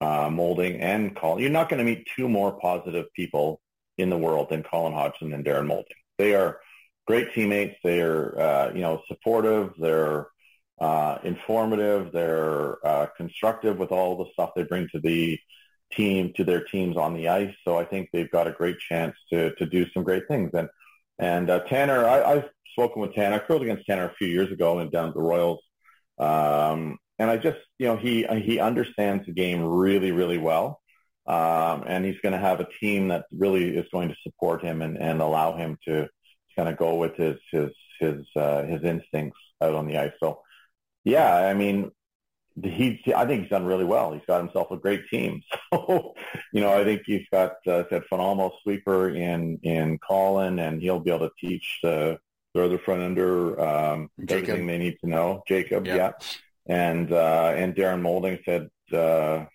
uh, 0.00 0.30
Moulding 0.30 0.80
and 0.80 1.14
Colin. 1.16 1.40
You're 1.40 1.50
not 1.50 1.68
going 1.68 1.78
to 1.78 1.84
meet 1.84 2.08
two 2.16 2.28
more 2.28 2.52
positive 2.52 3.06
people 3.14 3.60
in 3.98 4.08
the 4.08 4.18
world 4.18 4.48
than 4.50 4.62
Colin 4.62 4.92
Hodgson 4.92 5.32
and 5.32 5.44
Darren 5.44 5.66
Moulding. 5.66 5.96
They 6.18 6.34
are 6.34 6.60
great 7.06 7.34
teammates. 7.34 7.76
They 7.82 8.00
are 8.00 8.38
uh, 8.40 8.72
you 8.72 8.82
know 8.82 9.02
supportive. 9.08 9.72
They're 9.78 10.28
uh, 10.80 11.18
informative. 11.24 12.12
They're 12.12 12.84
uh, 12.86 13.06
constructive 13.16 13.78
with 13.78 13.92
all 13.92 14.16
the 14.16 14.30
stuff 14.32 14.50
they 14.54 14.62
bring 14.62 14.88
to 14.92 15.00
the 15.00 15.38
team 15.96 16.32
to 16.36 16.44
their 16.44 16.64
teams 16.64 16.96
on 16.96 17.14
the 17.14 17.28
ice. 17.28 17.54
So 17.64 17.78
I 17.78 17.84
think 17.84 18.08
they've 18.12 18.30
got 18.30 18.46
a 18.46 18.52
great 18.52 18.78
chance 18.78 19.16
to 19.32 19.54
to 19.56 19.66
do 19.66 19.86
some 19.90 20.02
great 20.02 20.26
things. 20.28 20.50
And 20.54 20.68
and 21.18 21.50
uh, 21.50 21.60
Tanner, 21.60 22.06
I, 22.06 22.22
I've 22.22 22.48
spoken 22.72 23.02
with 23.02 23.14
Tanner. 23.14 23.36
I 23.36 23.38
curled 23.38 23.62
against 23.62 23.86
Tanner 23.86 24.06
a 24.06 24.14
few 24.14 24.28
years 24.28 24.50
ago 24.50 24.78
and 24.78 24.90
down 24.90 25.12
the 25.14 25.20
Royals. 25.20 25.60
Um, 26.18 26.98
and 27.18 27.30
I 27.30 27.36
just, 27.36 27.58
you 27.78 27.86
know, 27.86 27.96
he 27.96 28.26
he 28.42 28.58
understands 28.58 29.26
the 29.26 29.32
game 29.32 29.62
really, 29.62 30.10
really 30.10 30.38
well. 30.38 30.80
Um, 31.26 31.84
and 31.86 32.04
he's 32.04 32.20
going 32.20 32.32
to 32.32 32.38
have 32.38 32.58
a 32.60 32.66
team 32.80 33.08
that 33.08 33.26
really 33.30 33.76
is 33.76 33.86
going 33.92 34.08
to 34.08 34.16
support 34.24 34.64
him 34.64 34.82
and, 34.82 34.96
and 34.98 35.20
allow 35.20 35.56
him 35.56 35.78
to 35.86 36.08
kind 36.56 36.68
of 36.68 36.76
go 36.76 36.96
with 36.96 37.14
his 37.16 37.36
his 37.52 37.70
his 38.00 38.26
uh, 38.34 38.64
his 38.64 38.82
instincts 38.82 39.38
out 39.60 39.74
on 39.74 39.86
the 39.86 39.98
ice. 39.98 40.12
So, 40.18 40.40
yeah, 41.04 41.32
I 41.36 41.54
mean, 41.54 41.92
he, 42.62 43.02
I 43.14 43.26
think 43.26 43.42
he's 43.42 43.50
done 43.50 43.64
really 43.64 43.84
well. 43.84 44.12
He's 44.12 44.24
got 44.26 44.42
himself 44.42 44.70
a 44.70 44.76
great 44.76 45.08
team. 45.08 45.42
So, 45.72 46.14
you 46.52 46.60
know, 46.60 46.70
I 46.70 46.84
think 46.84 47.02
he's 47.06 47.26
got 47.32 47.52
uh, 47.66 47.84
that 47.90 48.06
phenomenal 48.08 48.52
sweeper 48.62 49.08
in 49.08 49.58
in 49.62 49.98
Colin, 49.98 50.58
and 50.58 50.82
he'll 50.82 51.00
be 51.00 51.10
able 51.10 51.30
to 51.30 51.34
teach 51.40 51.78
the 51.82 52.18
the 52.52 52.64
other 52.64 52.78
front 52.78 53.00
under 53.00 53.58
um, 53.58 54.10
everything 54.28 54.66
they 54.66 54.76
need 54.76 54.98
to 55.00 55.08
know. 55.08 55.42
Jacob, 55.48 55.86
yeah, 55.86 55.96
yeah. 55.96 56.12
and 56.66 57.10
uh, 57.10 57.54
and 57.56 57.74
Darren 57.74 58.02
Moulding 58.02 58.38
said 58.44 58.68
uh, 58.92 59.46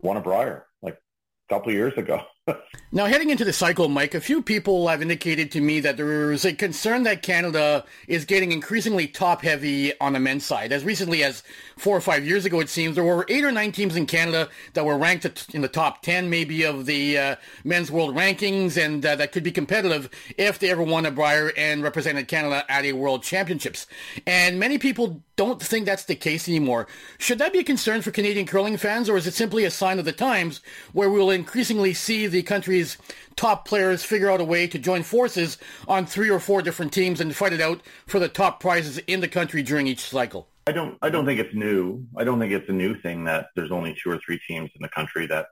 won 0.00 0.16
a 0.16 0.22
Brier 0.22 0.66
like 0.80 0.94
a 0.94 1.54
couple 1.54 1.68
of 1.68 1.74
years 1.74 1.94
ago. 1.98 2.22
now, 2.92 3.06
heading 3.06 3.30
into 3.30 3.44
the 3.44 3.52
cycle, 3.54 3.88
Mike, 3.88 4.14
a 4.14 4.20
few 4.20 4.42
people 4.42 4.86
have 4.88 5.00
indicated 5.00 5.50
to 5.50 5.62
me 5.62 5.80
that 5.80 5.96
there 5.96 6.30
is 6.30 6.44
a 6.44 6.52
concern 6.52 7.02
that 7.04 7.22
Canada 7.22 7.84
is 8.06 8.26
getting 8.26 8.52
increasingly 8.52 9.06
top-heavy 9.06 9.98
on 9.98 10.12
the 10.12 10.20
men's 10.20 10.44
side. 10.44 10.70
As 10.70 10.84
recently 10.84 11.24
as 11.24 11.42
four 11.78 11.96
or 11.96 12.02
five 12.02 12.26
years 12.26 12.44
ago, 12.44 12.60
it 12.60 12.68
seems, 12.68 12.96
there 12.96 13.04
were 13.04 13.24
eight 13.30 13.44
or 13.44 13.52
nine 13.52 13.72
teams 13.72 13.96
in 13.96 14.04
Canada 14.04 14.50
that 14.74 14.84
were 14.84 14.98
ranked 14.98 15.54
in 15.54 15.62
the 15.62 15.68
top 15.68 16.02
10 16.02 16.28
maybe 16.28 16.64
of 16.64 16.84
the 16.84 17.16
uh, 17.16 17.36
men's 17.64 17.90
world 17.90 18.14
rankings 18.14 18.76
and 18.76 19.04
uh, 19.06 19.16
that 19.16 19.32
could 19.32 19.42
be 19.42 19.52
competitive 19.52 20.10
if 20.36 20.58
they 20.58 20.70
ever 20.70 20.82
won 20.82 21.06
a 21.06 21.10
Brier 21.10 21.50
and 21.56 21.82
represented 21.82 22.28
Canada 22.28 22.64
at 22.68 22.84
a 22.84 22.92
world 22.92 23.22
championships. 23.22 23.86
And 24.26 24.60
many 24.60 24.76
people 24.76 25.22
don't 25.36 25.60
think 25.60 25.86
that's 25.86 26.04
the 26.04 26.14
case 26.14 26.48
anymore. 26.48 26.86
Should 27.18 27.38
that 27.38 27.52
be 27.52 27.58
a 27.58 27.64
concern 27.64 28.02
for 28.02 28.10
Canadian 28.10 28.46
curling 28.46 28.76
fans 28.76 29.08
or 29.08 29.16
is 29.16 29.26
it 29.26 29.34
simply 29.34 29.64
a 29.64 29.70
sign 29.70 29.98
of 29.98 30.04
the 30.04 30.12
times 30.12 30.60
where 30.92 31.10
we 31.10 31.18
will 31.18 31.30
increasingly 31.30 31.94
see 31.94 32.26
the 32.34 32.42
country's 32.42 32.98
top 33.36 33.66
players 33.66 34.04
figure 34.04 34.30
out 34.30 34.40
a 34.40 34.44
way 34.44 34.66
to 34.66 34.78
join 34.78 35.02
forces 35.02 35.56
on 35.86 36.04
three 36.04 36.28
or 36.28 36.40
four 36.40 36.60
different 36.62 36.92
teams 36.92 37.20
and 37.20 37.34
fight 37.34 37.52
it 37.52 37.60
out 37.60 37.80
for 38.06 38.18
the 38.18 38.28
top 38.28 38.60
prizes 38.60 38.98
in 39.06 39.20
the 39.20 39.28
country 39.28 39.62
during 39.62 39.86
each 39.86 40.00
cycle. 40.00 40.48
I 40.66 40.72
don't. 40.72 40.98
I 41.00 41.10
don't 41.10 41.26
think 41.26 41.40
it's 41.40 41.54
new. 41.54 42.06
I 42.16 42.24
don't 42.24 42.40
think 42.40 42.52
it's 42.52 42.68
a 42.68 42.72
new 42.72 42.98
thing 43.00 43.24
that 43.24 43.48
there's 43.54 43.70
only 43.70 43.96
two 44.02 44.10
or 44.10 44.18
three 44.18 44.40
teams 44.48 44.70
in 44.74 44.82
the 44.82 44.88
country 44.88 45.26
that 45.26 45.46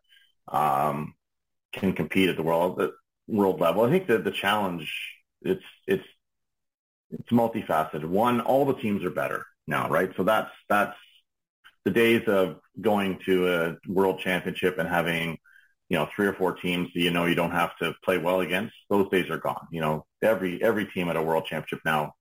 um, 0.48 1.14
can 1.72 1.92
compete 1.92 2.28
at 2.28 2.36
the 2.36 2.42
world 2.42 2.82
world 3.28 3.60
level. 3.60 3.84
I 3.84 3.90
think 3.90 4.06
that 4.08 4.24
the 4.24 4.30
challenge 4.30 4.90
it's 5.42 5.64
it's 5.86 6.06
it's 7.10 7.28
multifaceted. 7.28 8.04
One, 8.04 8.40
all 8.40 8.64
the 8.64 8.74
teams 8.74 9.04
are 9.04 9.10
better 9.10 9.46
now, 9.66 9.88
right? 9.88 10.10
So 10.16 10.24
that's 10.24 10.50
that's 10.68 10.96
the 11.84 11.90
days 11.90 12.26
of 12.26 12.56
going 12.80 13.18
to 13.26 13.54
a 13.54 13.76
world 13.86 14.18
championship 14.20 14.78
and 14.78 14.88
having 14.88 15.38
you 15.92 15.98
know, 15.98 16.08
three 16.16 16.26
or 16.26 16.32
four 16.32 16.54
teams 16.54 16.88
that 16.94 17.00
you 17.02 17.10
know 17.10 17.26
you 17.26 17.34
don't 17.34 17.50
have 17.50 17.76
to 17.76 17.94
play 18.02 18.16
well 18.16 18.40
against, 18.40 18.72
those 18.88 19.10
days 19.10 19.28
are 19.28 19.36
gone. 19.36 19.66
You 19.70 19.82
know, 19.82 20.06
every 20.22 20.62
every 20.62 20.86
team 20.86 21.10
at 21.10 21.16
a 21.16 21.22
world 21.22 21.44
championship 21.44 21.80
now, 21.84 22.14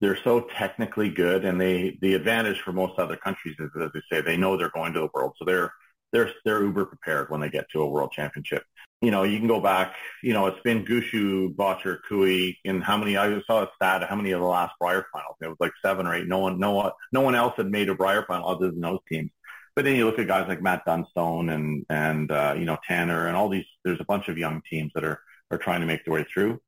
they're 0.00 0.22
so 0.22 0.42
technically 0.56 1.10
good, 1.10 1.44
and 1.44 1.60
they 1.60 1.98
the 2.00 2.14
advantage 2.14 2.60
for 2.60 2.72
most 2.72 3.00
other 3.00 3.16
countries 3.16 3.56
is, 3.58 3.70
as 3.82 3.90
they 3.92 4.02
say, 4.08 4.20
they 4.20 4.36
know 4.36 4.56
they're 4.56 4.70
going 4.70 4.92
to 4.92 5.00
the 5.00 5.08
world, 5.12 5.32
so 5.36 5.44
they're 5.44 5.72
they're 6.12 6.30
they're 6.44 6.62
uber 6.62 6.84
prepared 6.84 7.28
when 7.28 7.40
they 7.40 7.50
get 7.50 7.68
to 7.72 7.82
a 7.82 7.90
world 7.90 8.12
championship. 8.12 8.62
You 9.00 9.10
know, 9.10 9.24
you 9.24 9.38
can 9.38 9.48
go 9.48 9.60
back. 9.60 9.96
You 10.22 10.32
know, 10.32 10.46
it's 10.46 10.62
been 10.62 10.84
Gushue, 10.84 11.56
Bottcher, 11.56 11.98
Koe, 12.08 12.52
in 12.62 12.82
how 12.82 12.96
many? 12.96 13.16
I 13.16 13.40
saw 13.48 13.64
a 13.64 13.70
stat. 13.74 14.08
How 14.08 14.14
many 14.14 14.30
of 14.30 14.40
the 14.40 14.46
last 14.46 14.74
Brier 14.78 15.06
finals? 15.12 15.38
It 15.40 15.48
was 15.48 15.56
like 15.58 15.72
seven 15.84 16.06
or 16.06 16.14
eight. 16.14 16.28
No 16.28 16.38
one, 16.38 16.60
no 16.60 16.70
one, 16.70 16.92
no 17.10 17.22
one 17.22 17.34
else 17.34 17.54
had 17.56 17.68
made 17.68 17.88
a 17.88 17.96
Brier 17.96 18.24
final 18.28 18.48
other 18.48 18.70
than 18.70 18.80
those 18.80 19.00
teams. 19.08 19.32
But 19.74 19.84
then 19.84 19.96
you 19.96 20.04
look 20.04 20.18
at 20.18 20.26
guys 20.26 20.48
like 20.48 20.62
Matt 20.62 20.84
Dunstone 20.84 21.48
and 21.48 21.86
and 21.88 22.30
uh, 22.30 22.54
you 22.56 22.64
know 22.64 22.78
Tanner 22.86 23.26
and 23.26 23.36
all 23.36 23.48
these. 23.48 23.64
There's 23.84 24.00
a 24.00 24.04
bunch 24.04 24.28
of 24.28 24.38
young 24.38 24.62
teams 24.68 24.92
that 24.94 25.04
are 25.04 25.20
are 25.50 25.58
trying 25.58 25.80
to 25.80 25.86
make 25.86 26.04
their 26.04 26.14
way 26.14 26.24
through. 26.32 26.60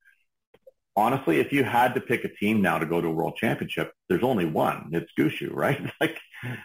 Honestly, 0.97 1.41
if 1.41 1.53
you 1.53 1.65
had 1.65 1.95
to 1.95 2.01
pick 2.01 2.25
a 2.25 2.29
team 2.29 2.63
now 2.63 2.79
to 2.79 2.87
go 2.87 3.01
to 3.01 3.09
a 3.09 3.13
world 3.13 3.37
championship, 3.37 3.93
there's 4.09 4.23
only 4.23 4.45
one. 4.45 4.91
It's 4.93 5.11
Gushue, 5.19 5.53
right? 5.53 5.81
like 6.01 6.19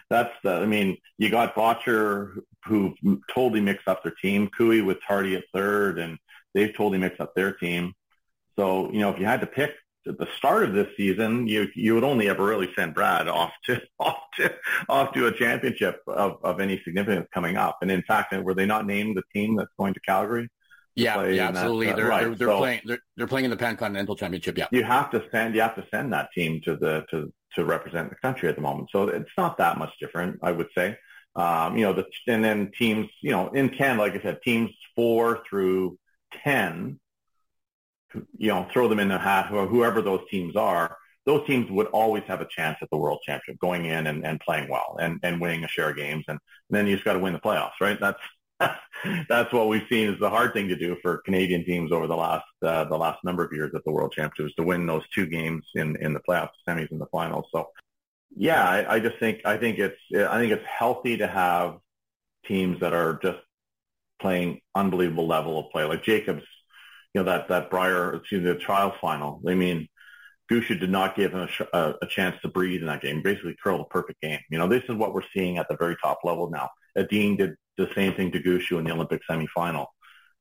that's 0.08 0.32
the. 0.44 0.52
I 0.52 0.66
mean, 0.66 0.96
you 1.18 1.30
got 1.30 1.54
Bottcher 1.54 2.36
who 2.64 2.94
totally 3.34 3.60
mixed 3.60 3.88
up 3.88 4.02
their 4.02 4.14
team. 4.22 4.48
Koe 4.56 4.84
with 4.84 4.98
Tardi 5.06 5.36
at 5.36 5.44
third, 5.52 5.98
and 5.98 6.18
they've 6.54 6.74
totally 6.74 6.98
mixed 6.98 7.20
up 7.20 7.34
their 7.34 7.52
team. 7.52 7.92
So 8.56 8.90
you 8.92 9.00
know, 9.00 9.10
if 9.10 9.18
you 9.18 9.26
had 9.26 9.40
to 9.40 9.46
pick 9.46 9.72
at 10.06 10.18
the 10.18 10.28
start 10.36 10.64
of 10.64 10.72
this 10.72 10.88
season, 10.96 11.46
you 11.46 11.68
you 11.74 11.94
would 11.94 12.04
only 12.04 12.28
ever 12.28 12.44
really 12.44 12.70
send 12.74 12.94
Brad 12.94 13.28
off 13.28 13.52
to 13.66 13.80
off 13.98 14.18
to 14.36 14.54
off 14.88 15.12
to 15.12 15.26
a 15.26 15.32
championship 15.32 16.00
of, 16.06 16.38
of 16.42 16.60
any 16.60 16.80
significance 16.84 17.26
coming 17.32 17.56
up. 17.56 17.78
And 17.82 17.90
in 17.90 18.02
fact, 18.02 18.34
were 18.36 18.54
they 18.54 18.66
not 18.66 18.86
named 18.86 19.16
the 19.16 19.22
team 19.34 19.56
that's 19.56 19.72
going 19.78 19.94
to 19.94 20.00
Calgary? 20.00 20.44
To 20.44 20.50
yeah, 20.96 21.24
yeah, 21.26 21.48
absolutely. 21.48 21.86
That, 21.86 21.92
uh, 21.92 21.96
they're, 21.96 22.06
right. 22.06 22.24
they're, 22.24 22.34
they're 22.34 22.48
so 22.48 22.58
playing 22.58 22.80
they're, 22.84 22.98
they're 23.16 23.26
playing 23.26 23.44
in 23.44 23.50
the 23.50 23.56
Pan 23.56 23.76
Continental 23.76 24.16
Championship. 24.16 24.58
Yeah, 24.58 24.66
you 24.72 24.84
have 24.84 25.10
to 25.12 25.24
send 25.30 25.54
you 25.54 25.60
have 25.60 25.76
to 25.76 25.86
send 25.90 26.12
that 26.12 26.30
team 26.34 26.60
to 26.64 26.76
the 26.76 27.04
to 27.10 27.32
to 27.54 27.64
represent 27.64 28.10
the 28.10 28.16
country 28.16 28.48
at 28.48 28.56
the 28.56 28.62
moment. 28.62 28.88
So 28.90 29.08
it's 29.08 29.30
not 29.36 29.58
that 29.58 29.78
much 29.78 29.92
different, 30.00 30.38
I 30.42 30.52
would 30.52 30.68
say. 30.76 30.96
Um, 31.36 31.76
you 31.76 31.84
know, 31.84 31.92
the, 31.92 32.06
and 32.26 32.44
then 32.44 32.72
teams, 32.76 33.08
you 33.22 33.30
know, 33.30 33.48
in 33.50 33.68
Canada, 33.68 34.00
like 34.00 34.16
I 34.16 34.22
said, 34.22 34.42
teams 34.42 34.70
four 34.96 35.42
through 35.48 35.98
ten 36.44 36.98
you 38.36 38.48
know, 38.48 38.66
throw 38.72 38.88
them 38.88 39.00
in 39.00 39.08
the 39.08 39.18
hat, 39.18 39.46
whoever 39.46 40.02
those 40.02 40.22
teams 40.30 40.56
are, 40.56 40.96
those 41.26 41.46
teams 41.46 41.70
would 41.70 41.86
always 41.88 42.24
have 42.26 42.40
a 42.40 42.46
chance 42.46 42.78
at 42.82 42.90
the 42.90 42.96
world 42.96 43.20
championship, 43.24 43.60
going 43.60 43.84
in 43.84 44.06
and, 44.06 44.24
and 44.24 44.40
playing 44.40 44.68
well 44.68 44.96
and, 45.00 45.20
and 45.22 45.40
winning 45.40 45.64
a 45.64 45.68
share 45.68 45.90
of 45.90 45.96
games. 45.96 46.24
And, 46.28 46.38
and 46.68 46.76
then 46.76 46.86
you 46.86 46.96
just 46.96 47.04
got 47.04 47.12
to 47.12 47.18
win 47.18 47.32
the 47.32 47.38
playoffs, 47.38 47.80
right? 47.80 47.98
That's, 48.00 48.18
that's 49.28 49.52
what 49.52 49.68
we've 49.68 49.86
seen 49.88 50.08
is 50.08 50.18
the 50.18 50.30
hard 50.30 50.52
thing 50.52 50.68
to 50.68 50.76
do 50.76 50.96
for 51.02 51.18
Canadian 51.18 51.64
teams 51.64 51.92
over 51.92 52.06
the 52.06 52.16
last, 52.16 52.46
uh, 52.62 52.84
the 52.84 52.96
last 52.96 53.22
number 53.22 53.44
of 53.44 53.52
years 53.52 53.72
at 53.74 53.84
the 53.84 53.90
world 53.90 54.12
championship 54.12 54.50
is 54.50 54.54
to 54.56 54.62
win 54.62 54.86
those 54.86 55.06
two 55.14 55.26
games 55.26 55.64
in, 55.74 55.96
in 55.96 56.14
the 56.14 56.20
playoffs, 56.20 56.50
semis 56.68 56.90
and 56.90 57.00
the 57.00 57.06
finals. 57.06 57.46
So 57.52 57.68
yeah, 58.34 58.68
I, 58.68 58.94
I 58.94 59.00
just 59.00 59.18
think, 59.18 59.40
I 59.44 59.56
think 59.56 59.78
it's, 59.78 60.00
I 60.14 60.38
think 60.38 60.52
it's 60.52 60.66
healthy 60.66 61.18
to 61.18 61.26
have 61.26 61.78
teams 62.46 62.80
that 62.80 62.92
are 62.92 63.18
just 63.22 63.38
playing 64.20 64.60
unbelievable 64.74 65.26
level 65.26 65.58
of 65.58 65.70
play. 65.70 65.84
Like 65.84 66.02
Jacobs 66.02 66.44
you 67.14 67.20
know, 67.20 67.24
that, 67.24 67.48
that 67.48 67.70
Brier, 67.70 68.14
excuse 68.14 68.42
me, 68.42 68.52
the 68.52 68.58
trial 68.58 68.94
final. 69.00 69.42
I 69.46 69.54
mean, 69.54 69.88
Gushue 70.50 70.80
did 70.80 70.90
not 70.90 71.16
give 71.16 71.32
him 71.32 71.48
a, 71.72 71.78
a, 71.78 71.94
a, 72.02 72.06
chance 72.06 72.36
to 72.42 72.48
breathe 72.48 72.80
in 72.80 72.86
that 72.86 73.02
game. 73.02 73.22
Basically, 73.22 73.56
curled 73.62 73.82
a 73.82 73.84
perfect 73.84 74.20
game. 74.20 74.40
You 74.50 74.58
know, 74.58 74.68
this 74.68 74.82
is 74.88 74.96
what 74.96 75.14
we're 75.14 75.22
seeing 75.32 75.58
at 75.58 75.68
the 75.68 75.76
very 75.76 75.96
top 76.02 76.18
level 76.24 76.50
now. 76.50 76.68
Edin 76.96 77.36
did 77.36 77.54
the 77.78 77.88
same 77.94 78.14
thing 78.14 78.32
to 78.32 78.40
Gushue 78.40 78.78
in 78.78 78.84
the 78.84 78.92
Olympic 78.92 79.22
semifinal. 79.30 79.86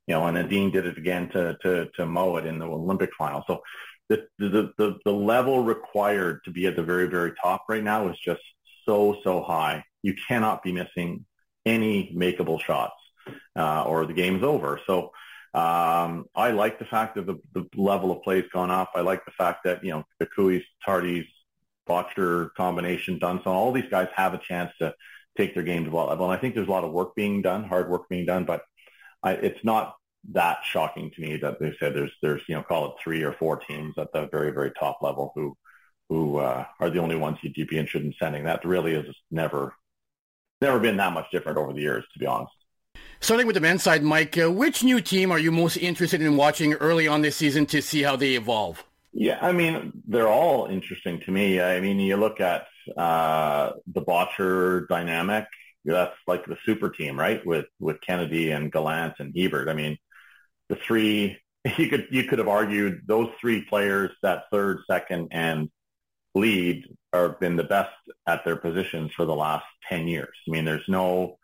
You 0.08 0.16
know, 0.16 0.26
and 0.26 0.38
Edin 0.38 0.72
did 0.72 0.88
it 0.88 0.98
again 0.98 1.30
to 1.30 1.56
to 1.62 1.90
to 1.96 2.06
Mowat 2.06 2.48
in 2.48 2.58
the 2.58 2.66
Olympic 2.66 3.12
final. 3.18 3.44
So 3.46 3.62
the, 4.10 4.26
the 4.40 4.74
the 4.78 4.98
the 5.06 5.14
level 5.14 5.64
required 5.64 6.40
to 6.46 6.52
be 6.52 6.66
at 6.66 6.76
the 6.76 6.84
very 6.84 7.08
very 7.08 7.34
top 7.40 7.66
right 7.70 7.84
now 7.84 8.10
is 8.10 8.18
just 8.18 8.42
so 8.88 9.18
so 9.24 9.44
high. 9.44 9.84
You 10.02 10.16
cannot 10.28 10.64
be 10.64 10.72
missing 10.72 11.26
any 11.68 12.12
makeable 12.18 12.60
shots, 12.60 12.96
uh, 13.56 13.84
or 13.84 14.08
the 14.08 14.14
game's 14.14 14.44
over. 14.44 14.80
So 14.88 15.12
um, 15.54 16.26
I 16.36 16.52
like 16.52 16.80
the 16.80 16.86
fact 16.86 17.16
that 17.16 17.26
the, 17.26 17.40
the 17.54 17.68
level 17.76 18.12
of 18.12 18.22
play 18.24 18.42
has 18.42 18.50
gone 18.54 18.70
up. 18.70 18.92
I 18.96 19.02
like 19.02 19.26
the 19.26 19.32
fact 19.32 19.64
that 19.66 19.84
you 19.84 19.92
know 19.92 20.04
the 20.20 20.28
Koe's, 20.28 20.62
Tardi's, 20.86 21.28
Bottcher 21.88 22.54
combination, 22.56 23.18
Dunstone, 23.18 23.56
all 23.56 23.72
these 23.72 23.90
guys 23.90 24.08
have 24.16 24.34
a 24.34 24.38
chance 24.38 24.72
to 24.80 24.94
take 25.36 25.54
their 25.54 25.64
game 25.64 25.86
to 25.86 25.90
that 25.90 25.98
level. 25.98 26.30
And 26.30 26.38
I 26.38 26.40
think 26.40 26.54
there's 26.54 26.68
a 26.68 26.72
lot 26.72 26.84
of 26.84 26.92
work 26.92 27.16
being 27.16 27.42
done, 27.42 27.64
hard 27.64 27.90
work 27.90 28.08
being 28.10 28.26
done, 28.26 28.46
but 28.46 28.62
I, 29.24 29.34
it's 29.34 29.64
not 29.64 29.96
that 30.32 30.60
shocking 30.64 31.10
to 31.12 31.22
me 31.22 31.38
that 31.38 31.60
they 31.60 31.74
said 31.80 31.96
there's 31.96 32.12
there's 32.22 32.42
you 32.48 32.56
know 32.56 32.62
call 32.62 32.88
it 32.88 32.96
three 33.04 33.24
or 33.24 33.34
four 33.34 33.58
teams 33.58 33.96
at 33.98 34.12
the 34.14 34.28
very 34.28 34.52
very 34.52 34.72
top 34.80 35.00
level 35.02 35.32
who 35.34 35.58
who 36.10 36.38
uh, 36.38 36.66
are 36.80 36.90
the 36.90 37.00
only 37.00 37.16
ones 37.16 37.38
you'd 37.42 37.68
be 37.68 37.78
interested 37.78 38.06
in 38.06 38.14
sending. 38.20 38.44
That 38.44 38.66
really 38.66 38.96
has 38.96 39.06
never 39.32 39.74
never 40.62 40.80
been 40.80 40.98
that 40.98 41.14
much 41.14 41.32
different 41.32 41.58
over 41.58 41.74
the 41.74 41.82
years, 41.82 42.06
to 42.14 42.20
be 42.20 42.26
honest. 42.26 42.54
Starting 43.22 43.46
with 43.46 43.54
the 43.54 43.60
men's 43.60 43.84
side, 43.84 44.02
Mike, 44.02 44.38
uh, 44.38 44.50
which 44.50 44.82
new 44.84 45.02
team 45.02 45.30
are 45.32 45.40
you 45.40 45.52
most 45.52 45.76
interested 45.76 46.22
in 46.22 46.38
watching 46.38 46.74
early 46.76 47.08
on 47.08 47.22
this 47.22 47.36
season 47.36 47.66
to 47.66 47.82
see 47.82 48.02
how 48.02 48.16
they 48.16 48.36
evolve? 48.36 48.84
Yeah, 49.12 49.40
I 49.42 49.52
mean, 49.52 49.92
they're 50.08 50.30
all 50.30 50.68
interesting 50.68 51.20
to 51.22 51.32
me. 51.32 51.60
I 51.60 51.82
mean, 51.82 52.00
you 52.00 52.16
look 52.16 52.40
at 52.40 52.68
uh, 52.96 53.72
the 53.88 54.02
Bottcher 54.02 54.88
dynamic. 54.88 55.48
That's 55.84 56.16
like 56.28 56.46
the 56.46 56.58
super 56.66 56.90
team, 56.90 57.20
right? 57.20 57.46
With 57.46 57.66
with 57.80 58.02
Kennedy 58.02 58.52
and 58.52 58.72
Gallant 58.72 59.16
and 59.20 59.36
Hebert. 59.36 59.68
I 59.68 59.74
mean, 59.74 59.98
the 60.70 60.76
three 60.76 61.40
you 61.78 61.90
could 61.90 62.08
you 62.12 62.24
could 62.26 62.40
have 62.40 62.48
argued 62.48 63.02
those 63.06 63.30
three 63.42 63.66
players, 63.66 64.12
that 64.22 64.44
third, 64.52 64.80
second, 64.90 65.30
and 65.32 65.70
lead, 66.36 66.86
have 67.12 67.40
been 67.40 67.56
the 67.58 67.64
best 67.64 67.92
at 68.28 68.46
their 68.46 68.56
positions 68.56 69.12
for 69.14 69.26
the 69.26 69.36
last 69.36 69.66
ten 69.90 70.08
years. 70.08 70.36
I 70.48 70.52
mean, 70.52 70.66
there's 70.66 70.88
no 70.88 71.39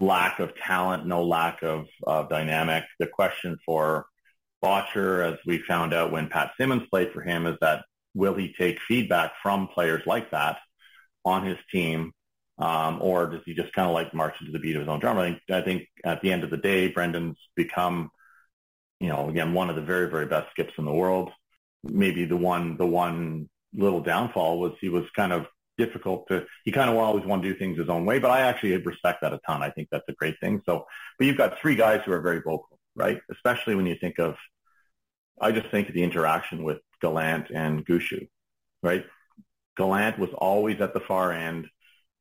lack 0.00 0.40
of 0.40 0.54
talent, 0.56 1.06
no 1.06 1.24
lack 1.24 1.62
of 1.62 1.86
uh, 2.06 2.22
dynamic. 2.24 2.84
The 2.98 3.06
question 3.06 3.58
for 3.64 4.06
Bottcher, 4.62 5.32
as 5.32 5.38
we 5.46 5.58
found 5.58 5.94
out 5.94 6.12
when 6.12 6.28
Pat 6.28 6.52
Simmons 6.58 6.88
played 6.90 7.12
for 7.12 7.22
him, 7.22 7.46
is 7.46 7.56
that 7.60 7.84
will 8.14 8.34
he 8.34 8.54
take 8.58 8.80
feedback 8.80 9.32
from 9.42 9.68
players 9.68 10.02
like 10.06 10.30
that 10.30 10.58
on 11.24 11.44
his 11.44 11.58
team, 11.70 12.12
um, 12.58 12.98
or 13.00 13.26
does 13.26 13.42
he 13.44 13.54
just 13.54 13.72
kind 13.72 13.88
of 13.88 13.94
like 13.94 14.14
march 14.14 14.34
into 14.40 14.52
the 14.52 14.58
beat 14.58 14.76
of 14.76 14.80
his 14.80 14.88
own 14.88 15.00
drum? 15.00 15.18
I 15.18 15.30
think, 15.30 15.40
I 15.50 15.60
think 15.62 15.88
at 16.04 16.20
the 16.22 16.32
end 16.32 16.44
of 16.44 16.50
the 16.50 16.56
day, 16.56 16.88
Brendan's 16.88 17.38
become, 17.54 18.10
you 18.98 19.08
know, 19.08 19.28
again 19.28 19.54
one 19.54 19.70
of 19.70 19.76
the 19.76 19.82
very 19.82 20.10
very 20.10 20.26
best 20.26 20.50
skips 20.50 20.74
in 20.78 20.84
the 20.84 20.92
world. 20.92 21.30
Maybe 21.82 22.24
the 22.24 22.36
one 22.36 22.76
the 22.76 22.86
one 22.86 23.48
little 23.72 24.00
downfall 24.00 24.58
was 24.58 24.72
he 24.80 24.88
was 24.88 25.04
kind 25.16 25.32
of 25.32 25.46
difficult 25.84 26.20
to 26.28 26.46
he 26.64 26.72
kind 26.72 26.90
of 26.90 26.96
always 26.96 27.24
want 27.24 27.42
to 27.42 27.48
do 27.50 27.58
things 27.58 27.78
his 27.78 27.88
own 27.94 28.04
way 28.04 28.18
but 28.18 28.30
i 28.30 28.40
actually 28.40 28.76
respect 28.92 29.18
that 29.22 29.32
a 29.32 29.40
ton. 29.46 29.62
I 29.62 29.70
think 29.70 29.88
that's 29.90 30.08
a 30.08 30.18
great 30.20 30.36
thing. 30.42 30.54
So 30.66 30.74
but 31.16 31.26
you've 31.26 31.42
got 31.42 31.58
three 31.60 31.76
guys 31.84 32.00
who 32.04 32.12
are 32.12 32.20
very 32.30 32.40
vocal 32.50 32.78
right? 32.96 33.20
Especially 33.36 33.74
when 33.76 33.86
you 33.86 33.96
think 34.02 34.18
of 34.26 34.32
i 35.46 35.48
just 35.58 35.68
think 35.70 35.88
of 35.88 35.94
the 35.94 36.06
interaction 36.08 36.58
with 36.68 36.80
Gallant 37.02 37.46
and 37.62 37.74
Gushue 37.86 38.26
right? 38.82 39.04
Gallant 39.78 40.18
was 40.18 40.30
always 40.48 40.78
at 40.80 40.92
the 40.94 41.04
far 41.10 41.32
end 41.32 41.62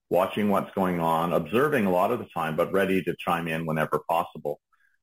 watching 0.10 0.49
what's 0.49 0.74
going 0.82 0.99
on 0.99 1.34
observing 1.34 1.86
a 1.86 1.91
lot 1.99 2.12
of 2.12 2.20
the 2.20 2.30
time 2.39 2.55
but 2.60 2.72
ready 2.82 2.97
to 3.03 3.16
chime 3.26 3.47
in 3.47 3.66
whenever 3.66 3.97
possible. 4.16 4.55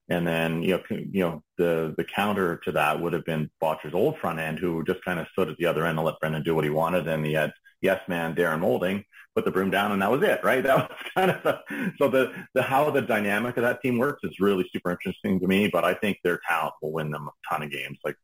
And 0.09 0.22
then 0.30 0.50
you 0.62 0.74
know 0.74 0.82
you 1.16 1.22
know 1.24 1.34
the 1.61 1.72
the 1.98 2.04
counter 2.20 2.48
to 2.64 2.72
that 2.78 3.00
would 3.00 3.14
have 3.16 3.26
been 3.32 3.50
Bottcher's 3.62 3.98
old 4.00 4.14
front 4.18 4.38
end 4.38 4.59
who 4.61 4.84
just 4.90 5.04
kind 5.04 5.18
of 5.20 5.26
stood 5.32 5.48
at 5.50 5.57
the 5.59 5.66
other 5.70 5.84
end 5.88 5.98
and 5.98 6.07
let 6.07 6.20
Brendan 6.20 6.44
do 6.44 6.54
what 6.54 6.68
he 6.68 6.70
wanted 6.82 7.09
and 7.09 7.26
he 7.26 7.34
had 7.42 7.52
yes 7.80 8.00
man 8.08 8.34
Darren 8.34 8.60
Moulding 8.60 9.04
put 9.36 9.44
the 9.44 9.50
broom 9.50 9.70
down 9.70 9.92
and 9.92 10.00
that 10.00 10.10
was 10.10 10.22
it, 10.22 10.42
right? 10.42 10.64
That 10.66 10.88
was 10.88 10.98
kind 11.14 11.30
of 11.30 11.42
the, 11.42 11.92
so 11.98 12.08
the 12.08 12.32
the 12.54 12.62
how 12.62 12.90
the 12.90 13.02
dynamic 13.02 13.56
of 13.58 13.62
that 13.62 13.82
team 13.82 13.98
works 13.98 14.20
is 14.24 14.40
really 14.40 14.68
super 14.72 14.90
interesting 14.90 15.38
to 15.40 15.46
me. 15.46 15.68
But 15.68 15.84
I 15.84 15.94
think 15.94 16.18
their 16.24 16.40
talent 16.48 16.74
will 16.82 16.92
win 16.92 17.10
them 17.10 17.28
a 17.28 17.48
ton 17.48 17.62
of 17.62 17.70
games. 17.70 17.98
Like 18.04 18.16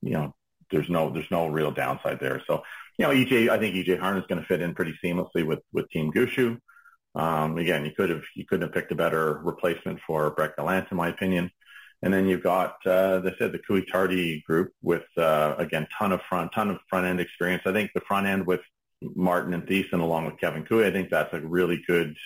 you 0.00 0.12
know, 0.12 0.34
there's 0.70 0.88
no 0.88 1.10
there's 1.10 1.30
no 1.30 1.46
real 1.48 1.70
downside 1.70 2.18
there. 2.18 2.42
So 2.46 2.62
you 2.98 3.06
know, 3.06 3.12
EJ 3.12 3.50
I 3.50 3.58
think 3.58 3.74
EJ 3.74 4.00
Harn 4.00 4.16
is 4.16 4.26
going 4.26 4.40
to 4.40 4.46
fit 4.46 4.62
in 4.62 4.74
pretty 4.74 4.98
seamlessly 5.04 5.46
with 5.46 5.60
with 5.72 5.90
Team 5.90 6.10
Gushue. 6.10 6.58
Um, 7.14 7.58
again, 7.58 7.84
you 7.84 7.92
could 7.92 8.10
have 8.10 8.24
you 8.34 8.46
couldn't 8.46 8.66
have 8.66 8.74
picked 8.74 8.90
a 8.90 8.96
better 8.96 9.40
replacement 9.44 10.00
for 10.06 10.30
Brett 10.30 10.56
Gallant, 10.56 10.88
in 10.90 10.96
my 10.96 11.08
opinion. 11.08 11.50
And 12.02 12.12
then 12.12 12.26
you've 12.26 12.42
got, 12.42 12.76
uh, 12.86 13.20
they 13.20 13.34
said 13.38 13.52
the 13.52 13.58
Koe 13.58 13.80
Tardi 13.80 14.42
group 14.46 14.72
with, 14.82 15.04
uh, 15.16 15.54
again, 15.56 15.86
ton 15.98 16.12
of 16.12 16.20
front, 16.28 16.52
ton 16.52 16.68
of 16.68 16.78
front 16.90 17.06
end 17.06 17.18
experience. 17.18 17.62
I 17.64 17.72
think 17.72 17.92
the 17.94 18.02
front 18.02 18.26
end 18.26 18.46
with 18.46 18.60
Martin 19.14 19.54
and 19.54 19.64
Thiessen 19.64 20.00
along 20.00 20.26
with 20.26 20.38
Kevin 20.38 20.64
Koe. 20.64 20.84
I 20.84 20.90
think 20.90 21.10
that's 21.10 21.32
a 21.32 21.40
really 21.40 21.82
good 21.86 22.16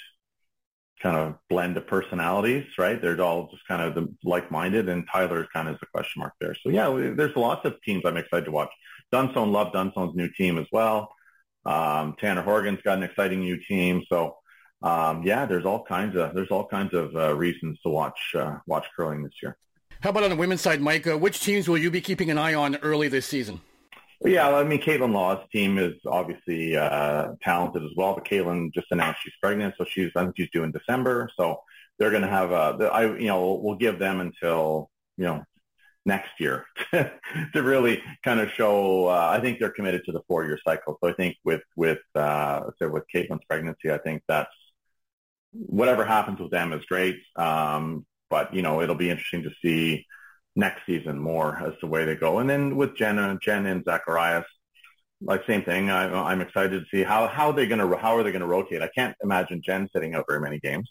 kind 1.02 1.16
of 1.16 1.36
blend 1.48 1.76
of 1.76 1.86
personalities, 1.86 2.66
right? 2.76 3.00
They're 3.00 3.20
all 3.20 3.48
just 3.50 3.66
kind 3.68 3.82
of 3.82 3.94
the 3.94 4.12
like-minded, 4.24 4.88
and 4.88 5.06
Tyler 5.10 5.46
kind 5.52 5.68
of 5.68 5.76
is 5.76 5.80
a 5.82 5.86
question 5.86 6.20
mark 6.20 6.34
there. 6.40 6.54
So 6.54 6.70
yeah, 6.70 6.88
there's 7.14 7.36
lots 7.36 7.64
of 7.64 7.80
teams 7.82 8.02
I'm 8.04 8.16
excited 8.16 8.46
to 8.46 8.50
watch. 8.50 8.70
Dunstone, 9.12 9.52
love 9.52 9.72
Dunstone's 9.72 10.16
new 10.16 10.28
team 10.28 10.58
as 10.58 10.66
well. 10.72 11.14
Um, 11.64 12.16
Tanner 12.18 12.42
Horgan's 12.42 12.80
got 12.82 12.98
an 12.98 13.04
exciting 13.04 13.40
new 13.40 13.58
team. 13.58 14.02
So 14.08 14.36
um, 14.82 15.22
yeah, 15.22 15.46
there's 15.46 15.64
all 15.64 15.84
kinds 15.84 16.16
of 16.16 16.34
there's 16.34 16.50
all 16.50 16.66
kinds 16.66 16.94
of 16.94 17.14
uh, 17.14 17.34
reasons 17.34 17.80
to 17.82 17.90
watch 17.90 18.18
uh, 18.34 18.56
watch 18.66 18.86
curling 18.96 19.22
this 19.22 19.34
year. 19.42 19.56
How 20.00 20.10
about 20.10 20.24
on 20.24 20.30
the 20.30 20.36
women's 20.36 20.60
side, 20.60 20.80
Mike? 20.80 21.06
Uh, 21.06 21.18
which 21.18 21.40
teams 21.40 21.68
will 21.68 21.78
you 21.78 21.90
be 21.90 22.00
keeping 22.00 22.30
an 22.30 22.38
eye 22.38 22.54
on 22.54 22.76
early 22.76 23.08
this 23.08 23.26
season? 23.26 23.60
Yeah, 24.24 24.48
I 24.50 24.64
mean, 24.64 24.80
Kaitlyn 24.80 25.12
Lawes' 25.12 25.46
team 25.52 25.78
is 25.78 25.94
obviously 26.04 26.76
uh, 26.76 27.28
talented 27.40 27.84
as 27.84 27.90
well, 27.96 28.14
but 28.14 28.24
Kaitlyn 28.24 28.72
just 28.74 28.88
announced 28.90 29.20
she's 29.22 29.32
pregnant, 29.40 29.74
so 29.78 29.84
she's 29.84 30.10
I 30.16 30.24
think 30.24 30.36
she's 30.36 30.50
due 30.52 30.64
in 30.64 30.72
December. 30.72 31.30
So 31.36 31.60
they're 31.98 32.10
going 32.10 32.22
to 32.22 32.28
have 32.28 32.50
a, 32.50 32.90
I 32.92 33.16
you 33.16 33.28
know, 33.28 33.60
we'll 33.62 33.76
give 33.76 33.98
them 34.00 34.20
until 34.20 34.90
you 35.16 35.24
know 35.24 35.44
next 36.06 36.30
year 36.40 36.66
to 36.92 37.12
really 37.62 38.02
kind 38.24 38.40
of 38.40 38.50
show. 38.52 39.06
Uh, 39.08 39.30
I 39.32 39.40
think 39.40 39.60
they're 39.60 39.70
committed 39.70 40.04
to 40.06 40.12
the 40.12 40.22
four-year 40.28 40.58
cycle. 40.66 40.98
So 41.02 41.10
I 41.10 41.14
think 41.14 41.36
with 41.44 41.62
with 41.76 42.00
uh, 42.16 42.62
so 42.78 42.88
with 42.88 43.04
Kaitlyn's 43.14 43.44
pregnancy, 43.48 43.92
I 43.92 43.98
think 43.98 44.22
that's 44.28 44.50
whatever 45.52 46.04
happens 46.04 46.40
with 46.40 46.50
them 46.50 46.72
is 46.72 46.84
great. 46.86 47.16
Um, 47.36 48.06
but 48.30 48.54
you 48.54 48.62
know, 48.62 48.80
it'll 48.82 48.94
be 48.94 49.10
interesting 49.10 49.42
to 49.44 49.50
see 49.62 50.06
next 50.58 50.84
season 50.84 51.18
more 51.18 51.56
as 51.64 51.72
the 51.80 51.86
way 51.86 52.04
they 52.04 52.16
go. 52.16 52.40
And 52.40 52.50
then 52.50 52.76
with 52.76 52.96
Jenna, 52.96 53.38
Jen 53.40 53.64
and 53.66 53.84
Zacharias, 53.84 54.44
like 55.20 55.46
same 55.46 55.62
thing. 55.62 55.88
I, 55.88 56.30
I'm 56.30 56.40
excited 56.40 56.80
to 56.80 56.86
see 56.90 57.02
how 57.02 57.26
how 57.28 57.52
they 57.52 57.66
gonna 57.66 57.96
how 57.96 58.16
are 58.16 58.22
they 58.22 58.32
gonna 58.32 58.46
rotate. 58.46 58.82
I 58.82 58.88
can't 58.88 59.16
imagine 59.22 59.62
Jen 59.64 59.88
sitting 59.94 60.14
out 60.14 60.26
very 60.28 60.40
many 60.40 60.58
games, 60.58 60.90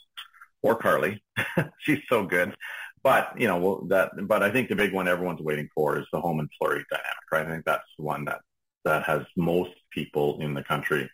or 0.62 0.78
Karlee. 0.80 1.20
She's 1.80 2.02
so 2.10 2.26
good. 2.26 2.56
But 3.04 3.40
you 3.40 3.48
know 3.48 3.86
that. 3.90 4.12
But 4.28 4.44
I 4.44 4.52
think 4.52 4.70
the 4.70 4.76
big 4.76 4.94
one 4.94 5.08
everyone's 5.08 5.42
waiting 5.42 5.70
for 5.76 6.00
is 6.00 6.06
the 6.12 6.20
Homan 6.20 6.50
Fleury 6.58 6.84
dynamic. 6.90 7.32
Right. 7.32 7.46
I 7.46 7.50
think 7.50 7.66
that's 7.66 7.88
the 7.98 8.04
one 8.04 8.26
that 8.26 8.42
that 8.84 9.04
has 9.04 9.24
most 9.36 9.72
people 9.92 10.42
in 10.42 10.54
the 10.54 10.64
country 10.64 11.10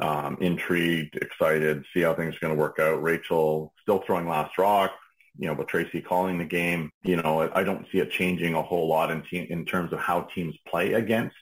um, 0.00 0.36
intrigued, 0.40 1.16
excited, 1.16 1.84
see 1.92 2.02
how 2.02 2.14
things 2.14 2.36
are 2.36 2.40
going 2.40 2.54
to 2.54 2.60
work 2.60 2.78
out. 2.78 3.02
Rachel 3.02 3.72
still 3.82 4.02
throwing 4.06 4.28
last 4.28 4.56
rock 4.58 4.92
you 5.38 5.46
know, 5.46 5.54
with 5.54 5.68
Tracy 5.68 6.00
calling 6.00 6.38
the 6.38 6.44
game, 6.44 6.90
you 7.04 7.16
know, 7.16 7.48
I 7.54 7.62
don't 7.62 7.86
see 7.90 7.98
it 7.98 8.10
changing 8.10 8.54
a 8.54 8.62
whole 8.62 8.88
lot 8.88 9.10
in 9.10 9.22
in 9.32 9.64
terms 9.64 9.92
of 9.92 10.00
how 10.00 10.22
teams 10.22 10.56
play 10.66 10.94
against 10.94 11.36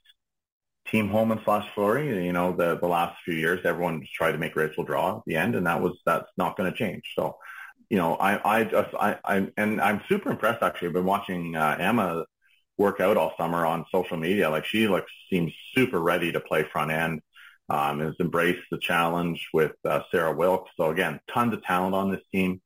Team 0.86 1.08
Homan 1.08 1.40
slash 1.44 1.66
Fleury. 1.74 2.24
You 2.24 2.32
know, 2.32 2.54
the 2.54 2.78
the 2.78 2.86
last 2.86 3.16
few 3.24 3.34
years, 3.34 3.60
everyone 3.64 4.06
tried 4.14 4.32
to 4.32 4.38
make 4.38 4.54
Rachel 4.54 4.84
draw 4.84 5.16
at 5.16 5.22
the 5.26 5.36
end, 5.36 5.56
and 5.56 5.66
that 5.66 5.80
was 5.80 5.98
that's 6.04 6.30
not 6.36 6.56
going 6.56 6.70
to 6.70 6.76
change. 6.76 7.04
So, 7.16 7.38
you 7.88 7.96
know, 7.96 8.16
I 8.16 8.58
I 8.58 8.64
just 8.64 8.94
I 8.94 9.18
I 9.24 9.48
and 9.56 9.80
I'm 9.80 10.02
super 10.08 10.30
impressed 10.30 10.62
actually. 10.62 10.88
I've 10.88 10.94
been 10.94 11.06
watching 11.06 11.56
uh, 11.56 11.76
Emma 11.80 12.26
work 12.76 13.00
out 13.00 13.16
all 13.16 13.32
summer 13.38 13.64
on 13.64 13.86
social 13.90 14.18
media. 14.18 14.50
Like 14.50 14.66
she 14.66 14.88
looks 14.88 15.10
seems 15.30 15.52
super 15.74 16.00
ready 16.00 16.32
to 16.32 16.40
play 16.40 16.64
front 16.64 16.92
end. 16.92 17.22
Um, 17.68 17.98
has 17.98 18.14
embraced 18.20 18.62
the 18.70 18.78
challenge 18.78 19.48
with 19.52 19.72
uh, 19.84 20.02
Sarah 20.12 20.32
Wilkes. 20.36 20.70
So 20.76 20.90
again, 20.90 21.18
tons 21.32 21.52
of 21.52 21.64
talent 21.64 21.96
on 21.96 22.12
this 22.12 22.22
team 22.30 22.60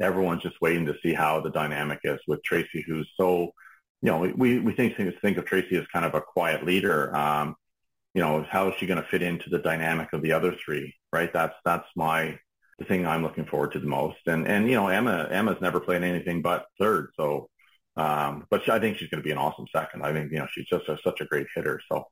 everyone's 0.00 0.42
just 0.42 0.60
waiting 0.60 0.86
to 0.86 0.94
see 1.02 1.14
how 1.14 1.40
the 1.40 1.50
dynamic 1.50 2.00
is 2.04 2.18
with 2.26 2.42
Tracy, 2.42 2.84
who's 2.86 3.10
so, 3.16 3.52
you 4.02 4.10
know, 4.10 4.32
we, 4.36 4.58
we 4.58 4.72
think, 4.72 4.96
think 4.96 5.38
of 5.38 5.44
Tracy 5.44 5.76
as 5.76 5.86
kind 5.92 6.04
of 6.04 6.14
a 6.14 6.20
quiet 6.20 6.64
leader. 6.64 7.14
Um, 7.16 7.54
you 8.12 8.20
know, 8.20 8.44
how 8.48 8.68
is 8.68 8.74
she 8.78 8.86
going 8.86 9.02
to 9.02 9.08
fit 9.08 9.22
into 9.22 9.50
the 9.50 9.58
dynamic 9.58 10.12
of 10.12 10.22
the 10.22 10.32
other 10.32 10.54
three, 10.64 10.94
right? 11.12 11.32
That's, 11.32 11.54
that's 11.64 11.86
my, 11.96 12.38
the 12.78 12.84
thing 12.84 13.06
I'm 13.06 13.22
looking 13.22 13.46
forward 13.46 13.72
to 13.72 13.80
the 13.80 13.86
most. 13.86 14.18
And, 14.26 14.46
and, 14.46 14.68
you 14.68 14.74
know, 14.74 14.88
Emma, 14.88 15.28
Emma's 15.30 15.60
never 15.60 15.80
played 15.80 16.02
anything 16.02 16.42
but 16.42 16.66
third. 16.78 17.10
So, 17.16 17.48
um, 17.96 18.46
but 18.50 18.64
she, 18.64 18.70
I 18.70 18.78
think 18.78 18.98
she's 18.98 19.08
going 19.08 19.22
to 19.22 19.26
be 19.26 19.32
an 19.32 19.38
awesome 19.38 19.66
second. 19.74 20.04
I 20.04 20.12
think, 20.12 20.32
you 20.32 20.38
know, 20.38 20.48
she's 20.52 20.66
just 20.66 20.88
a, 20.88 20.98
such 21.02 21.20
a 21.20 21.24
great 21.24 21.46
hitter. 21.54 21.80
So, 21.90 22.04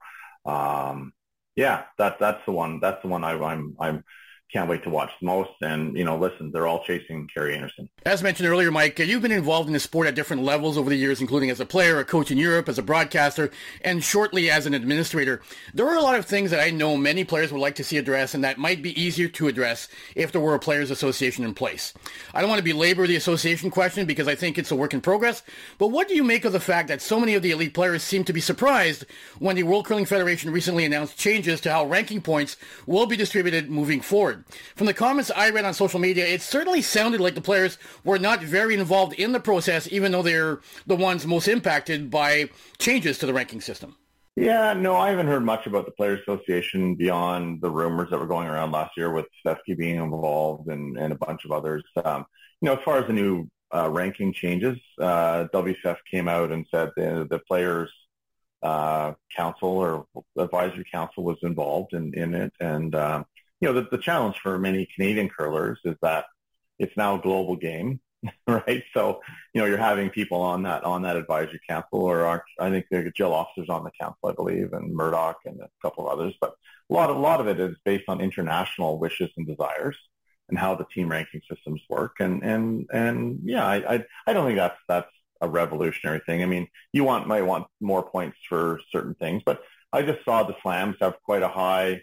um, 0.45 1.13
yeah, 1.57 1.85
that, 1.99 2.19
that's 2.19 2.45
the 2.47 2.53
one, 2.53 2.81
that's 2.81 3.03
the 3.03 3.09
one 3.09 3.25
I, 3.25 3.33
I'm, 3.33 3.77
I'm 3.79 4.05
can't 4.53 4.69
wait 4.69 4.83
to 4.85 4.91
watch 4.91 5.11
most. 5.21 5.51
And, 5.63 5.97
you 5.97 6.05
know, 6.05 6.19
listen, 6.19 6.51
they're 6.51 6.67
all 6.67 6.85
chasing 6.85 7.29
Kerri 7.35 7.57
Einarson. 7.57 7.89
As 8.05 8.23
mentioned 8.23 8.49
earlier, 8.49 8.71
Mike, 8.71 9.01
uh, 9.01 9.05
you've 9.05 9.23
been 9.23 9.33
involved 9.33 9.69
in 9.69 9.73
the 9.73 9.81
sport 9.81 10.07
at 10.07 10.15
different 10.15 10.43
levels 10.43 10.77
over 10.77 10.91
the 10.91 10.97
years, 10.97 11.21
including 11.21 11.51
as 11.51 11.61
a 11.61 11.67
player, 11.67 11.99
a 11.99 12.05
coach 12.05 12.31
in 12.31 12.39
Europe, 12.39 12.69
as 12.69 12.79
a 12.79 12.83
broadcaster, 12.83 13.51
and 13.83 14.05
shortly 14.05 14.51
as 14.51 14.67
an 14.67 14.75
administrator. 14.75 15.41
There 15.73 15.89
are 15.89 15.97
a 15.97 16.03
lot 16.03 16.17
of 16.17 16.27
things 16.27 16.51
that 16.51 16.61
I 16.61 16.71
know 16.71 16.97
many 16.97 17.25
players 17.25 17.53
would 17.53 17.61
like 17.61 17.77
to 17.77 17.85
see 17.85 17.97
addressed 17.97 18.35
and 18.35 18.45
that 18.45 18.59
might 18.59 18.83
be 18.83 19.01
easier 19.01 19.29
to 19.29 19.49
address 19.49 19.89
if 20.15 20.33
there 20.33 20.41
were 20.41 20.55
a 20.55 20.59
players 20.59 20.91
association 20.91 21.45
in 21.45 21.55
place. 21.55 21.95
I 22.35 22.41
don't 22.41 22.51
want 22.51 22.59
to 22.59 22.65
belabor 22.65 23.07
the 23.07 23.17
association 23.17 23.71
question 23.71 24.07
because 24.07 24.29
I 24.29 24.35
think 24.35 24.59
it's 24.59 24.71
a 24.71 24.77
work 24.77 24.95
in 24.95 25.01
progress, 25.01 25.43
but 25.79 25.89
what 25.89 26.09
do 26.09 26.15
you 26.15 26.25
make 26.25 26.45
of 26.45 26.53
the 26.53 26.61
fact 26.61 26.89
that 26.89 27.03
so 27.03 27.19
many 27.19 27.35
of 27.35 27.43
the 27.43 27.53
elite 27.53 27.75
players 27.75 28.03
seem 28.03 28.25
to 28.25 28.33
be 28.33 28.41
surprised 28.41 29.07
when 29.39 29.57
the 29.57 29.63
World 29.63 29.87
Curling 29.87 30.07
Federation 30.07 30.53
recently 30.53 30.85
announced 30.85 31.19
changes 31.19 31.61
to 31.63 31.73
how 31.73 31.87
ranking 31.87 32.21
points 32.21 32.57
will 32.87 33.07
be 33.07 33.17
distributed 33.17 33.71
moving 33.71 34.01
forward? 34.01 34.42
From 34.77 34.87
the 34.87 34.95
comments 34.95 35.31
I 35.35 35.51
read 35.51 35.65
on 35.65 35.75
social 35.75 36.01
media, 36.01 36.27
it 36.27 36.43
certainly 36.43 36.83
sounded 36.83 37.21
like 37.21 37.35
the 37.35 37.41
players 37.41 37.79
were 38.05 38.19
not 38.19 38.43
very 38.43 38.75
involved 38.75 39.15
in 39.15 39.33
the 39.33 39.41
process, 39.41 39.89
even 39.91 40.13
though 40.13 40.23
they're 40.23 40.61
the 40.87 40.97
ones 40.97 41.27
most 41.27 41.49
impacted 41.49 42.11
by 42.11 42.51
changes 42.79 43.19
to 43.19 43.27
the 43.27 43.35
ranking 43.35 43.61
system. 43.61 43.97
Yeah, 44.35 44.73
no, 44.73 44.97
I 44.97 45.11
haven't 45.11 45.27
heard 45.27 45.45
much 45.45 45.67
about 45.67 45.85
the 45.85 45.93
Players 45.93 46.21
Association 46.23 46.95
beyond 46.95 47.61
the 47.61 47.71
rumors 47.71 48.09
that 48.11 48.19
were 48.19 48.27
going 48.27 48.49
around 48.49 48.73
last 48.73 48.97
year 48.97 49.13
with 49.13 49.27
Stefke 49.45 49.77
being 49.77 49.97
involved 49.97 50.69
and, 50.69 50.97
and 50.97 51.13
a 51.13 51.17
bunch 51.17 51.45
of 51.45 51.53
others. 51.53 51.85
Um, 52.03 52.25
you 52.63 52.67
know, 52.67 52.75
as 52.75 52.83
far 52.83 52.99
as 52.99 53.07
the 53.07 53.13
new 53.13 53.47
uh, 53.75 53.91
ranking 53.91 54.33
changes, 54.33 54.79
uh, 54.99 55.49
WCF 55.53 55.99
came 56.11 56.29
out 56.29 56.51
and 56.51 56.67
said 56.71 56.91
the, 56.97 57.27
the 57.29 57.41
Players 57.41 57.91
uh, 58.63 59.13
Council 59.37 59.69
or 59.69 60.07
Advisory 60.39 60.87
Council 60.91 61.25
was 61.25 61.39
involved 61.43 61.93
in, 61.93 62.15
in 62.15 62.35
it. 62.35 62.53
And, 62.59 62.95
uh, 62.95 63.25
you 63.63 63.69
know, 63.69 63.81
the, 63.81 63.89
the 63.93 64.03
challenge 64.03 64.37
for 64.43 64.59
many 64.59 64.89
Canadian 64.93 65.29
curlers 65.29 65.79
is 65.85 65.95
that 66.03 66.27
it's 66.81 66.97
now 66.97 67.15
a 67.15 67.23
global 67.23 67.55
game, 67.55 68.01
right? 68.49 68.83
So, 68.93 69.21
you 69.55 69.61
know, 69.61 69.67
you're 69.67 69.79
having 69.79 70.11
people 70.11 70.43
on 70.43 70.65
that 70.65 70.83
on 70.83 71.03
that 71.03 71.17
advisory 71.17 71.61
council, 71.69 72.01
or 72.01 72.27
are, 72.27 72.45
I 72.59 72.71
think 72.71 72.87
there 72.91 73.07
are 73.07 73.11
Jill 73.11 73.33
Officer's 73.33 73.69
on 73.69 73.85
the 73.85 73.93
council, 73.99 74.29
I 74.29 74.33
believe, 74.33 74.73
and 74.73 74.93
Murdoch 74.93 75.39
and 75.47 75.61
a 75.61 75.69
couple 75.81 76.07
of 76.07 76.13
others. 76.13 76.35
But 76.41 76.55
a 76.91 76.93
lot 76.93 77.09
of 77.09 77.17
a 77.17 77.21
lot 77.21 77.41
of 77.41 77.47
it 77.47 77.61
is 77.61 77.77
based 77.85 78.09
on 78.09 78.21
international 78.21 78.99
wishes 78.99 79.31
and 79.37 79.47
desires 79.47 79.97
and 80.49 80.59
how 80.59 80.75
the 80.75 80.85
team 80.93 81.09
ranking 81.09 81.41
systems 81.49 81.81
work. 81.89 82.17
And 82.19 82.43
and 82.43 82.89
and 82.93 83.39
yeah, 83.45 83.65
I 83.65 83.95
I, 83.95 84.05
I 84.27 84.33
don't 84.33 84.45
think 84.45 84.59
that's 84.59 84.79
that's 84.89 85.11
a 85.41 85.49
revolutionary 85.49 86.21
thing. 86.27 86.43
I 86.43 86.47
mean, 86.47 86.67
you 86.93 87.05
want 87.05 87.29
might 87.29 87.43
want 87.43 87.69
more 87.81 88.03
points 88.03 88.39
for 88.49 88.81
certain 88.91 89.15
things, 89.15 89.43
but 89.47 89.63
I 89.93 90.03
just 90.03 90.25
saw 90.25 90.43
the 90.43 90.57
slams 90.63 90.97
have 91.01 91.15
quite 91.25 91.43
a 91.43 91.49
high 91.49 92.03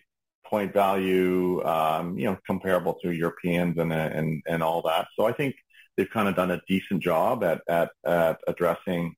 point 0.50 0.74
value, 0.74 1.64
um, 1.64 2.18
you 2.18 2.26
know, 2.26 2.38
comparable 2.45 2.95
to 3.02 3.12
Europeans 3.12 3.78
and, 3.78 3.93
and, 3.93 4.41
and 4.47 4.64
all 4.64 4.82
that. 4.82 5.08
So 5.16 5.26
I 5.26 5.32
think 5.32 5.56
they've 5.95 6.10
kind 6.10 6.28
of 6.28 6.36
done 6.36 6.52
a 6.52 6.62
decent 6.68 7.04
job 7.04 7.43
at, 7.43 7.62
at, 7.68 7.91
at 8.06 8.39
addressing 8.47 9.16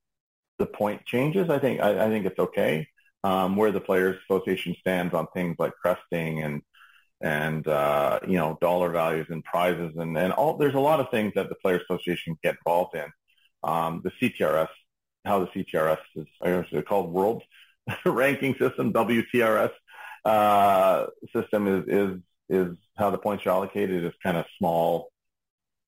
the 0.60 0.66
point 0.66 1.06
changes. 1.06 1.50
I 1.50 1.60
think, 1.60 1.80
I, 1.80 2.06
I 2.06 2.10
think 2.10 2.26
it's 2.26 2.40
okay. 2.40 2.88
Um, 3.24 3.56
where 3.56 3.72
the 3.72 3.80
Players 3.80 4.18
Association 4.28 4.76
stands 4.80 5.14
on 5.14 5.28
things 5.34 5.56
like 5.60 5.74
cresting 5.76 6.42
and, 6.42 6.62
and, 7.22 7.68
uh, 7.68 8.20
you 8.28 8.38
know, 8.38 8.58
dollar 8.62 8.90
values 8.90 9.28
and 9.30 9.44
prizes 9.44 9.94
and, 9.96 10.18
and 10.18 10.34
all, 10.34 10.58
there's 10.58 10.74
a 10.74 10.80
lot 10.80 11.00
of 11.00 11.12
things 11.12 11.34
that 11.36 11.48
the 11.50 11.56
Players 11.56 11.84
Association 11.88 12.36
get 12.44 12.56
involved 12.66 12.96
in. 12.96 13.06
Um, 13.64 14.02
the 14.04 14.12
CTRS, 14.20 14.70
how 15.24 15.40
the 15.40 15.48
CTRS 15.48 16.00
is, 16.16 16.26
I 16.42 16.50
guess 16.50 16.66
it's 16.72 16.88
called 16.88 17.14
World 17.14 17.44
Ranking 18.06 18.56
System, 18.56 18.92
WTRS, 18.92 19.72
uh, 20.26 21.08
system 21.36 21.68
is, 21.68 21.84
is, 21.88 22.20
is 22.50 22.78
how 22.98 23.10
the 23.10 23.18
points 23.18 23.46
are 23.46 23.50
allocated 23.50 24.04
is 24.04 24.14
kind 24.24 24.38
of 24.38 24.46
small 24.58 25.12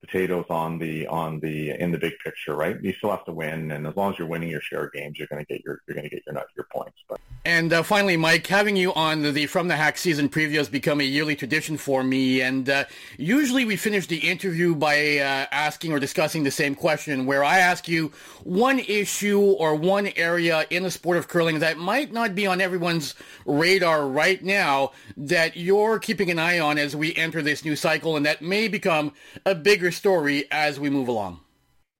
potatoes 0.04 0.46
on 0.50 0.78
the 0.80 1.08
on 1.08 1.40
the 1.40 1.72
in 1.72 1.92
the 1.92 1.98
big 1.98 2.14
picture, 2.24 2.56
right? 2.56 2.82
You 2.82 2.94
still 2.94 3.12
have 3.12 3.24
to 3.26 3.32
win, 3.32 3.72
and 3.72 3.88
as 3.88 3.96
long 3.96 4.12
as 4.12 4.20
you're 4.20 4.28
winning 4.28 4.50
your 4.50 4.62
share 4.62 4.84
of 4.86 4.92
games, 4.92 5.18
you're 5.18 5.28
going 5.28 5.44
to 5.44 5.54
get 5.54 5.64
your 5.64 5.82
you're 5.88 5.96
going 5.96 6.10
to 6.10 6.14
get 6.14 6.24
your 6.26 6.36
your 6.56 6.68
points. 6.72 6.98
But 7.08 7.22
and 7.46 7.72
uh, 7.72 7.84
finally, 7.84 8.18
Mike, 8.18 8.46
having 8.48 8.76
you 8.76 8.94
on 8.94 9.22
the 9.22 9.46
From 9.48 9.68
the 9.68 9.76
Hack 9.76 9.98
season 9.98 10.30
preview 10.30 10.56
has 10.56 10.70
become 10.70 11.00
a 11.00 11.04
yearly 11.04 11.36
tradition 11.36 11.78
for 11.78 12.04
me, 12.04 12.42
and 12.42 12.70
uh, 12.70 12.84
usually 13.18 13.64
we 13.66 13.76
finish 13.78 14.08
the 14.08 14.18
interview 14.18 14.76
by 14.76 15.18
uh, 15.18 15.46
asking 15.52 15.94
or 15.94 16.00
discussing 16.00 16.44
the 16.44 16.52
same 16.52 16.76
question, 16.76 17.26
where 17.26 17.44
I 17.44 17.60
ask 17.60 17.88
you 17.88 18.12
one 18.44 18.80
issue 18.80 19.40
or 19.40 19.76
one 19.76 20.10
area 20.16 20.66
in 20.70 20.84
the 20.84 20.92
sport 20.92 21.18
of 21.18 21.30
curling 21.30 21.60
that 21.60 21.78
might 21.78 22.12
not 22.12 22.36
be 22.36 22.46
on 22.46 22.60
everyone's 22.60 23.16
radar 23.46 24.08
right 24.08 24.44
now 24.44 24.92
that 25.16 25.56
you're 25.56 25.98
keeping 26.00 26.30
an 26.30 26.40
eye 26.40 26.60
on 26.60 26.78
as 26.78 26.94
we 26.94 27.16
enter 27.16 27.42
this 27.42 27.64
new 27.64 27.76
cycle, 27.76 28.18
and 28.18 28.26
that 28.26 28.42
may 28.42 28.68
become 28.68 29.14
a 29.46 29.56
bigger 29.56 29.93
story 29.96 30.46
as 30.52 30.80
we 30.80 30.90
move 30.90 31.08
along? 31.08 31.40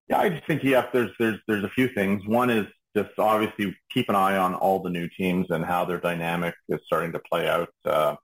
Yeah, 0.10 0.20
I 0.20 0.30
just 0.30 0.46
think 0.46 0.64
yeah, 0.64 0.88
there's 0.92 1.12
there's 1.20 1.40
there's 1.48 1.64
a 1.64 1.70
few 1.70 1.88
things. 1.88 2.26
One 2.28 2.50
is 2.50 2.68
just 2.96 3.12
obviously 3.18 3.76
keep 3.92 4.10
an 4.10 4.16
eye 4.16 4.38
on 4.38 4.54
all 4.54 4.82
the 4.82 4.90
new 4.90 5.08
teams 5.08 5.48
and 5.50 5.64
how 5.64 5.86
their 5.86 6.00
dynamic 6.00 6.56
is 6.70 6.80
starting 6.86 7.12
to 7.14 7.20
play 7.20 7.48
out. 7.48 7.70
Uh, 7.86 8.16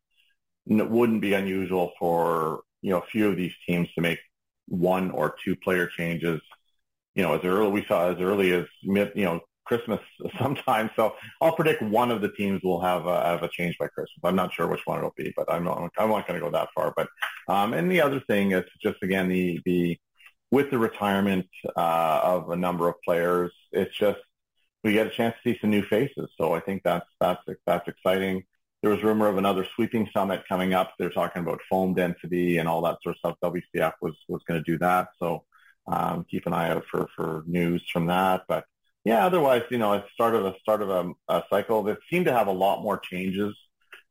it 0.68 0.90
wouldn't 0.90 1.22
be 1.22 1.34
unusual 1.34 1.94
for 1.98 2.62
you 2.82 2.92
know 2.92 3.00
a 3.00 3.08
few 3.08 3.30
of 3.30 3.38
these 3.38 3.54
teams 3.68 3.88
to 3.94 4.02
make 4.02 4.20
one 4.68 5.12
or 5.12 5.36
two 5.44 5.56
player 5.56 5.88
changes. 5.88 6.42
You 7.16 7.24
know, 7.24 7.34
as 7.34 7.44
early 7.44 7.72
we 7.72 7.86
saw 7.86 8.12
as 8.12 8.20
early 8.20 8.54
as 8.54 8.66
mid, 8.84 9.12
you 9.16 9.26
know 9.26 9.42
Christmas 9.70 10.02
sometime. 10.40 10.90
So 10.96 11.16
I'll 11.40 11.56
predict 11.56 11.82
one 11.82 12.12
of 12.12 12.22
the 12.22 12.32
teams 12.32 12.62
will 12.64 12.82
have 12.82 13.06
a, 13.06 13.24
have 13.24 13.44
a 13.44 13.48
change 13.48 13.78
by 13.78 13.88
Christmas. 13.88 14.20
I'm 14.24 14.36
not 14.36 14.52
sure 14.52 14.68
which 14.68 14.82
one 14.86 14.98
it'll 14.98 15.14
be, 15.16 15.32
but 15.38 15.50
I'm 15.50 15.64
not, 15.64 15.78
I'm 15.98 16.10
not 16.10 16.28
going 16.28 16.40
to 16.40 16.46
go 16.46 16.52
that 16.52 16.70
far. 16.76 16.94
But 16.98 17.08
um, 17.48 17.74
and 17.74 17.90
the 17.90 18.02
other 18.02 18.20
thing 18.28 18.52
is 18.52 18.66
just 18.82 18.98
again 19.02 19.30
the 19.30 19.62
the 19.66 19.98
with 20.52 20.72
the 20.72 20.80
retirement 20.80 21.48
uh, 21.78 22.22
of 22.24 22.50
a 22.50 22.56
number 22.56 22.90
of 22.90 22.96
players, 23.06 23.52
it's 23.72 23.96
just 23.96 24.20
we 24.84 24.94
get 24.94 25.08
a 25.08 25.12
chance 25.12 25.36
to 25.36 25.54
see 25.54 25.60
some 25.62 25.70
new 25.70 25.84
faces. 25.84 26.30
So 26.38 26.54
I 26.54 26.60
think 26.60 26.82
that's 26.84 27.08
that's 27.22 27.42
that's 27.66 27.88
exciting. 27.88 28.44
There 28.82 28.92
was 28.92 29.04
rumor 29.04 29.28
of 29.28 29.38
another 29.38 29.68
sweeping 29.76 30.10
summit 30.14 30.44
coming 30.50 30.74
up. 30.74 30.94
They're 30.98 31.10
talking 31.10 31.42
about 31.44 31.60
foam 31.70 31.94
density 31.94 32.58
and 32.58 32.68
all 32.68 32.82
that 32.84 32.98
sort 33.04 33.16
of 33.16 33.20
stuff. 33.20 33.54
WCF 33.54 33.94
was 34.02 34.16
was 34.28 34.42
going 34.48 34.64
to 34.64 34.72
do 34.72 34.80
that. 34.80 35.10
So 35.20 35.44
um, 35.88 36.26
keep 36.30 36.48
an 36.48 36.54
eye 36.54 36.70
out 36.72 36.86
for 36.90 37.08
for 37.16 37.44
news 37.46 37.84
from 37.94 38.08
that. 38.08 38.44
But 38.48 38.66
yeah, 39.10 39.26
otherwise, 39.26 39.64
you 39.72 39.80
know, 39.80 39.94
it's 39.94 40.14
start 40.14 40.36
of 40.36 40.46
a 40.46 40.54
start 40.60 40.84
of 40.84 40.90
a, 40.92 41.12
a 41.30 41.44
cycle 41.50 41.82
that 41.82 41.98
seemed 42.12 42.26
to 42.28 42.32
have 42.32 42.46
a 42.46 42.52
lot 42.52 42.84
more 42.84 43.00
changes 43.00 43.56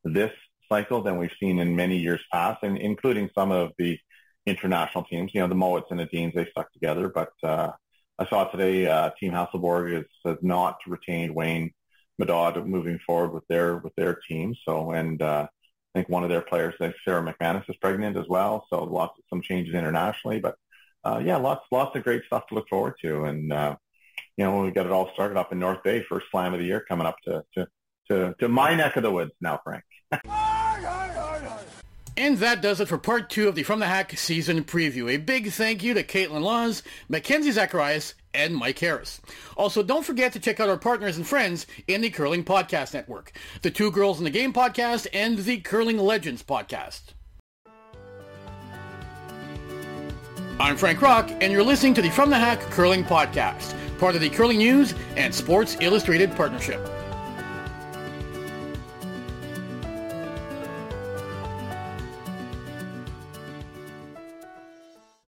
this 0.02 0.32
cycle 0.68 1.02
than 1.02 1.18
we've 1.18 1.36
seen 1.38 1.60
in 1.60 1.76
many 1.76 1.96
years 1.96 2.20
past, 2.32 2.64
and 2.64 2.76
including 2.76 3.30
some 3.32 3.52
of 3.52 3.70
the 3.78 3.96
international 4.44 5.04
teams. 5.04 5.32
You 5.32 5.42
know, 5.42 5.46
the 5.46 5.54
Mowats 5.54 5.92
and 5.92 6.00
the 6.00 6.06
Deans, 6.06 6.34
they 6.34 6.48
stuck 6.50 6.72
together, 6.72 7.08
but 7.08 7.30
uh, 7.44 7.70
I 8.18 8.26
saw 8.26 8.50
today 8.50 8.88
uh, 8.88 9.10
Team 9.20 9.30
Hasselborg 9.30 10.00
is, 10.00 10.06
has 10.24 10.38
not 10.42 10.78
retained 10.84 11.32
Wayne 11.32 11.70
Middaugh 12.20 12.66
moving 12.66 12.98
forward 13.06 13.32
with 13.32 13.46
their 13.48 13.76
with 13.76 13.94
their 13.94 14.18
team. 14.28 14.56
So, 14.64 14.90
and 14.90 15.22
uh, 15.22 15.46
I 15.46 15.98
think 15.98 16.08
one 16.08 16.24
of 16.24 16.28
their 16.28 16.40
players, 16.40 16.74
Sara 17.04 17.22
McManus, 17.22 17.70
is 17.70 17.76
pregnant 17.76 18.16
as 18.16 18.26
well. 18.26 18.66
So, 18.68 18.82
lots 18.82 19.16
of 19.16 19.24
some 19.30 19.42
changes 19.42 19.76
internationally, 19.76 20.40
but 20.40 20.56
uh, 21.04 21.20
yeah, 21.24 21.36
lots 21.36 21.64
lots 21.70 21.94
of 21.94 22.02
great 22.02 22.24
stuff 22.24 22.48
to 22.48 22.56
look 22.56 22.68
forward 22.68 22.94
to, 23.02 23.26
and 23.26 23.52
uh, 23.52 23.76
you 24.38 24.44
know, 24.44 24.54
when 24.54 24.64
we 24.64 24.70
got 24.70 24.86
it 24.86 24.92
all 24.92 25.10
started 25.12 25.36
up 25.36 25.52
in 25.52 25.58
North 25.58 25.82
Bay, 25.82 26.02
first 26.08 26.26
slam 26.30 26.54
of 26.54 26.60
the 26.60 26.66
year 26.66 26.84
coming 26.88 27.08
up 27.08 27.16
to, 27.24 27.42
to, 27.54 27.66
to, 28.08 28.34
to 28.38 28.48
my 28.48 28.74
neck 28.74 28.96
of 28.96 29.02
the 29.02 29.10
woods 29.10 29.32
now, 29.40 29.60
Frank. 29.62 29.84
And 32.16 32.38
that 32.38 32.60
does 32.60 32.80
it 32.80 32.88
for 32.88 32.98
part 32.98 33.30
two 33.30 33.46
of 33.46 33.54
the 33.54 33.62
From 33.62 33.78
the 33.78 33.86
Hack 33.86 34.18
season 34.18 34.64
preview. 34.64 35.08
A 35.08 35.18
big 35.18 35.52
thank 35.52 35.84
you 35.84 35.94
to 35.94 36.02
Kaitlyn 36.02 36.42
Lawes, 36.42 36.82
Mackenzie 37.08 37.52
Zacharias, 37.52 38.14
and 38.34 38.56
Mike 38.56 38.80
Harris. 38.80 39.20
Also, 39.56 39.84
don't 39.84 40.04
forget 40.04 40.32
to 40.32 40.40
check 40.40 40.58
out 40.58 40.68
our 40.68 40.76
partners 40.76 41.16
and 41.16 41.24
friends 41.24 41.64
in 41.86 42.00
the 42.00 42.10
Curling 42.10 42.42
Podcast 42.42 42.92
Network, 42.92 43.30
the 43.62 43.70
Two 43.70 43.92
Girls 43.92 44.18
in 44.18 44.24
the 44.24 44.30
Game 44.30 44.52
podcast 44.52 45.06
and 45.12 45.38
the 45.38 45.60
Curling 45.60 45.98
Legends 45.98 46.42
podcast. 46.42 47.02
I'm 50.58 50.76
Frank 50.76 51.00
Rock, 51.00 51.30
and 51.40 51.52
you're 51.52 51.62
listening 51.62 51.94
to 51.94 52.02
the 52.02 52.10
From 52.10 52.30
the 52.30 52.36
Hack 52.36 52.58
Curling 52.62 53.04
Podcast 53.04 53.76
part 53.98 54.14
of 54.14 54.20
the 54.20 54.30
Curling 54.30 54.58
News 54.58 54.94
and 55.16 55.34
Sports 55.34 55.76
Illustrated 55.80 56.34
partnership. 56.36 56.97